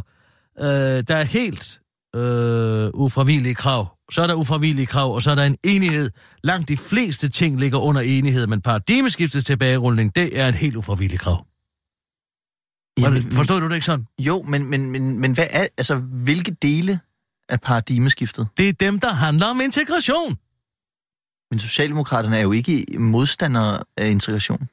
øh, 0.59 1.03
der 1.07 1.15
er 1.15 1.23
helt 1.23 1.81
øh, 2.15 2.89
ufravillige 2.93 3.55
krav. 3.55 3.96
Så 4.11 4.21
er 4.21 4.27
der 4.27 4.33
ufravillige 4.33 4.85
krav, 4.85 5.13
og 5.13 5.21
så 5.21 5.31
er 5.31 5.35
der 5.35 5.45
en 5.45 5.57
enighed. 5.63 6.11
Langt 6.43 6.69
de 6.69 6.77
fleste 6.77 7.29
ting 7.29 7.59
ligger 7.59 7.79
under 7.79 8.01
enighed, 8.01 8.47
men 8.47 8.61
paradigmeskiftets 8.61 9.45
tilbagerulning, 9.45 10.15
det 10.15 10.39
er 10.39 10.47
et 10.47 10.55
helt 10.55 10.75
ufravilligt 10.75 11.21
krav. 11.21 11.45
Det, 12.97 13.33
forstod 13.33 13.61
du 13.61 13.67
det 13.67 13.75
ikke 13.75 13.85
sådan? 13.85 14.07
Jo, 14.19 14.41
men, 14.41 14.69
men, 14.69 14.91
men, 14.91 15.19
men 15.19 15.33
hvad 15.33 15.47
er, 15.49 15.67
altså, 15.77 15.95
hvilke 15.95 16.51
dele 16.51 16.99
af 17.49 17.61
paradigmeskiftet? 17.61 18.47
Det 18.57 18.69
er 18.69 18.73
dem, 18.73 18.99
der 18.99 19.13
handler 19.13 19.45
om 19.45 19.61
integration. 19.61 20.37
Men 21.51 21.59
Socialdemokraterne 21.59 22.37
er 22.37 22.41
jo 22.41 22.51
ikke 22.51 22.85
modstandere 22.99 23.83
af 23.97 24.09
integration. 24.09 24.69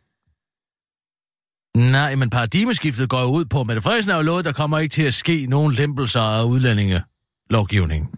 Nej, 1.77 2.15
men 2.15 2.31
paradigmeskiftet 2.31 3.09
går 3.09 3.21
jo 3.21 3.27
ud 3.29 3.45
på, 3.45 3.65
Mette 3.65 3.83
Frederiksen 3.83 4.11
har 4.11 4.19
jo 4.19 4.23
lovet, 4.23 4.45
der 4.45 4.53
kommer 4.53 4.79
ikke 4.79 4.93
til 4.93 5.03
at 5.03 5.15
ske 5.15 5.47
nogen 5.47 5.73
lempelser 5.73 6.21
af 6.21 6.45
udlændingelovgivningen. 7.51 8.09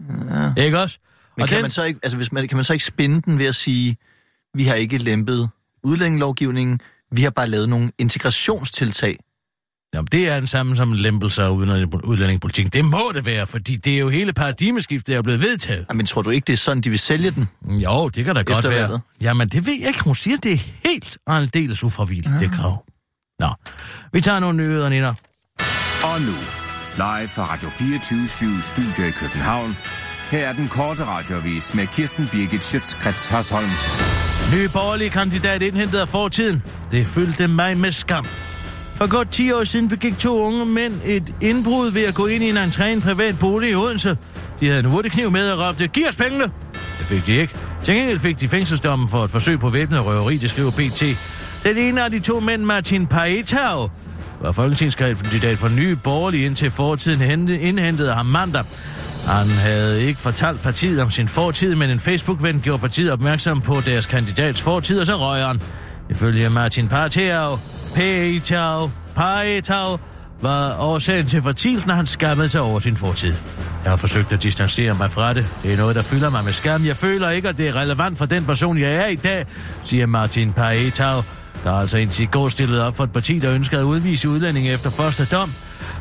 Ja. 0.56 0.62
Ikke 0.64 0.80
også? 0.80 0.98
Men 1.36 1.42
Og 1.42 1.48
kan, 1.48 1.56
den- 1.56 1.62
man 1.62 1.70
så 1.70 1.82
ikke, 1.84 2.00
altså, 2.02 2.16
hvis 2.16 2.32
man, 2.32 2.48
kan 2.48 2.56
man 2.56 2.64
så 2.64 2.72
ikke 2.72 2.84
spænde 2.84 3.20
den 3.22 3.38
ved 3.38 3.46
at 3.46 3.54
sige, 3.54 3.96
vi 4.54 4.64
har 4.64 4.74
ikke 4.74 4.98
lempet 4.98 5.48
udlændingelovgivningen, 5.82 6.80
vi 7.12 7.22
har 7.22 7.30
bare 7.30 7.46
lavet 7.48 7.68
nogle 7.68 7.90
integrationstiltag. 7.98 9.18
Jamen, 9.94 10.08
det 10.12 10.28
er 10.28 10.38
den 10.38 10.46
samme 10.46 10.76
som 10.76 10.90
en 10.90 10.96
lempelse 10.96 11.42
af 11.42 11.48
udlænding- 11.48 12.04
udlændingepolitikken. 12.04 12.72
Det 12.72 12.84
må 12.84 13.12
det 13.14 13.26
være, 13.26 13.46
fordi 13.46 13.76
det 13.76 13.94
er 13.94 13.98
jo 13.98 14.08
hele 14.08 14.32
paradigmeskiftet, 14.32 15.06
der 15.12 15.18
er 15.18 15.22
blevet 15.22 15.40
vedtaget. 15.42 15.86
Men 15.94 16.06
tror 16.06 16.22
du 16.22 16.30
ikke, 16.30 16.44
det 16.46 16.52
er 16.52 16.56
sådan, 16.56 16.80
de 16.80 16.90
vil 16.90 16.98
sælge 16.98 17.30
den? 17.30 17.48
Jo, 17.68 18.08
det 18.08 18.24
kan 18.24 18.34
da 18.34 18.42
godt 18.42 18.64
være. 18.64 18.82
valget? 18.82 19.00
Jamen, 19.20 19.48
det 19.48 19.66
ved 19.66 19.74
jeg 19.80 19.88
ikke. 19.88 20.04
Hun 20.04 20.14
siger, 20.14 20.36
det 20.36 20.52
er 20.52 20.58
helt 20.88 21.18
og 21.26 21.36
aldeles 21.36 21.84
ufravilligt, 21.84 22.28
ja. 22.34 22.38
det 22.38 22.52
krav. 22.52 22.84
Nå, 23.40 23.48
vi 24.12 24.20
tager 24.20 24.40
nogle 24.40 24.56
nyheder, 24.58 24.88
Nina. 24.88 25.08
Og 26.04 26.20
nu, 26.20 26.32
live 26.96 27.28
fra 27.28 27.52
Radio 27.52 27.70
24 27.70 28.62
Studio 28.62 29.04
i 29.04 29.10
København. 29.10 29.76
Her 30.30 30.48
er 30.48 30.52
den 30.52 30.68
korte 30.68 31.04
radiovis 31.04 31.74
med 31.74 31.86
Kirsten 31.86 32.28
Birgit 32.32 32.64
Schøtzgrads 32.64 33.26
Hasholm. 33.26 33.68
Ny 34.54 34.68
borgerlig 34.72 35.12
kandidat 35.12 35.62
indhentet 35.62 35.98
af 35.98 36.08
fortiden. 36.08 36.62
Det 36.90 37.06
fyldte 37.06 37.48
mig 37.48 37.76
med 37.76 37.92
skam. 37.92 38.24
For 38.94 39.06
godt 39.06 39.30
10 39.30 39.52
år 39.52 39.64
siden 39.64 39.88
begik 39.88 40.18
to 40.18 40.40
unge 40.42 40.66
mænd 40.66 41.00
et 41.04 41.34
indbrud 41.40 41.90
ved 41.90 42.02
at 42.02 42.14
gå 42.14 42.26
ind 42.26 42.44
i 42.44 42.48
en 42.48 42.56
entré 42.56 42.84
i 42.84 42.92
en 42.92 43.02
privat 43.02 43.38
bolig 43.38 43.70
i 43.70 43.74
Odense. 43.74 44.16
De 44.60 44.66
havde 44.66 44.80
en 44.80 44.86
hurtigkniv 44.86 45.30
med 45.30 45.50
og 45.50 45.68
råbte, 45.68 45.88
giv 45.88 46.04
os 46.08 46.16
pengene! 46.16 46.44
Det 46.98 47.06
fik 47.06 47.26
de 47.26 47.32
ikke. 47.32 47.54
Til 47.82 47.94
gengæld 47.94 48.18
fik 48.18 48.40
de 48.40 48.48
fængselsdommen 48.48 49.08
for 49.08 49.24
et 49.24 49.30
forsøg 49.30 49.60
på 49.60 49.70
væbnet 49.70 50.06
røveri, 50.06 50.36
det 50.36 50.50
skriver 50.50 50.70
BT. 50.70 51.02
Den 51.64 51.76
ene 51.76 52.04
af 52.04 52.10
de 52.10 52.18
to 52.18 52.40
mænd, 52.40 52.62
Martin 52.62 53.06
Paetau, 53.06 53.90
var 54.40 54.52
folketingskandidat 54.52 55.58
for 55.58 55.68
nye 55.68 55.96
borgerlige 55.96 56.46
indtil 56.46 56.70
fortiden 56.70 57.48
indhentede 57.50 58.14
ham 58.14 58.26
mandag. 58.26 58.64
Han 59.26 59.48
havde 59.48 60.02
ikke 60.02 60.20
fortalt 60.20 60.62
partiet 60.62 61.02
om 61.02 61.10
sin 61.10 61.28
fortid, 61.28 61.74
men 61.74 61.90
en 61.90 62.00
Facebook-ven 62.00 62.60
gjorde 62.60 62.78
partiet 62.78 63.12
opmærksom 63.12 63.60
på 63.60 63.80
deres 63.86 64.06
kandidats 64.06 64.62
fortid, 64.62 65.00
og 65.00 65.06
så 65.06 65.16
røg 65.16 65.46
han. 65.46 65.60
Ifølge 66.10 66.50
Martin 66.50 66.88
Paetau, 66.88 67.58
Paetau, 67.94 68.90
Paetau, 69.14 69.98
var 70.42 70.76
årsagen 70.78 71.26
til 71.26 71.42
fortielsen, 71.42 71.90
at 71.90 71.96
han 71.96 72.06
skammede 72.06 72.48
sig 72.48 72.60
over 72.60 72.78
sin 72.78 72.96
fortid. 72.96 73.34
Jeg 73.84 73.92
har 73.92 73.96
forsøgt 73.96 74.32
at 74.32 74.42
distancere 74.42 74.94
mig 74.94 75.12
fra 75.12 75.34
det. 75.34 75.46
Det 75.62 75.72
er 75.72 75.76
noget, 75.76 75.96
der 75.96 76.02
fylder 76.02 76.30
mig 76.30 76.44
med 76.44 76.52
skam. 76.52 76.86
Jeg 76.86 76.96
føler 76.96 77.30
ikke, 77.30 77.48
at 77.48 77.58
det 77.58 77.68
er 77.68 77.76
relevant 77.76 78.18
for 78.18 78.26
den 78.26 78.44
person, 78.44 78.78
jeg 78.78 78.94
er 78.94 79.06
i 79.06 79.16
dag, 79.16 79.46
siger 79.84 80.06
Martin 80.06 80.52
Paetau, 80.52 81.22
der 81.64 81.72
altså 81.72 81.96
indtil 81.96 82.22
i 82.22 82.26
går 82.26 82.48
stillet 82.48 82.80
op 82.80 82.96
for 82.96 83.04
et 83.04 83.12
parti, 83.12 83.38
der 83.38 83.52
ønskede 83.52 83.80
at 83.80 83.84
udvise 83.84 84.28
udlændinge 84.28 84.72
efter 84.72 84.90
første 84.90 85.24
dom. 85.24 85.52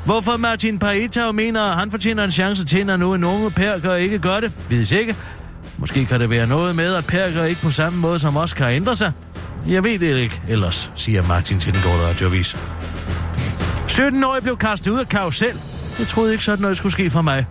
Hvorfor 0.06 0.38
Martin 0.38 0.80
Paetau 0.80 1.32
mener, 1.32 1.62
at 1.62 1.78
han 1.78 1.92
fortjener 1.92 2.24
en 2.24 2.32
chance 2.32 2.66
til, 2.66 2.86
når 2.86 2.98
nu 2.98 3.14
en 3.14 3.24
unge 3.24 3.52
perker 3.52 3.96
ikke 3.96 4.20
gør 4.20 4.40
det, 4.40 4.52
vides 4.70 4.92
ikke. 4.92 5.16
Måske 5.78 6.06
kan 6.06 6.20
det 6.20 6.30
være 6.30 6.48
noget 6.48 6.76
med, 6.76 6.94
at 6.94 7.06
perker 7.06 7.44
ikke 7.44 7.62
på 7.62 7.72
samme 7.72 8.00
måde 8.00 8.20
som 8.20 8.38
os 8.38 8.54
kan 8.54 8.72
ændre 8.72 8.96
sig. 8.96 9.12
Jeg 9.68 9.84
ved 9.84 10.00
det 10.00 10.18
ikke 10.18 10.42
ellers, 10.48 10.92
siger 10.96 11.28
Martin 11.28 11.60
til 11.60 11.74
den 11.74 11.82
korte 11.82 12.08
radioavis. 12.10 12.58
17-årig 13.92 14.44
blev 14.44 14.58
kastet 14.58 14.92
ud 14.92 15.00
af 15.00 15.10
karusel. 15.10 15.60
Jeg 16.00 16.08
troede 16.08 16.32
ikke 16.32 16.44
sådan 16.44 16.62
noget 16.62 16.78
skulle 16.78 16.94
ske 16.94 17.10
for 17.10 17.22
mig. 17.22 17.46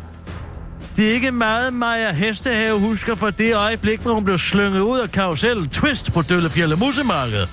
Det 0.97 1.09
er 1.09 1.13
ikke 1.13 1.31
meget 1.31 1.73
Maja 1.73 2.13
Hestehave 2.13 2.81
husker 2.81 3.15
for 3.15 3.31
det 3.31 3.57
øjeblik, 3.57 4.01
hvor 4.01 4.13
hun 4.13 4.25
blev 4.25 4.39
slynget 4.39 4.81
ud 4.81 4.99
af 4.99 5.11
karusellen 5.13 5.69
Twist 5.69 6.13
på 6.13 6.23
Døllefjælde 6.23 6.77
Musemarked. 6.77 7.47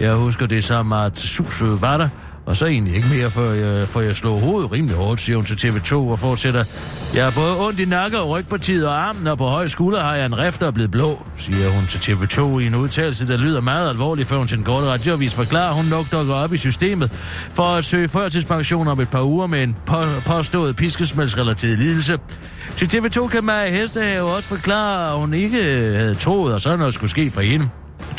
Jeg 0.00 0.14
husker 0.14 0.46
det 0.46 0.64
som, 0.64 0.92
at 0.92 1.18
suset 1.18 1.82
var 1.82 1.96
der, 1.96 2.08
og 2.46 2.56
så 2.56 2.66
egentlig 2.66 2.94
ikke 2.94 3.08
mere, 3.08 3.30
før 3.30 3.50
jeg, 3.52 3.88
for 3.88 4.00
jeg 4.00 4.16
slog 4.16 4.40
hovedet 4.40 4.72
rimelig 4.72 4.96
hårdt, 4.96 5.20
siger 5.20 5.36
hun 5.36 5.44
til 5.44 5.68
TV2 5.68 5.94
og 5.94 6.18
fortsætter. 6.18 6.64
Jeg 7.14 7.24
har 7.24 7.30
både 7.30 7.66
ondt 7.66 7.80
i 7.80 7.84
nakke 7.84 8.18
og 8.18 8.28
rygpartiet 8.28 8.86
og 8.86 9.08
armen, 9.08 9.26
og 9.26 9.38
på 9.38 9.44
høje 9.44 9.68
skulder 9.68 10.00
har 10.00 10.16
jeg 10.16 10.26
en 10.26 10.38
rift, 10.38 10.60
der 10.60 10.66
er 10.66 10.70
blevet 10.70 10.90
blå, 10.90 11.26
siger 11.36 11.70
hun 11.70 11.86
til 11.86 12.12
TV2 12.12 12.58
i 12.58 12.66
en 12.66 12.74
udtalelse, 12.74 13.28
der 13.28 13.36
lyder 13.36 13.60
meget 13.60 13.90
alvorlig, 13.90 14.26
før 14.26 14.36
hun 14.36 14.46
til 14.46 14.58
en 14.58 14.64
korte 14.64 14.86
radioavis 14.86 15.34
forklarer, 15.34 15.72
hun 15.72 15.84
nok 15.84 16.12
dukker 16.12 16.34
op 16.34 16.52
i 16.52 16.56
systemet 16.56 17.12
for 17.52 17.62
at 17.62 17.84
søge 17.84 18.08
førtidspension 18.08 18.88
om 18.88 19.00
et 19.00 19.08
par 19.08 19.22
uger 19.22 19.46
med 19.46 19.62
en 19.62 19.76
på, 19.86 20.02
påstået 20.26 20.76
piskesmældsrelateret 20.76 21.78
lidelse. 21.78 22.18
Til 22.76 22.86
TV2 22.86 23.28
kan 23.28 23.44
Maja 23.44 23.70
Hestehave 23.70 24.22
også 24.22 24.48
forklare, 24.48 25.12
at 25.12 25.20
hun 25.20 25.34
ikke 25.34 25.62
havde 25.96 26.14
troet, 26.14 26.54
at 26.54 26.62
sådan 26.62 26.78
noget 26.78 26.94
skulle 26.94 27.10
ske 27.10 27.30
for 27.30 27.40
hende. 27.40 27.68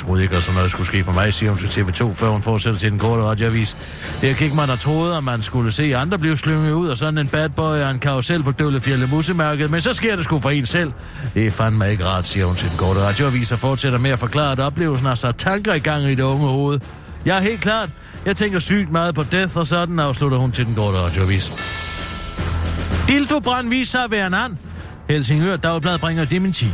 Troede 0.02 0.24
ikke, 0.24 0.36
at 0.36 0.43
sådan 0.43 0.56
noget 0.56 0.72
skulle 0.72 0.88
ske 0.88 1.04
for 1.04 1.12
mig, 1.12 1.34
siger 1.34 1.49
hun 1.49 1.60
til 1.60 1.82
TV2, 1.82 2.14
før 2.14 2.30
hun 2.30 2.41
fortsætter 2.41 2.80
til 2.80 2.91
den 2.91 2.99
korte 2.99 3.24
radioavis. 3.24 3.78
Jeg 4.24 4.36
gik 4.36 4.54
man 4.54 4.70
der 4.70 4.76
troede, 4.76 5.18
at 5.18 5.24
man 5.24 5.41
skulle 5.41 5.72
se 5.72 5.95
andre 5.97 6.20
blive 6.20 6.38
slynget 6.38 6.72
ud, 6.72 6.89
og 6.89 6.97
sådan 6.97 7.18
en 7.18 7.28
bad 7.28 7.49
boy 7.49 7.76
og 7.76 7.91
en 7.91 7.99
karusel 7.99 8.43
på 8.43 8.52
Døllefjælde 8.52 9.08
Musemærket, 9.08 9.72
men 9.72 9.82
så 9.82 9.93
sker 9.93 10.16
det 10.16 10.26
sgu 10.26 10.39
for 10.39 10.49
en 10.49 10.66
selv. 10.66 10.91
Det 11.34 11.47
er 11.47 11.52
fandme 11.52 11.91
ikke 11.91 12.06
rart, 12.06 12.28
siger 12.28 12.45
hun 12.45 12.56
til 12.56 12.70
den 12.70 12.78
korte 12.78 12.99
radioavis, 12.99 13.52
og 13.52 13.60
fortsætter 13.60 13.99
med 13.99 14.12
at 14.12 14.20
forklare, 14.20 14.52
at 14.52 14.60
oplevelsen 14.60 15.08
har 15.08 15.16
sat 15.16 15.36
tanker 15.36 15.74
i 15.74 15.80
gang 15.80 16.04
i 16.04 16.16
det 16.16 16.24
unge 16.24 16.47
hoved. 16.47 16.80
Jeg 17.26 17.38
er 17.38 17.41
helt 17.41 17.62
klart. 17.62 17.89
Jeg 18.26 18.36
tænker 18.36 18.60
sygt 18.60 18.91
meget 18.91 19.16
på 19.16 19.24
death, 19.24 19.58
og 19.58 19.68
sådan 19.68 19.99
afslutter 19.99 20.38
hun 20.38 20.52
til 20.52 20.66
den 20.66 20.76
korte 20.76 20.97
radioavis. 20.97 21.52
Dildobrand 23.08 23.70
viser 23.70 23.91
sig 23.91 24.04
at 24.04 24.12
være 24.12 24.28
en 24.28 24.34
and. 24.34 24.58
Helsingør 25.10 25.56
Dagblad 25.56 25.99
bringer 25.99 26.26
dementi. 26.26 26.72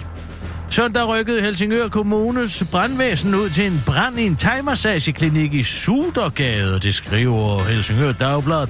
Søndag 0.70 1.08
rykkede 1.08 1.42
Helsingør 1.42 1.88
Kommunes 1.88 2.64
brandvæsen 2.72 3.36
ud 3.36 3.50
til 3.50 3.66
en 3.66 3.84
brand 3.86 4.20
i 4.20 4.24
en 4.24 4.36
thaimassageklinik 4.36 5.54
i 5.54 5.64
Sudergade, 5.64 6.80
det 6.80 6.94
skriver 6.94 7.64
Helsingør 7.64 8.12
Dagblad. 8.12 8.68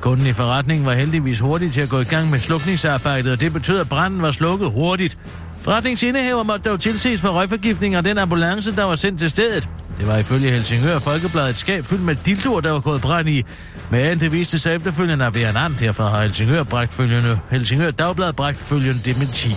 Kunden 0.00 0.26
i 0.26 0.32
forretningen 0.32 0.86
var 0.86 0.92
heldigvis 0.92 1.40
hurtig 1.40 1.72
til 1.72 1.80
at 1.80 1.88
gå 1.88 2.00
i 2.00 2.04
gang 2.04 2.30
med 2.30 2.38
slukningsarbejdet, 2.38 3.32
og 3.32 3.40
det 3.40 3.52
betød, 3.52 3.80
at 3.80 3.88
branden 3.88 4.22
var 4.22 4.30
slukket 4.30 4.70
hurtigt. 4.70 5.18
Forretningsindehaver 5.62 6.42
måtte 6.42 6.70
dog 6.70 6.80
tilses 6.80 7.20
for 7.20 7.28
røgforgiftning 7.28 7.96
og 7.96 8.04
den 8.04 8.18
ambulance, 8.18 8.76
der 8.76 8.84
var 8.84 8.94
sendt 8.94 9.18
til 9.18 9.30
stedet. 9.30 9.68
Det 9.98 10.06
var 10.06 10.18
ifølge 10.18 10.50
Helsingør 10.50 10.98
Folkeblad 10.98 11.50
et 11.50 11.56
skab 11.56 11.84
fyldt 11.84 12.02
med 12.02 12.16
dildoer, 12.26 12.60
der 12.60 12.70
var 12.70 12.80
gået 12.80 13.00
brand 13.00 13.28
i. 13.28 13.44
Men 13.90 14.20
det 14.20 14.32
viste 14.32 14.58
sig 14.58 14.74
efterfølgende 14.74 15.26
at 15.26 15.34
være 15.34 15.50
en 15.50 15.56
and. 15.56 15.74
Derfor 15.80 16.04
har 16.04 16.22
Helsingør, 16.22 16.62
bragt 16.62 16.94
følgende, 16.94 17.38
Helsingør 17.50 17.90
Dagblad 17.90 18.32
bragt 18.32 18.60
følgende 18.60 19.00
dementi. 19.04 19.56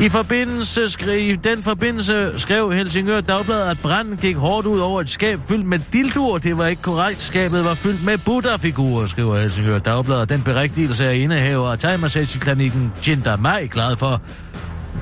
I 0.00 0.08
forbindelse 0.08 0.88
skrev, 0.88 1.36
den 1.36 1.62
forbindelse 1.62 2.32
skrev 2.36 2.72
Helsingør 2.72 3.20
Dagblad, 3.20 3.68
at 3.68 3.78
branden 3.82 4.16
gik 4.16 4.36
hårdt 4.36 4.66
ud 4.66 4.78
over 4.78 5.00
et 5.00 5.10
skab 5.10 5.40
fyldt 5.48 5.66
med 5.66 5.78
dildoer. 5.92 6.38
Det 6.38 6.58
var 6.58 6.66
ikke 6.66 6.82
korrekt. 6.82 7.20
Skabet 7.20 7.64
var 7.64 7.74
fyldt 7.74 8.04
med 8.04 8.18
Buddha-figurer, 8.18 9.06
skriver 9.06 9.40
Helsingør 9.40 9.78
Dagblad. 9.78 10.16
Og 10.16 10.28
den 10.28 10.42
berigtigelse 10.42 11.08
af 11.08 11.14
indehaver 11.14 11.70
af 11.70 11.78
thai-massageklinikken 11.78 12.92
Jinda 13.08 13.36
Mai 13.36 13.66
glad 13.66 13.96
for. 13.96 14.20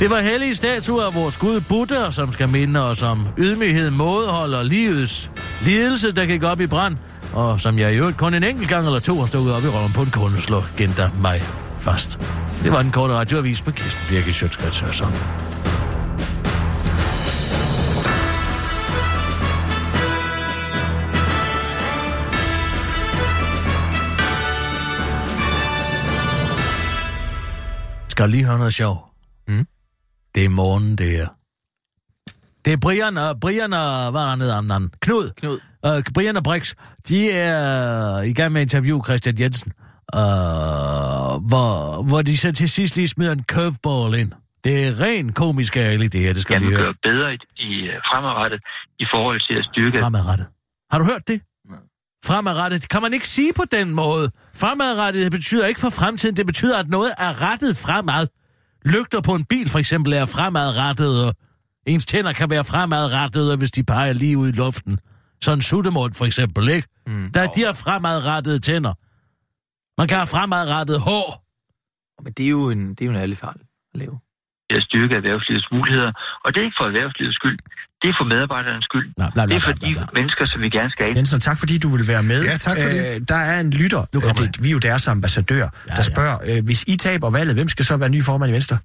Det 0.00 0.10
var 0.10 0.20
hellige 0.20 0.54
statuer 0.54 1.04
af 1.04 1.14
vores 1.14 1.36
gud 1.36 1.60
Buddha, 1.60 2.10
som 2.10 2.32
skal 2.32 2.48
minde 2.48 2.80
os 2.80 3.02
om 3.02 3.26
ydmyghed, 3.38 3.90
mådehold 3.90 4.54
og 4.54 4.64
livets 4.64 5.30
lidelse, 5.64 6.12
der 6.12 6.26
gik 6.26 6.42
op 6.42 6.60
i 6.60 6.66
brand. 6.66 6.96
Og 7.34 7.60
som 7.60 7.78
jeg 7.78 7.94
i 7.94 7.96
øvrigt 7.96 8.18
kun 8.18 8.34
en 8.34 8.44
enkelt 8.44 8.68
gang 8.68 8.86
eller 8.86 9.00
to 9.00 9.18
har 9.18 9.26
stået 9.26 9.54
op 9.54 9.62
i 9.62 9.68
røven 9.68 9.92
på 9.92 10.02
en 10.02 10.10
kunde, 10.10 10.40
slår 10.40 10.64
Jinda 10.80 11.10
Mai 11.20 11.40
fast. 11.78 12.18
Det 12.62 12.72
var 12.72 12.82
den 12.82 12.92
korte 12.92 13.14
radioavis 13.14 13.62
på 13.62 13.70
Kirsten 13.70 14.02
Birke 14.08 14.32
Sjøtskrets 14.32 14.80
Hørsson. 14.80 15.12
Skal 28.08 28.30
lige 28.30 28.44
høre 28.44 28.58
noget 28.58 28.74
sjov? 28.74 29.10
Mm. 29.48 29.66
Det 30.34 30.44
er 30.44 30.48
morgen, 30.48 30.98
det 30.98 31.20
er. 31.20 31.28
Det 32.64 32.72
er 32.72 32.76
Brian 32.76 33.18
og, 33.18 33.40
Brian 33.40 33.72
og, 33.72 34.10
hvad 34.10 34.20
er 34.20 34.26
han 34.26 34.40
hedder? 34.40 34.88
Knud. 35.00 35.30
Knud. 35.36 35.58
Uh, 35.86 36.02
Brian 36.14 36.36
og 36.36 36.44
Brix, 36.44 36.74
de 37.08 37.30
er 37.30 38.22
i 38.22 38.32
gang 38.32 38.52
med 38.52 38.60
at 38.60 38.64
interviewe 38.64 39.04
Christian 39.04 39.40
Jensen. 39.40 39.72
Uh, 40.14 40.20
hvor, 41.50 42.02
hvor 42.08 42.22
de 42.22 42.36
så 42.36 42.52
til 42.52 42.68
sidst 42.68 42.96
lige 42.96 43.08
smider 43.08 43.32
en 43.32 43.44
curveball 43.52 44.14
ind. 44.14 44.32
Det 44.64 44.86
er 44.86 45.00
ren 45.00 45.32
komisk 45.32 45.76
ærligt, 45.76 46.12
det 46.12 46.20
her, 46.20 46.32
det 46.32 46.42
skal 46.42 46.60
kan 46.60 46.68
vi 46.68 46.74
høre. 46.74 46.82
gøre 46.84 46.94
bedre 47.02 47.34
i, 47.34 47.38
i 47.68 47.72
øh, 47.92 47.94
fremadrettet 48.08 48.60
i 48.98 49.06
forhold 49.12 49.40
til 49.46 49.54
at 49.54 49.62
styrke... 49.62 49.98
Fremadrettet. 50.02 50.46
Har 50.90 50.98
du 50.98 51.04
hørt 51.04 51.28
det? 51.28 51.40
Fremadrettet. 52.24 52.88
Kan 52.88 53.02
man 53.02 53.12
ikke 53.12 53.28
sige 53.28 53.52
på 53.52 53.62
den 53.70 53.94
måde? 53.94 54.30
Fremadrettet 54.54 55.32
betyder 55.32 55.66
ikke 55.66 55.80
for 55.80 55.90
fremtiden, 55.90 56.36
det 56.36 56.46
betyder, 56.46 56.78
at 56.78 56.88
noget 56.88 57.12
er 57.18 57.50
rettet 57.50 57.76
fremad. 57.76 58.26
Lygter 58.84 59.20
på 59.20 59.34
en 59.34 59.44
bil 59.44 59.68
for 59.68 59.78
eksempel 59.78 60.12
er 60.12 60.26
fremadrettet, 60.26 61.24
og 61.26 61.34
ens 61.86 62.06
tænder 62.06 62.32
kan 62.32 62.50
være 62.50 62.64
fremadrettet, 62.64 63.58
hvis 63.58 63.70
de 63.70 63.84
peger 63.84 64.12
lige 64.12 64.38
ud 64.38 64.48
i 64.48 64.52
luften. 64.52 64.98
Sådan 65.42 65.58
en 65.58 65.62
suttemund 65.62 66.12
for 66.14 66.24
eksempel, 66.24 66.68
ikke? 66.68 66.88
Mm. 67.06 67.30
Der, 67.34 67.46
de 67.46 67.60
har 67.66 67.72
fremadrettede 67.72 68.58
tænder. 68.58 68.94
Man 70.00 70.08
kan 70.08 70.16
have 70.16 70.26
fremadrettet 70.26 71.00
hår. 71.00 71.26
Men 72.24 72.32
det 72.32 72.44
er 72.46 72.50
jo 72.50 72.70
en, 72.70 72.88
det 72.94 73.00
er 73.00 73.06
jo 73.06 73.10
en 73.10 73.16
ærlig 73.16 73.38
fejl 73.38 73.60
at 73.94 73.98
lave. 74.02 74.16
til 74.70 74.76
at 74.80 74.84
styrke 74.88 75.14
erhvervslivets 75.20 75.68
muligheder. 75.72 76.12
Og 76.44 76.48
det 76.52 76.58
er 76.60 76.64
ikke 76.68 76.78
for 76.80 76.86
erhvervslivets 76.90 77.36
skyld. 77.40 77.58
Det 78.02 78.08
er 78.12 78.16
for 78.20 78.26
medarbejdernes 78.34 78.84
skyld. 78.90 79.06
Bla, 79.16 79.26
bla, 79.34 79.42
bla, 79.46 79.54
det 79.54 79.60
er 79.60 79.66
for 79.66 79.72
bla, 79.78 79.88
bla, 79.92 80.02
de 80.02 80.14
mennesker, 80.18 80.44
som 80.52 80.58
vi 80.64 80.68
gerne 80.78 80.90
skal 80.90 81.04
ind. 81.08 81.16
Jensen, 81.16 81.40
tak 81.48 81.56
fordi 81.62 81.74
du 81.84 81.88
ville 81.94 82.08
være 82.14 82.22
med. 82.32 82.40
Ja, 82.50 82.56
tak 82.66 82.76
for 82.82 82.88
det. 82.94 83.00
Øh, 83.14 83.20
der 83.32 83.40
er 83.52 83.56
en 83.60 83.70
lytter, 83.80 84.02
Nu 84.14 84.18
kommer 84.26 84.42
øh, 84.42 84.48
det, 84.52 84.62
vi 84.64 84.68
er 84.72 84.76
jo 84.78 84.82
deres 84.88 85.04
ambassadør, 85.16 85.66
Ja, 85.66 85.68
ja, 85.88 85.94
der 85.98 86.02
spørger, 86.12 86.36
øh, 86.48 86.58
hvis 86.68 86.80
I 86.92 86.94
taber 87.06 87.28
valget, 87.38 87.54
hvem 87.58 87.68
skal 87.74 87.84
så 87.90 87.94
være 88.02 88.10
ny 88.16 88.20
formand 88.28 88.50
i 88.52 88.54
Venstre? 88.58 88.76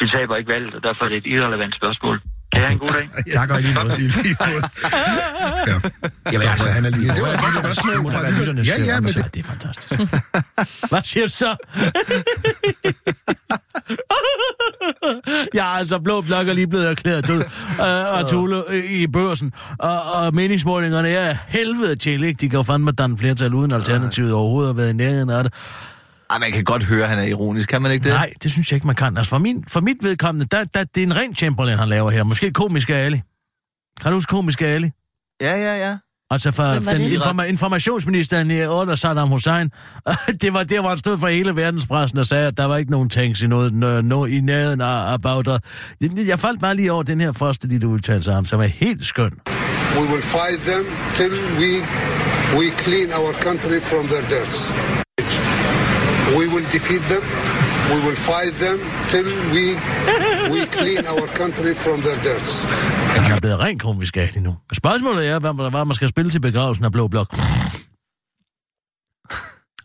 Vi 0.00 0.06
taber 0.16 0.34
ikke 0.40 0.50
valget, 0.54 0.72
og 0.74 0.82
derfor 0.86 1.02
er 1.04 1.08
det 1.12 1.18
et 1.22 1.26
irrelevant 1.34 1.74
spørgsmål. 1.80 2.16
Have 2.52 2.72
en 2.72 2.78
god 2.78 2.88
dag? 2.92 3.08
Tak 3.32 3.50
og 3.50 3.60
lige 3.60 3.74
måde. 3.74 3.94
I 3.98 4.00
lige 4.22 4.36
måde. 4.46 4.62
Ja. 5.70 5.80
Jamen, 6.32 6.48
altså, 6.48 6.68
han 6.68 6.84
er 6.84 6.90
lige 6.90 7.06
Ja, 7.06 7.14
det 7.14 7.22
var 7.22 7.28
et 7.28 7.40
godt 7.40 7.76
spørgsmål 7.76 8.12
fra 8.12 8.30
lytterne. 8.30 8.60
Ja, 8.62 8.84
ja, 8.84 9.00
men. 9.00 9.10
Ja, 9.16 9.22
det 9.34 9.40
er 9.40 9.44
fantastisk. 9.44 10.00
Hvad 10.90 11.02
siger 11.04 11.26
du 11.26 11.32
så? 11.32 11.56
Jeg 15.54 15.60
er 15.74 15.78
altså 15.78 15.98
blå 15.98 16.20
blok 16.20 16.48
er 16.48 16.52
lige 16.52 16.66
blevet 16.66 16.88
erklæret 16.90 17.26
død 17.28 17.42
øh, 17.80 18.12
og 18.18 18.28
Tule 18.30 18.64
øh, 18.68 18.84
i 18.84 19.06
børsen. 19.06 19.52
Og, 19.78 20.12
og 20.12 20.34
meningsmålingerne 20.34 21.08
er 21.08 21.36
helvede 21.46 21.96
til, 21.96 22.24
ikke? 22.24 22.40
De 22.40 22.48
kan 22.48 22.56
jo 22.56 22.62
fandme 22.62 22.90
danne 22.92 23.18
flertal 23.18 23.54
uden 23.54 23.72
alternativet 23.72 24.32
overhovedet 24.32 24.70
at 24.70 24.76
være 24.76 24.90
i 24.90 24.92
nærheden 24.92 25.30
af 25.30 25.44
det. 25.44 25.52
Ej, 26.34 26.38
man 26.38 26.52
kan 26.52 26.64
godt 26.64 26.84
høre, 26.84 27.02
at 27.02 27.08
han 27.08 27.18
er 27.18 27.22
ironisk. 27.22 27.68
Kan 27.68 27.82
man 27.82 27.92
ikke 27.92 28.04
det? 28.04 28.12
Nej, 28.12 28.32
det 28.42 28.50
synes 28.50 28.70
jeg 28.72 28.76
ikke, 28.76 28.86
man 28.86 28.96
kan. 28.96 29.16
Altså 29.16 29.30
for, 29.30 29.38
min, 29.38 29.64
for 29.68 29.80
mit 29.80 29.96
vedkommende, 30.02 30.46
der, 30.50 30.64
der, 30.64 30.84
det 30.84 31.02
er 31.02 31.06
en 31.06 31.16
ren 31.16 31.34
Chamberlain, 31.34 31.78
han 31.78 31.88
laver 31.88 32.10
her. 32.10 32.22
Måske 32.24 32.50
komisk 32.50 32.90
Ali. 32.90 33.20
Kan 34.02 34.10
du 34.12 34.16
huske 34.16 34.30
komisk 34.30 34.62
Ali? 34.62 34.90
Ja, 35.40 35.56
ja, 35.56 35.86
ja. 35.88 35.96
Altså 36.30 36.50
for 36.50 36.62
den 36.62 36.82
det? 36.84 37.18
informa- 37.18 37.42
informationsministeren 37.44 38.50
i 38.50 38.64
under 38.64 38.94
Saddam 38.94 39.28
Hussein, 39.28 39.70
det 40.42 40.52
var 40.54 40.62
der, 40.62 40.80
hvor 40.80 40.88
han 40.88 40.98
stod 40.98 41.18
for 41.18 41.28
hele 41.28 41.56
verdenspressen 41.56 42.18
og 42.18 42.26
sagde, 42.26 42.46
at 42.46 42.56
der 42.56 42.64
var 42.64 42.76
ikke 42.76 42.90
nogen 42.90 43.10
tanks 43.10 43.42
i, 43.42 43.46
noget, 43.46 43.74
no, 43.74 44.00
no, 44.00 44.24
i 44.24 44.40
nærheden 44.40 44.80
af, 44.80 45.12
af 45.12 45.22
Bagdad. 45.22 45.58
Jeg, 46.26 46.38
faldt 46.40 46.60
bare 46.60 46.76
lige 46.76 46.92
over 46.92 47.02
den 47.02 47.20
her 47.20 47.32
første 47.32 47.68
lille 47.68 47.88
udtalelse 47.88 48.30
af 48.30 48.34
ham, 48.34 48.46
som 48.46 48.60
er 48.60 48.64
helt 48.66 49.06
skøn. 49.06 49.32
We 49.96 50.00
will 50.00 50.22
fight 50.22 50.60
them 50.66 50.84
till 51.14 51.32
we 51.58 51.70
we 52.58 52.70
clean 52.84 53.12
our 53.20 53.32
country 53.32 53.80
from 53.80 54.06
their 54.06 54.28
dirts. 54.28 54.72
We 56.38 56.44
will 56.54 56.66
defeat 56.76 57.04
them. 57.12 57.22
We 57.92 57.98
will 58.06 58.20
fight 58.30 58.54
them 58.64 58.78
till 59.12 59.26
we 59.54 59.64
we 60.52 60.60
clean 60.78 61.06
our 61.06 61.26
country 61.40 61.74
from 61.84 62.00
their 62.06 62.18
dirts. 62.22 62.64
Han 63.16 63.32
er 63.32 63.40
blevet 63.40 63.60
rent 63.60 63.82
komisk 63.82 64.16
af 64.16 64.32
nu. 64.36 64.56
Spørgsmålet 64.72 65.28
er, 65.28 65.38
hvad, 65.38 65.70
hvad 65.70 65.84
man 65.84 65.94
skal 65.94 66.08
spille 66.08 66.30
til 66.30 66.40
begravelsen 66.40 66.84
af 66.84 66.92
Blå 66.92 67.08
Blok. 67.08 67.36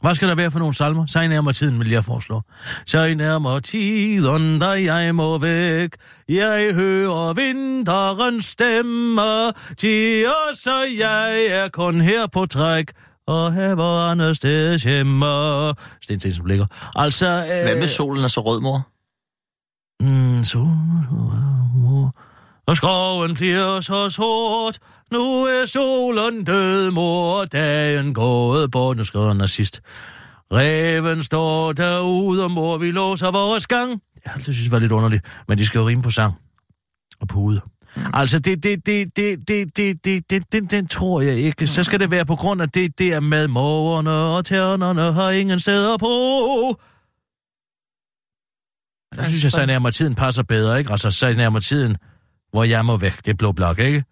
Hvad 0.02 0.16
skal 0.16 0.28
der 0.28 0.36
være 0.36 0.52
for 0.52 0.60
nogle 0.60 0.74
salmer? 0.74 1.06
Så 1.06 1.28
nærmere 1.28 1.54
tiden, 1.54 1.80
vil 1.80 1.90
jeg 1.90 2.06
foreslå. 2.06 2.42
Så 2.86 3.14
nærmere 3.18 3.62
tiden, 3.62 4.60
da 4.60 4.94
jeg 4.94 5.16
må 5.16 5.38
væk. 5.38 5.90
Jeg 6.30 6.74
hører 6.74 7.34
vinterens 7.34 8.46
stemme. 8.46 9.52
Tiger, 9.78 10.54
så 10.54 10.86
jeg 10.98 11.46
er 11.46 11.70
kun 11.70 12.02
her 12.02 12.28
på 12.28 12.46
træk. 12.46 12.92
Og 13.30 13.54
haver 13.54 14.10
andre 14.12 14.36
sted 14.36 14.80
hjemme. 14.80 15.26
Sten 16.02 16.20
Sten, 16.20 16.34
som 16.34 16.46
ligger. 16.46 16.66
Altså... 16.96 17.28
Øh, 17.28 17.64
Hvad 17.64 17.76
med 17.80 17.88
solen 17.88 18.24
er 18.24 18.28
så 18.28 18.42
rød, 18.42 18.62
mor? 18.62 18.88
Mm, 20.02 20.44
så... 20.44 20.58
Og 22.68 22.76
skoven 22.76 23.36
bliver 23.36 23.82
så 23.82 24.10
sort. 24.10 24.80
Nu 25.12 25.44
er 25.44 25.66
solen 25.66 26.44
død, 26.44 26.92
mor. 26.92 27.46
Dagen 27.46 28.14
gået 28.14 28.72
bort. 28.72 28.98
Nu 28.98 29.04
skriver 29.04 29.34
han 29.34 29.48
sidst. 29.48 29.82
Reven 30.54 31.24
står 31.24 31.74
derude, 31.74 32.44
og 32.44 32.52
mor, 32.52 32.78
vi 32.78 32.92
låser 32.92 33.32
vores 33.32 33.68
gang. 33.68 33.90
Jeg 33.92 34.32
har 34.32 34.34
altid 34.34 34.54
synes, 34.54 34.66
det 34.66 34.72
var 34.72 34.80
lidt 34.80 34.92
underligt, 34.92 35.26
men 35.48 35.58
de 35.58 35.66
skal 35.66 35.80
jo 35.80 35.88
rime 35.88 36.02
på 36.02 36.12
sang 36.12 36.34
og 37.22 37.28
på 37.28 37.40
ude. 37.96 38.10
Altså, 38.14 38.40
det, 38.40 38.64
det, 38.64 38.86
det, 38.86 39.18
det, 39.18 39.48
det, 39.48 39.78
det, 39.78 40.06
det, 40.06 40.30
det, 40.30 40.52
den, 40.52 40.66
den 40.66 40.88
tror 40.88 41.22
jeg 41.22 41.38
ikke. 41.38 41.68
Så 41.68 41.84
skal 41.84 42.00
det 42.00 42.12
være 42.12 42.26
på 42.26 42.36
grund 42.36 42.62
af 42.62 42.70
det 42.70 43.00
der 43.00 43.20
med 43.20 43.48
morgerne 43.48 44.12
og 44.12 44.46
ternerne 44.46 45.14
har 45.14 45.30
ingen 45.30 45.60
steder 45.60 45.98
på. 45.98 46.08
Der 49.16 49.24
synes 49.24 49.44
jeg, 49.44 49.52
så 49.52 49.66
nærmere 49.66 49.92
tiden 49.92 50.16
passer 50.16 50.44
bedre, 50.44 50.80
ikke? 50.80 50.92
Altså, 50.92 51.12
så 51.12 51.34
nærmere 51.34 51.62
tiden, 51.62 51.98
hvor 52.52 52.64
jeg 52.64 52.86
må 52.86 52.98
væk. 52.98 53.26
Det 53.26 53.32
er 53.32 53.36
blå 53.36 53.52
blok, 53.52 53.80
ikke? 53.80 54.04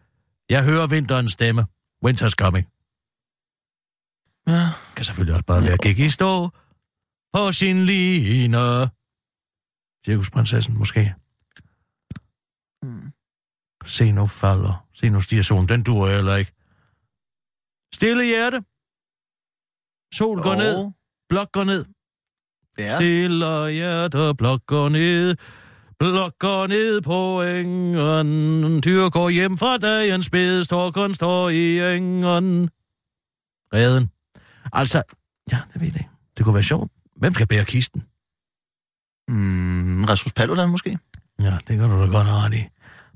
Jeg 0.50 0.64
hører 0.64 0.88
vinterens 0.88 1.32
stemme. 1.32 1.66
Winter's 2.06 2.36
coming. 2.42 2.68
Ja. 4.48 4.70
Kan 4.96 5.06
selvfølgelig 5.06 5.34
også 5.34 5.46
bare 5.46 5.64
være 5.64 5.78
gik 5.78 6.00
i 6.00 6.10
stå 6.10 6.50
på 7.34 7.52
sin 7.52 7.86
line. 7.86 8.90
Cirkusprinsessen, 10.06 10.78
måske. 10.78 11.14
Hmm. 12.82 13.12
Se 13.88 14.12
nu 14.12 14.28
falder. 14.28 14.86
Se 14.94 15.10
nu 15.10 15.22
stiger 15.22 15.44
solen. 15.44 15.70
Den 15.70 15.84
duer 15.84 16.16
heller 16.16 16.36
ikke. 16.36 16.52
Stille 17.94 18.26
hjerte. 18.26 18.62
Sol 20.14 20.42
går 20.42 20.52
Og- 20.52 20.58
ned. 20.58 20.92
Blok 21.30 21.52
går 21.52 21.64
ned. 21.64 21.86
Ja. 22.78 22.96
Stille 22.96 23.70
hjerte, 23.72 24.34
blok 24.38 24.66
går 24.66 24.90
ned. 24.90 25.36
Blok 26.00 26.34
går 26.40 26.68
ned 26.68 27.02
på 27.02 27.42
engen. 27.42 28.82
Tyr 28.82 29.10
går 29.10 29.30
hjem 29.30 29.58
fra 29.58 29.78
dagen 29.78 30.24
spid. 30.24 30.64
Står 30.64 31.50
i 31.50 31.96
engen. 31.96 32.70
Reden. 33.74 34.12
Altså, 34.74 35.04
ja, 35.52 35.60
det 35.74 35.82
ved 35.82 35.88
jeg 35.88 35.96
ikke. 35.96 36.10
Det 36.38 36.44
kunne 36.46 36.54
være 36.54 36.64
sjovt. 36.64 36.92
Hvem 37.16 37.34
skal 37.34 37.48
bære 37.48 37.66
kisten? 37.66 38.02
Mm, 39.28 40.04
Rasmus 40.04 40.34
Paludan 40.34 40.70
måske? 40.70 41.00
Ja, 41.40 41.58
det 41.68 41.78
kan 41.80 41.90
du 41.90 42.02
da 42.02 42.06
godt 42.06 42.28
have 42.28 42.56
i. 42.58 42.64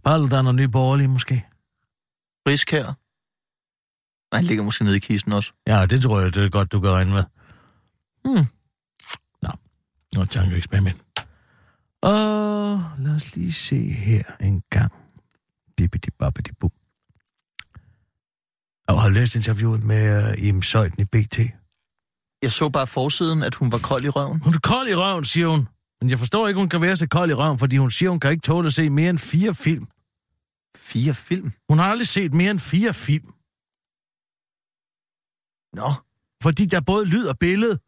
Paludan 0.04 0.48
og 0.48 0.56
Nye 0.56 0.68
Borgerlige 0.68 1.08
måske. 1.08 1.46
Nej, 4.32 4.38
han 4.38 4.46
ligger 4.46 4.64
måske 4.64 4.84
nede 4.84 4.98
i 4.98 5.00
kisten 5.00 5.34
også. 5.34 5.54
Ja, 5.68 5.86
det 5.86 6.02
tror 6.02 6.20
jeg, 6.20 6.34
det 6.34 6.46
er 6.46 6.50
godt, 6.50 6.72
du 6.72 6.80
kan 6.80 6.90
regne 6.92 7.12
med. 7.12 7.24
Hmm. 8.26 8.46
Nå, 9.42 9.50
noget 10.14 10.30
tankeeksperiment. 10.30 11.02
Og 12.02 12.84
lad 13.00 13.16
os 13.16 13.36
lige 13.36 13.54
se 13.54 13.90
her 13.90 14.24
en 14.40 14.64
gang. 14.70 14.92
Dippidi 15.78 16.10
babbidi 16.20 16.52
bum. 16.60 16.72
Og 18.88 19.02
har 19.02 19.10
læst 19.10 19.36
interviewet 19.36 19.84
med 19.84 20.34
uh, 20.34 20.48
Im 20.48 20.62
Søjden 20.62 21.00
i 21.00 21.06
BT. 21.06 21.40
Jeg 22.42 22.52
så 22.52 22.70
bare 22.70 22.88
forsiden, 22.88 23.44
at 23.44 23.56
hun 23.56 23.72
var 23.72 23.78
kold 23.78 24.04
i 24.04 24.10
røven. 24.10 24.42
Hun 24.42 24.54
er 24.54 24.60
kold 24.60 24.88
i 24.88 24.96
røven, 24.96 25.26
siger 25.26 25.48
hun. 25.48 25.68
Men 26.02 26.10
jeg 26.10 26.20
forstår 26.20 26.48
ikke, 26.48 26.60
hun 26.60 26.70
kan 26.70 26.82
være 26.82 26.98
så 26.98 27.08
kold 27.08 27.32
i 27.32 27.34
røven, 27.34 27.60
fordi 27.60 27.78
hun 27.78 27.92
siger, 27.92 28.10
hun 28.10 28.20
kan 28.20 28.32
ikke 28.32 28.42
tåle 28.42 28.68
at 28.68 28.74
se 28.74 28.90
mere 28.90 29.10
end 29.10 29.18
fire 29.18 29.54
film. 29.56 29.88
Fire 30.78 31.14
film? 31.14 31.52
Hun 31.70 31.80
har 31.80 31.86
aldrig 31.86 32.08
set 32.08 32.34
mere 32.34 32.52
end 32.52 32.60
fire 32.60 32.94
film. 32.94 33.34
Nå. 35.74 35.94
Fordi 36.44 36.66
der 36.66 36.78
er 36.78 36.82
både 36.82 37.06
lyd 37.06 37.26
og 37.26 37.40
billede. 37.40 37.80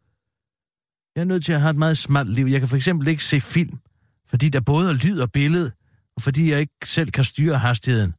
Jeg 1.14 1.20
er 1.20 1.24
nødt 1.24 1.44
til 1.44 1.52
at 1.52 1.60
have 1.60 1.70
et 1.70 1.76
meget 1.76 1.98
smalt 1.98 2.28
liv. 2.30 2.46
Jeg 2.46 2.60
kan 2.60 2.68
for 2.68 2.76
eksempel 2.76 3.08
ikke 3.08 3.24
se 3.24 3.40
film, 3.40 3.78
fordi 4.26 4.48
der 4.48 4.60
både 4.60 4.88
er 4.88 4.92
lyd 4.92 5.20
og 5.20 5.32
billede, 5.32 5.72
og 6.16 6.22
fordi 6.22 6.50
jeg 6.50 6.60
ikke 6.60 6.74
selv 6.84 7.10
kan 7.10 7.24
styre 7.24 7.58
hastigheden. 7.58 8.14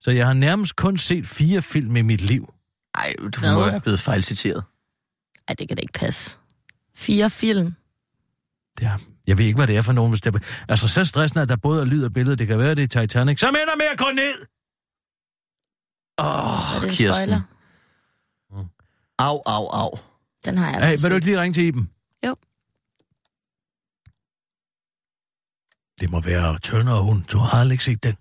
Så 0.00 0.10
jeg 0.10 0.26
har 0.26 0.34
nærmest 0.34 0.76
kun 0.76 0.98
set 0.98 1.26
fire 1.26 1.62
film 1.62 1.96
i 1.96 2.02
mit 2.02 2.20
liv. 2.20 2.54
Ej, 2.94 3.14
du 3.34 3.40
Hvad? 3.40 3.54
må 3.54 3.66
være 3.66 3.80
blevet 3.80 4.00
fejlciteret. 4.00 4.64
Ej, 5.48 5.54
det 5.54 5.68
kan 5.68 5.76
da 5.76 5.80
ikke 5.80 5.92
passe. 5.92 6.36
Fire 6.94 7.30
film. 7.30 7.74
Ja, 8.80 8.96
jeg 9.26 9.38
ved 9.38 9.44
ikke, 9.44 9.56
hvad 9.56 9.66
det 9.66 9.76
er 9.76 9.82
for 9.82 9.92
nogen. 9.92 10.10
Hvis 10.12 10.20
det 10.20 10.34
er... 10.34 10.64
Altså, 10.68 10.88
så 10.88 11.04
stressende, 11.04 11.42
at 11.42 11.48
der 11.48 11.56
både 11.56 11.80
er 11.80 11.84
lyd 11.84 12.04
og 12.04 12.12
billede. 12.12 12.36
Det 12.36 12.46
kan 12.46 12.58
være, 12.58 12.74
det 12.74 12.96
er 12.96 13.00
Titanic. 13.00 13.40
Som 13.40 13.48
ender 13.62 13.76
med 13.76 13.86
at 13.92 13.98
gå 13.98 14.10
ned! 14.10 14.46
Åh, 16.18 16.26
Er 16.26 16.86
oh, 16.86 16.90
Kirsten. 16.90 17.14
spoiler? 17.14 17.40
Au, 19.18 19.42
au, 19.46 19.66
au. 19.68 19.98
Den 20.44 20.58
har 20.58 20.70
jeg 20.70 20.88
Hey, 20.88 20.96
vil 21.02 21.10
du 21.10 21.14
ikke 21.14 21.26
lige 21.26 21.40
ringe 21.40 21.54
til 21.54 21.64
Iben? 21.64 21.90
Jo. 22.26 22.36
Det 26.00 26.10
må 26.10 26.20
være 26.20 26.58
Turner 26.58 26.92
og 26.92 27.02
hun. 27.02 27.22
Du 27.32 27.38
har 27.38 27.58
aldrig 27.58 27.74
ikke 27.74 27.84
set 27.84 28.02
den. 28.02 28.16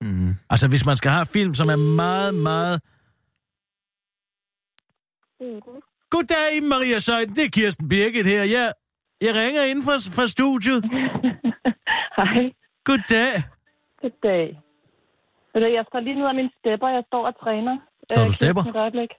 Mm. 0.00 0.34
Altså, 0.50 0.68
hvis 0.68 0.84
man 0.86 0.96
skal 0.96 1.10
have 1.10 1.26
film, 1.26 1.54
som 1.54 1.68
er 1.68 1.76
meget, 1.76 2.34
meget... 2.34 2.80
Goddag, 6.14 6.52
Maria 6.72 6.98
Søjden. 6.98 7.34
Det 7.38 7.44
er 7.48 7.52
Kirsten 7.58 7.88
Birgit 7.88 8.26
her. 8.26 8.42
Jeg, 8.56 8.66
jeg 9.26 9.32
ringer 9.42 9.62
inden 9.70 9.84
for, 9.88 9.96
fra 10.16 10.26
studiet. 10.36 10.80
Hej. 12.18 12.42
Goddag. 12.88 13.32
Goddag. 14.02 14.46
Jeg 15.78 15.84
står 15.88 16.00
lige 16.06 16.18
ned 16.20 16.26
af 16.32 16.36
min 16.40 16.50
stepper. 16.58 16.88
Jeg 16.96 17.04
står 17.10 17.22
og 17.30 17.34
træner. 17.42 17.74
Står 18.10 18.22
du 18.26 18.30
Øh, 18.30 18.38
stepper? 18.38 18.62
Et 18.72 18.76
øjeblik. 18.84 19.10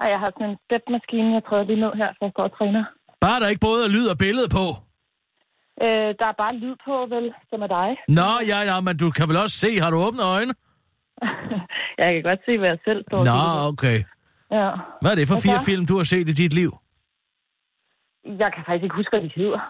Ej, 0.00 0.06
jeg 0.14 0.18
har 0.24 0.30
sådan 0.36 0.50
en 0.52 0.58
stepmaskine, 0.66 1.28
jeg 1.36 1.42
træder 1.48 1.64
lige 1.70 1.80
ned 1.84 1.92
her, 2.00 2.08
så 2.16 2.20
jeg 2.26 2.32
står 2.34 2.44
og 2.50 2.54
træner. 2.58 2.84
Bare 3.24 3.40
der 3.40 3.48
ikke 3.52 3.64
både 3.70 3.80
er 3.86 3.90
lyd 3.96 4.06
og 4.14 4.18
billede 4.26 4.48
på. 4.58 4.66
Øh, 5.84 6.08
der 6.20 6.26
er 6.32 6.36
bare 6.44 6.54
lyd 6.64 6.76
på, 6.86 6.94
vel, 7.14 7.26
som 7.50 7.58
er 7.66 7.70
dig. 7.78 7.90
Nå, 8.18 8.30
ja, 8.52 8.58
ja, 8.70 8.76
men 8.86 8.94
du 9.02 9.06
kan 9.16 9.24
vel 9.30 9.36
også 9.44 9.56
se. 9.64 9.70
Har 9.82 9.90
du 9.94 9.98
åbne 10.06 10.22
øjne? 10.36 10.52
jeg 12.00 12.08
kan 12.14 12.22
godt 12.28 12.40
se, 12.46 12.52
hvad 12.60 12.68
jeg 12.74 12.80
selv 12.88 13.00
står 13.08 13.18
Nå, 13.30 13.40
okay. 13.72 13.98
Ja. 14.50 14.70
Hvad 15.00 15.10
er 15.10 15.14
det 15.20 15.28
for 15.28 15.34
Hvad 15.34 15.42
fire 15.46 15.60
film, 15.68 15.86
du 15.90 15.96
har 15.96 16.04
set 16.14 16.28
i 16.28 16.34
dit 16.42 16.54
liv? 16.60 16.70
Jeg 18.42 18.50
kan 18.54 18.62
faktisk 18.66 18.84
ikke 18.86 18.96
huske, 19.00 19.12
hvad 19.14 19.22
de 19.28 19.32
hedder. 19.42 19.60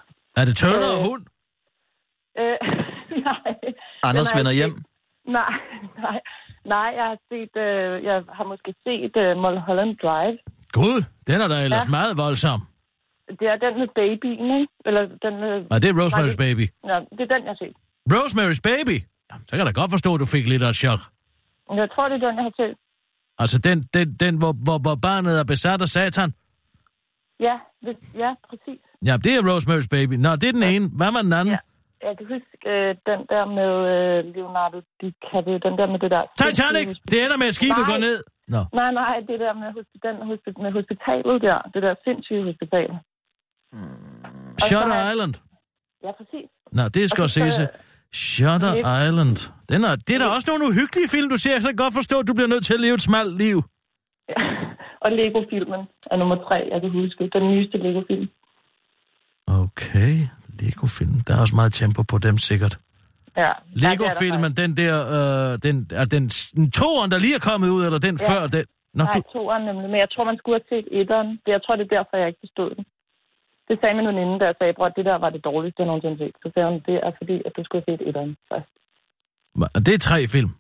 Er 0.40 0.44
det 0.48 0.54
Turner 0.62 0.90
og 0.94 0.98
Øh, 1.00 1.06
hund? 1.08 1.22
Øh, 2.40 2.56
nej. 3.28 3.52
Anders 4.08 4.30
vender 4.38 4.52
hjem. 4.60 4.72
set- 4.76 4.84
Nej, 5.38 5.52
nej. 6.06 6.18
Nej, 6.74 6.88
jeg 6.98 7.06
har 7.12 7.18
set, 7.30 7.54
øh, 7.66 8.04
jeg 8.08 8.16
har 8.38 8.44
måske 8.52 8.70
set 8.86 9.14
øh, 9.24 9.30
Mulholland 9.44 9.92
Drive. 10.04 10.36
Gud, 10.78 10.98
den 11.28 11.36
er 11.44 11.48
da 11.52 11.56
ellers 11.66 11.86
Ja. 11.86 11.90
meget 11.98 12.12
voldsom. 12.24 12.60
Det 13.40 13.46
er 13.52 13.58
den 13.64 13.72
med 13.82 13.88
babyen, 14.00 14.46
ikke? 14.60 14.72
Eller 14.88 15.02
den 15.24 15.32
med... 15.44 15.52
Nej, 15.70 15.78
det 15.82 15.88
er 15.90 15.96
Rosemary's 16.02 16.36
Nej, 16.38 16.44
Baby. 16.46 16.64
Ja, 16.90 16.96
det 17.16 17.22
er 17.26 17.30
den, 17.34 17.42
jeg 17.46 17.52
har 17.54 17.60
set. 17.64 17.76
Rosemary's 18.14 18.60
Baby? 18.70 18.96
Jamen, 19.30 19.44
så 19.48 19.50
kan 19.52 19.58
jeg 19.62 19.68
da 19.74 19.80
godt 19.80 19.90
forstå, 19.96 20.10
at 20.14 20.20
du 20.24 20.28
fik 20.36 20.44
lidt 20.52 20.62
af 20.66 20.70
et 20.74 20.78
chok. 20.84 21.00
Jeg 21.80 21.88
tror, 21.92 22.04
det 22.10 22.16
er 22.18 22.24
den, 22.26 22.34
jeg 22.40 22.44
har 22.48 22.54
set. 22.62 22.76
Altså 23.42 23.58
den, 23.58 23.78
den, 23.94 24.06
den 24.22 24.38
hvor, 24.38 24.52
hvor, 24.66 24.78
hvor 24.84 24.94
barnet 25.08 25.40
er 25.40 25.44
besat 25.44 25.82
af 25.82 25.88
satan? 25.88 26.30
Ja, 27.40 27.56
hvis, 27.84 27.96
ja, 28.22 28.30
præcis. 28.48 28.80
Ja, 29.08 29.14
det 29.24 29.32
er 29.36 29.40
Rosemary's 29.50 29.88
Baby. 29.96 30.14
Nå, 30.24 30.30
det 30.40 30.48
er 30.48 30.52
den 30.60 30.66
ene. 30.74 30.86
Hvad 30.98 31.10
var 31.16 31.22
den 31.22 31.32
anden? 31.40 31.54
Ja. 31.54 31.60
Jeg 32.08 32.14
kan 32.18 32.26
huske 32.34 32.52
øh, 32.72 32.90
den 33.10 33.20
der 33.32 33.44
med 33.58 33.72
øh, 33.94 34.18
Leonardo 34.34 34.78
DiCaprio, 35.00 35.56
den 35.66 35.74
der 35.80 35.86
med 35.92 35.98
det 36.04 36.10
der... 36.16 36.22
Titanic! 36.42 36.88
Det 37.10 37.16
ender 37.24 37.38
med, 37.42 37.46
at 37.52 37.56
skibet 37.60 37.84
Nej. 37.84 37.90
går 37.92 37.98
ned. 38.06 38.18
Nå. 38.54 38.60
Nej, 38.80 38.90
nej, 39.02 39.16
det 39.30 39.36
der 39.44 39.52
med, 39.62 39.68
den, 40.04 40.14
med 40.64 40.72
hospitalet 40.78 41.36
der, 41.46 41.58
det 41.74 41.80
der 41.86 41.94
sindssyge 42.04 42.44
hospital. 42.50 42.90
Shutter 44.66 44.92
så 44.94 44.98
har- 45.00 45.10
Island. 45.12 45.34
Ja, 46.04 46.10
præcis. 46.18 46.48
Nå, 46.78 46.82
det 46.94 47.00
er 47.04 47.08
så 47.08 47.14
Scorsese. 47.16 47.50
skal- 47.64 47.68
Shutter 48.14 48.74
Lidt. 48.74 48.86
Island. 49.04 49.36
Den 49.68 49.84
er, 49.84 49.96
det 50.06 50.14
er 50.14 50.18
da 50.18 50.26
også 50.26 50.46
nogle 50.50 50.64
uhyggelige 50.70 51.08
film, 51.08 51.28
du 51.30 51.36
ser. 51.36 51.52
Jeg 51.52 51.60
kan 51.60 51.76
godt 51.76 51.94
forstå, 51.94 52.18
at 52.20 52.28
du 52.28 52.34
bliver 52.34 52.48
nødt 52.48 52.64
til 52.64 52.74
at 52.74 52.80
leve 52.80 52.94
et 52.94 53.02
smalt 53.02 53.34
liv. 53.44 53.58
Og 55.04 55.10
Lego-filmen 55.12 55.80
er 56.12 56.16
nummer 56.16 56.36
tre, 56.46 56.56
jeg 56.72 56.80
kan 56.80 56.90
huske. 56.90 57.30
Den 57.36 57.44
nyeste 57.52 57.76
Lego-film. 57.78 58.26
Okay, 59.46 60.12
Lego-film. 60.60 61.14
Der 61.26 61.32
er 61.36 61.40
også 61.40 61.54
meget 61.54 61.72
tempo 61.72 62.02
på 62.02 62.18
dem, 62.18 62.38
sikkert. 62.38 62.74
Ja. 63.36 63.52
Lego-filmen, 63.84 64.50
den 64.62 64.70
der, 64.76 64.94
øh, 65.16 65.58
den, 65.66 65.76
er 66.00 66.04
den, 66.14 66.24
den 66.58 66.70
toeren, 66.70 67.10
der 67.10 67.18
lige 67.18 67.34
er 67.40 67.44
kommet 67.50 67.68
ud, 67.76 67.82
eller 67.86 67.98
den 68.08 68.16
Ja. 68.20 68.28
før 68.30 68.46
den? 68.46 68.64
Nå, 68.94 69.04
Nej, 69.04 69.12
du, 69.16 69.22
toeren 69.36 69.62
nemlig. 69.68 69.88
Men 69.92 69.98
jeg 70.04 70.10
tror, 70.12 70.24
man 70.24 70.36
skulle 70.38 70.56
have 70.60 70.68
set 70.72 70.86
etteren. 71.00 71.28
Det, 71.44 71.50
jeg 71.56 71.60
tror, 71.64 71.76
det 71.76 71.84
er 71.84 71.94
derfor, 71.96 72.14
jeg 72.22 72.28
ikke 72.28 72.42
forstod 72.46 72.70
den. 72.76 72.84
Det 73.68 73.74
sagde 73.80 73.94
min 73.94 74.06
veninde, 74.10 74.44
jeg 74.46 74.54
sagde, 74.58 74.72
bror, 74.76 74.88
det 74.88 75.04
der 75.04 75.18
var 75.24 75.30
det 75.30 75.44
dårligste, 75.44 75.80
jeg 75.82 75.86
nogensinde 75.86 76.18
set. 76.22 76.34
Så 76.42 76.46
sagde 76.54 76.68
hun, 76.70 76.80
det 76.88 76.96
er 77.06 77.12
fordi, 77.20 77.36
at 77.46 77.52
du 77.56 77.60
skulle 77.64 77.82
have 77.88 77.90
set 77.98 78.08
etteren 78.08 78.36
først. 78.52 78.72
det 79.86 79.94
er 79.94 80.02
tre 80.10 80.18
film. 80.34 80.50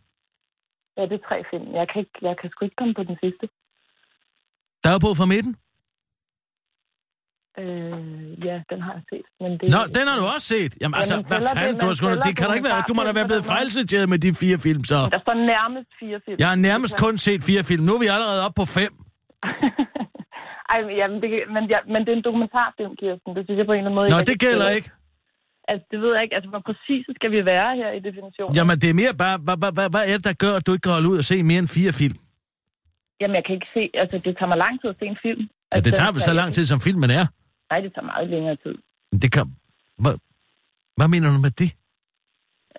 Ja, 0.96 1.02
det 1.10 1.16
er 1.20 1.24
tre 1.30 1.38
film. 1.50 1.66
Jeg 1.78 1.86
kan, 1.90 1.98
ikke, 2.04 2.18
jeg 2.28 2.34
kan 2.40 2.50
sgu 2.50 2.64
ikke 2.64 2.76
komme 2.80 2.94
på 2.94 3.04
den 3.10 3.16
sidste. 3.24 3.44
Der 4.84 4.90
er 4.94 5.00
på 5.06 5.10
fra 5.20 5.26
midten. 5.34 5.52
Øh, 7.62 8.46
ja, 8.48 8.56
den 8.70 8.78
har 8.86 8.92
jeg 8.98 9.02
set. 9.12 9.26
Men 9.40 9.50
det, 9.58 9.66
Nå, 9.74 9.80
den 9.96 10.04
har 10.08 10.16
du 10.20 10.24
også 10.34 10.46
set. 10.54 10.72
Jamen 10.80 10.94
altså, 11.00 11.14
Jamen, 11.14 11.26
hvad 11.32 11.40
fanden, 11.56 11.74
det- 11.74 11.80
du 11.82 11.86
men 11.86 11.94
sgu 11.94 12.06
det 12.28 12.32
kan 12.38 12.44
da 12.48 12.52
ikke 12.58 12.68
være, 12.72 12.82
du 12.88 12.94
må 12.94 13.02
da 13.08 13.12
være 13.18 13.28
blevet 13.32 13.44
fejlciteret 13.54 14.06
med 14.12 14.18
de 14.24 14.30
fire 14.42 14.58
film, 14.66 14.82
så. 14.92 14.98
Der 15.14 15.20
står 15.24 15.34
nærmest 15.54 15.90
fire 16.00 16.18
film. 16.24 16.36
Jeg 16.42 16.48
har 16.52 16.58
nærmest 16.68 16.94
kun 17.04 17.14
set 17.26 17.40
fire 17.50 17.62
film. 17.70 17.82
Nu 17.88 17.92
er 17.96 18.00
vi 18.04 18.08
allerede 18.16 18.40
oppe 18.46 18.56
på 18.62 18.66
fem. 18.78 18.92
Ej, 20.72 20.78
men, 20.86 20.92
jamen, 21.00 21.18
det, 21.22 21.28
men, 21.54 21.62
ja, 21.72 21.78
men 21.92 22.00
det 22.04 22.10
er 22.12 22.16
en 22.20 22.26
dokumentarfilm, 22.28 22.94
Kirsten. 23.00 23.30
Det 23.36 23.42
synes 23.46 23.58
jeg 23.58 23.66
på 23.66 23.72
en 23.72 23.78
eller 23.78 23.90
anden 23.90 23.98
måde... 24.00 24.08
Nå, 24.12 24.18
ikke 24.18 24.30
det 24.32 24.40
gælder 24.46 24.68
ikke. 24.78 24.90
Altså, 25.70 25.84
det 25.90 25.98
ved 26.02 26.10
jeg 26.14 26.22
ikke. 26.24 26.34
Altså, 26.38 26.48
hvor 26.52 26.62
præcise 26.68 27.10
skal 27.18 27.30
vi 27.36 27.40
være 27.52 27.70
her 27.80 27.90
i 27.98 28.00
definitionen? 28.08 28.54
Jamen, 28.58 28.76
det 28.82 28.88
er 28.90 28.96
mere 29.02 29.14
bare, 29.24 29.36
hvad, 29.46 29.56
hvad, 29.62 29.72
hvad, 29.78 29.88
hvad 29.94 30.04
er 30.10 30.14
det, 30.18 30.24
der 30.30 30.36
gør, 30.44 30.52
at 30.58 30.64
du 30.66 30.70
ikke 30.74 30.84
kan 30.86 30.96
holde 30.98 31.08
ud 31.12 31.18
og 31.22 31.26
se 31.30 31.36
mere 31.50 31.60
end 31.64 31.70
fire 31.78 31.92
film? 32.00 32.16
Jamen, 33.20 33.34
jeg 33.38 33.44
kan 33.46 33.54
ikke 33.58 33.70
se... 33.76 33.82
Altså, 34.02 34.16
det 34.24 34.32
tager 34.38 34.50
mig 34.52 34.58
lang 34.64 34.74
tid 34.80 34.88
at 34.92 34.98
se 35.00 35.04
en 35.14 35.18
film. 35.26 35.42
Ja, 35.72 35.78
det 35.86 35.92
tager 35.98 36.12
vel 36.16 36.22
så 36.30 36.34
lang 36.40 36.50
tid, 36.56 36.64
som 36.72 36.80
filmen 36.86 37.10
er. 37.20 37.24
Nej, 37.70 37.78
det 37.84 37.90
tager 37.94 38.08
meget 38.12 38.28
længere 38.34 38.56
tid. 38.64 38.74
Det 39.22 39.28
kan... 39.34 39.44
Hvad, 40.02 40.14
hvad 40.98 41.08
mener 41.12 41.28
du 41.34 41.38
med 41.46 41.54
det? 41.62 41.70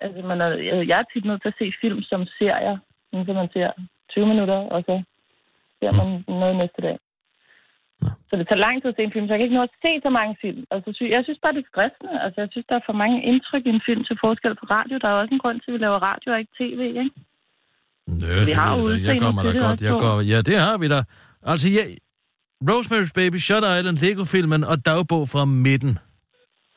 Altså, 0.04 0.20
man 0.30 0.38
er, 0.44 0.48
jeg- 0.90 0.98
er 1.00 1.04
tit 1.12 1.24
nødt 1.28 1.42
til 1.42 1.52
at 1.52 1.58
se 1.60 1.66
film 1.82 2.00
som 2.10 2.20
serier, 2.38 2.76
så 3.26 3.32
man 3.40 3.48
ser 3.56 3.68
20 4.10 4.26
minutter, 4.32 4.58
og 4.74 4.80
så 4.88 4.94
ser 5.80 5.92
man 6.00 6.08
noget 6.40 6.54
næste 6.62 6.80
dag. 6.86 6.96
Så 8.28 8.32
det 8.38 8.46
tager 8.48 8.64
lang 8.66 8.76
tid 8.80 8.88
at 8.92 8.96
se 8.96 9.02
en 9.08 9.14
film, 9.14 9.26
så 9.26 9.32
jeg 9.32 9.38
kan 9.38 9.46
ikke 9.46 9.58
nå 9.60 9.64
at 9.68 9.76
se 9.84 9.92
så 10.06 10.10
mange 10.18 10.34
film. 10.44 10.60
Altså, 10.74 10.88
jeg 11.14 11.22
synes 11.26 11.40
bare, 11.42 11.54
det 11.56 11.62
er 11.64 11.70
stressende. 11.72 12.14
Altså, 12.24 12.38
jeg 12.42 12.48
synes, 12.52 12.66
der 12.70 12.76
er 12.80 12.84
for 12.88 12.96
mange 13.02 13.18
indtryk 13.30 13.64
i 13.66 13.72
en 13.76 13.82
film 13.88 14.02
til 14.08 14.16
forskel 14.24 14.54
på 14.60 14.66
radio. 14.76 14.94
Der 15.02 15.08
er 15.08 15.16
også 15.22 15.34
en 15.36 15.42
grund 15.44 15.58
til, 15.60 15.68
at 15.70 15.74
vi 15.76 15.80
laver 15.86 15.98
radio 16.10 16.28
og 16.32 16.38
ikke 16.42 16.54
tv, 16.60 16.80
ikke? 17.02 17.10
Nø, 18.20 18.32
Vi 18.50 18.54
har 18.60 18.70
jo 18.78 18.82
jeg 18.88 19.02
jeg 19.08 19.20
kommer 19.24 19.42
da 19.42 19.52
godt. 19.66 19.78
Jeg 19.88 19.94
går, 20.04 20.14
ja, 20.32 20.38
det 20.48 20.56
har 20.66 20.76
vi 20.82 20.86
da. 20.94 21.00
Altså, 21.52 21.66
ja, 21.76 21.84
Rosemary's 22.70 23.12
Baby, 23.18 23.38
Shutter 23.46 23.70
Island, 23.78 23.96
Lego-filmen 24.04 24.60
og 24.70 24.76
dagbog 24.90 25.24
fra 25.32 25.42
midten. 25.66 25.92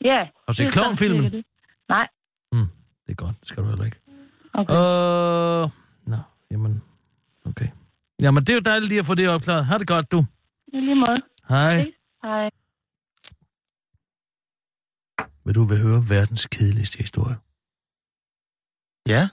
Ja. 0.09 0.19
Har 0.45 0.51
er 0.51 0.53
sådan 0.57 0.71
Klovn-filmen? 0.71 1.43
Nej. 1.95 2.07
Det 3.05 3.11
er 3.11 3.15
godt, 3.25 3.35
det 3.39 3.47
skal 3.47 3.63
du 3.63 3.69
heller 3.69 3.85
ikke. 3.85 3.97
Okay. 4.53 4.73
Øh, 4.73 5.69
nå, 6.11 6.19
jamen, 6.51 6.83
okay. 7.45 7.69
Jamen, 8.21 8.41
det 8.43 8.49
er 8.49 8.53
jo 8.53 8.59
dejligt 8.59 8.89
lige 8.89 8.99
at 8.99 9.05
få 9.05 9.15
det 9.15 9.29
opklaret. 9.29 9.65
Ha' 9.65 9.77
det 9.77 9.87
godt, 9.87 10.11
du. 10.11 10.25
I 10.73 10.79
lige 10.79 10.95
måde. 10.95 11.21
Hej. 11.49 11.75
Hej. 12.23 12.49
Vil 15.45 15.55
du 15.55 15.63
vil 15.63 15.81
høre 15.81 16.01
verdens 16.09 16.45
kedeligste 16.45 16.97
historie? 16.97 17.37
Ja. 19.07 19.29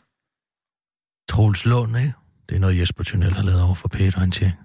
Troels 1.28 1.64
Lund, 1.64 1.96
ikke? 1.96 2.14
Det 2.48 2.56
er 2.56 2.60
noget, 2.60 2.78
Jesper 2.78 3.04
Tunnel 3.04 3.32
har 3.32 3.42
lavet 3.42 3.62
over 3.62 3.74
for 3.74 3.88
Peter 3.88 4.18
Orientering. 4.18 4.58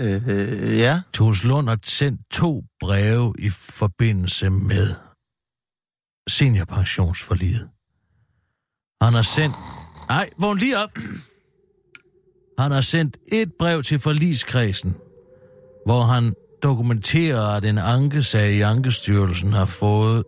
Øh, 0.00 0.78
ja. 0.78 1.02
Troels 1.14 1.44
Lund 1.44 1.68
har 1.68 1.78
sendt 1.84 2.20
to 2.30 2.64
breve 2.80 3.34
i 3.38 3.50
forbindelse 3.50 4.50
med 4.50 4.94
seniorpensionsforliget. 6.28 7.70
Han 9.02 9.12
har 9.12 9.26
sendt... 9.36 9.56
Nej, 10.08 10.30
vågn 10.40 10.58
lige 10.58 10.78
op. 10.78 10.90
Han 12.58 12.70
har 12.70 12.80
sendt 12.80 13.16
et 13.32 13.52
brev 13.58 13.82
til 13.82 13.98
forligskredsen, 13.98 14.96
hvor 15.86 16.02
han 16.02 16.34
dokumenterer, 16.62 17.42
at 17.42 17.64
en 17.64 17.78
ankesag 17.78 18.52
i 18.52 18.60
Ankestyrelsen 18.60 19.52
har 19.52 19.66
fået 19.66 20.24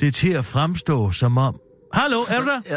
det 0.00 0.14
til 0.14 0.32
at 0.32 0.44
fremstå 0.44 1.10
som 1.10 1.38
om... 1.38 1.60
Hallo, 1.92 2.20
er 2.20 2.40
du 2.40 2.46
der? 2.46 2.60
Ja. 2.70 2.76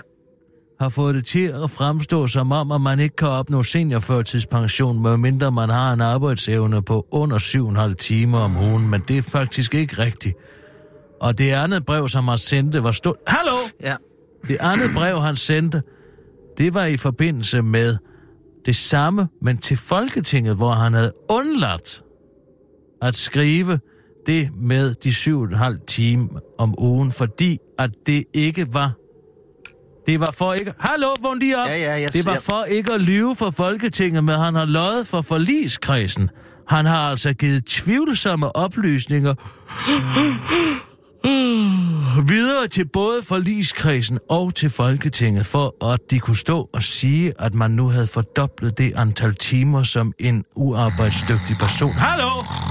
har 0.79 0.89
fået 0.89 1.15
det 1.15 1.25
til 1.25 1.45
at 1.63 1.69
fremstå 1.69 2.27
som 2.27 2.51
om, 2.51 2.71
at 2.71 2.81
man 2.81 2.99
ikke 2.99 3.15
kan 3.15 3.27
opnå 3.27 3.63
seniorførtidspension, 3.63 5.01
medmindre 5.01 5.51
man 5.51 5.69
har 5.69 5.93
en 5.93 6.01
arbejdsevne 6.01 6.81
på 6.81 7.07
under 7.11 7.37
7,5 7.89 7.93
timer 7.93 8.39
om 8.39 8.57
ugen, 8.57 8.89
men 8.89 9.03
det 9.07 9.17
er 9.17 9.21
faktisk 9.21 9.73
ikke 9.73 9.99
rigtigt. 9.99 10.35
Og 11.21 11.37
det 11.37 11.51
andet 11.51 11.85
brev, 11.85 12.09
som 12.09 12.27
han 12.27 12.37
sendte, 12.37 12.83
var 12.83 12.91
stort... 12.91 13.15
Hallo! 13.27 13.55
Ja. 13.81 13.95
Det 14.47 14.57
andet 14.59 14.89
brev, 14.95 15.21
han 15.21 15.35
sendte, 15.35 15.81
det 16.57 16.73
var 16.73 16.85
i 16.85 16.97
forbindelse 16.97 17.61
med 17.61 17.97
det 18.65 18.75
samme, 18.75 19.27
men 19.41 19.57
til 19.57 19.77
Folketinget, 19.77 20.55
hvor 20.55 20.71
han 20.71 20.93
havde 20.93 21.11
undladt 21.29 22.03
at 23.01 23.15
skrive 23.15 23.79
det 24.25 24.49
med 24.55 24.95
de 24.95 25.09
7,5 25.09 25.85
timer 25.85 26.39
om 26.59 26.75
ugen, 26.77 27.11
fordi 27.11 27.57
at 27.79 27.89
det 28.05 28.23
ikke 28.33 28.73
var... 28.73 28.93
Det 30.05 30.19
var 30.19 30.33
for 30.37 30.53
ikke... 30.53 30.73
Hallo, 30.79 31.07
vågn 31.21 31.39
lige 31.39 31.57
op! 31.57 31.67
Ja, 31.67 31.77
ja, 31.77 32.01
jeg 32.01 32.13
det 32.13 32.25
var 32.25 32.39
for 32.39 32.63
ikke 32.63 32.93
at 32.93 33.01
lyve 33.01 33.35
for 33.35 33.49
Folketinget, 33.49 34.23
men 34.23 34.35
han 34.35 34.55
har 34.55 34.65
løjet 34.65 35.07
for 35.07 35.21
forligskredsen. 35.21 36.29
Han 36.67 36.85
har 36.85 37.09
altså 37.09 37.33
givet 37.33 37.65
tvivlsomme 37.65 38.55
oplysninger 38.55 39.33
Øh, 41.25 42.29
videre 42.29 42.67
til 42.67 42.87
både 42.87 43.23
forligskredsen 43.23 44.19
og 44.29 44.55
til 44.55 44.69
Folketinget, 44.69 45.45
for 45.45 45.93
at 45.93 45.99
de 46.11 46.19
kunne 46.19 46.37
stå 46.37 46.69
og 46.73 46.83
sige, 46.83 47.33
at 47.39 47.53
man 47.53 47.71
nu 47.71 47.87
havde 47.87 48.07
fordoblet 48.07 48.77
det 48.77 48.93
antal 48.95 49.35
timer, 49.35 49.83
som 49.83 50.13
en 50.19 50.43
uarbejdsdygtig 50.55 51.55
person... 51.59 51.91
Hallo! 51.91 52.64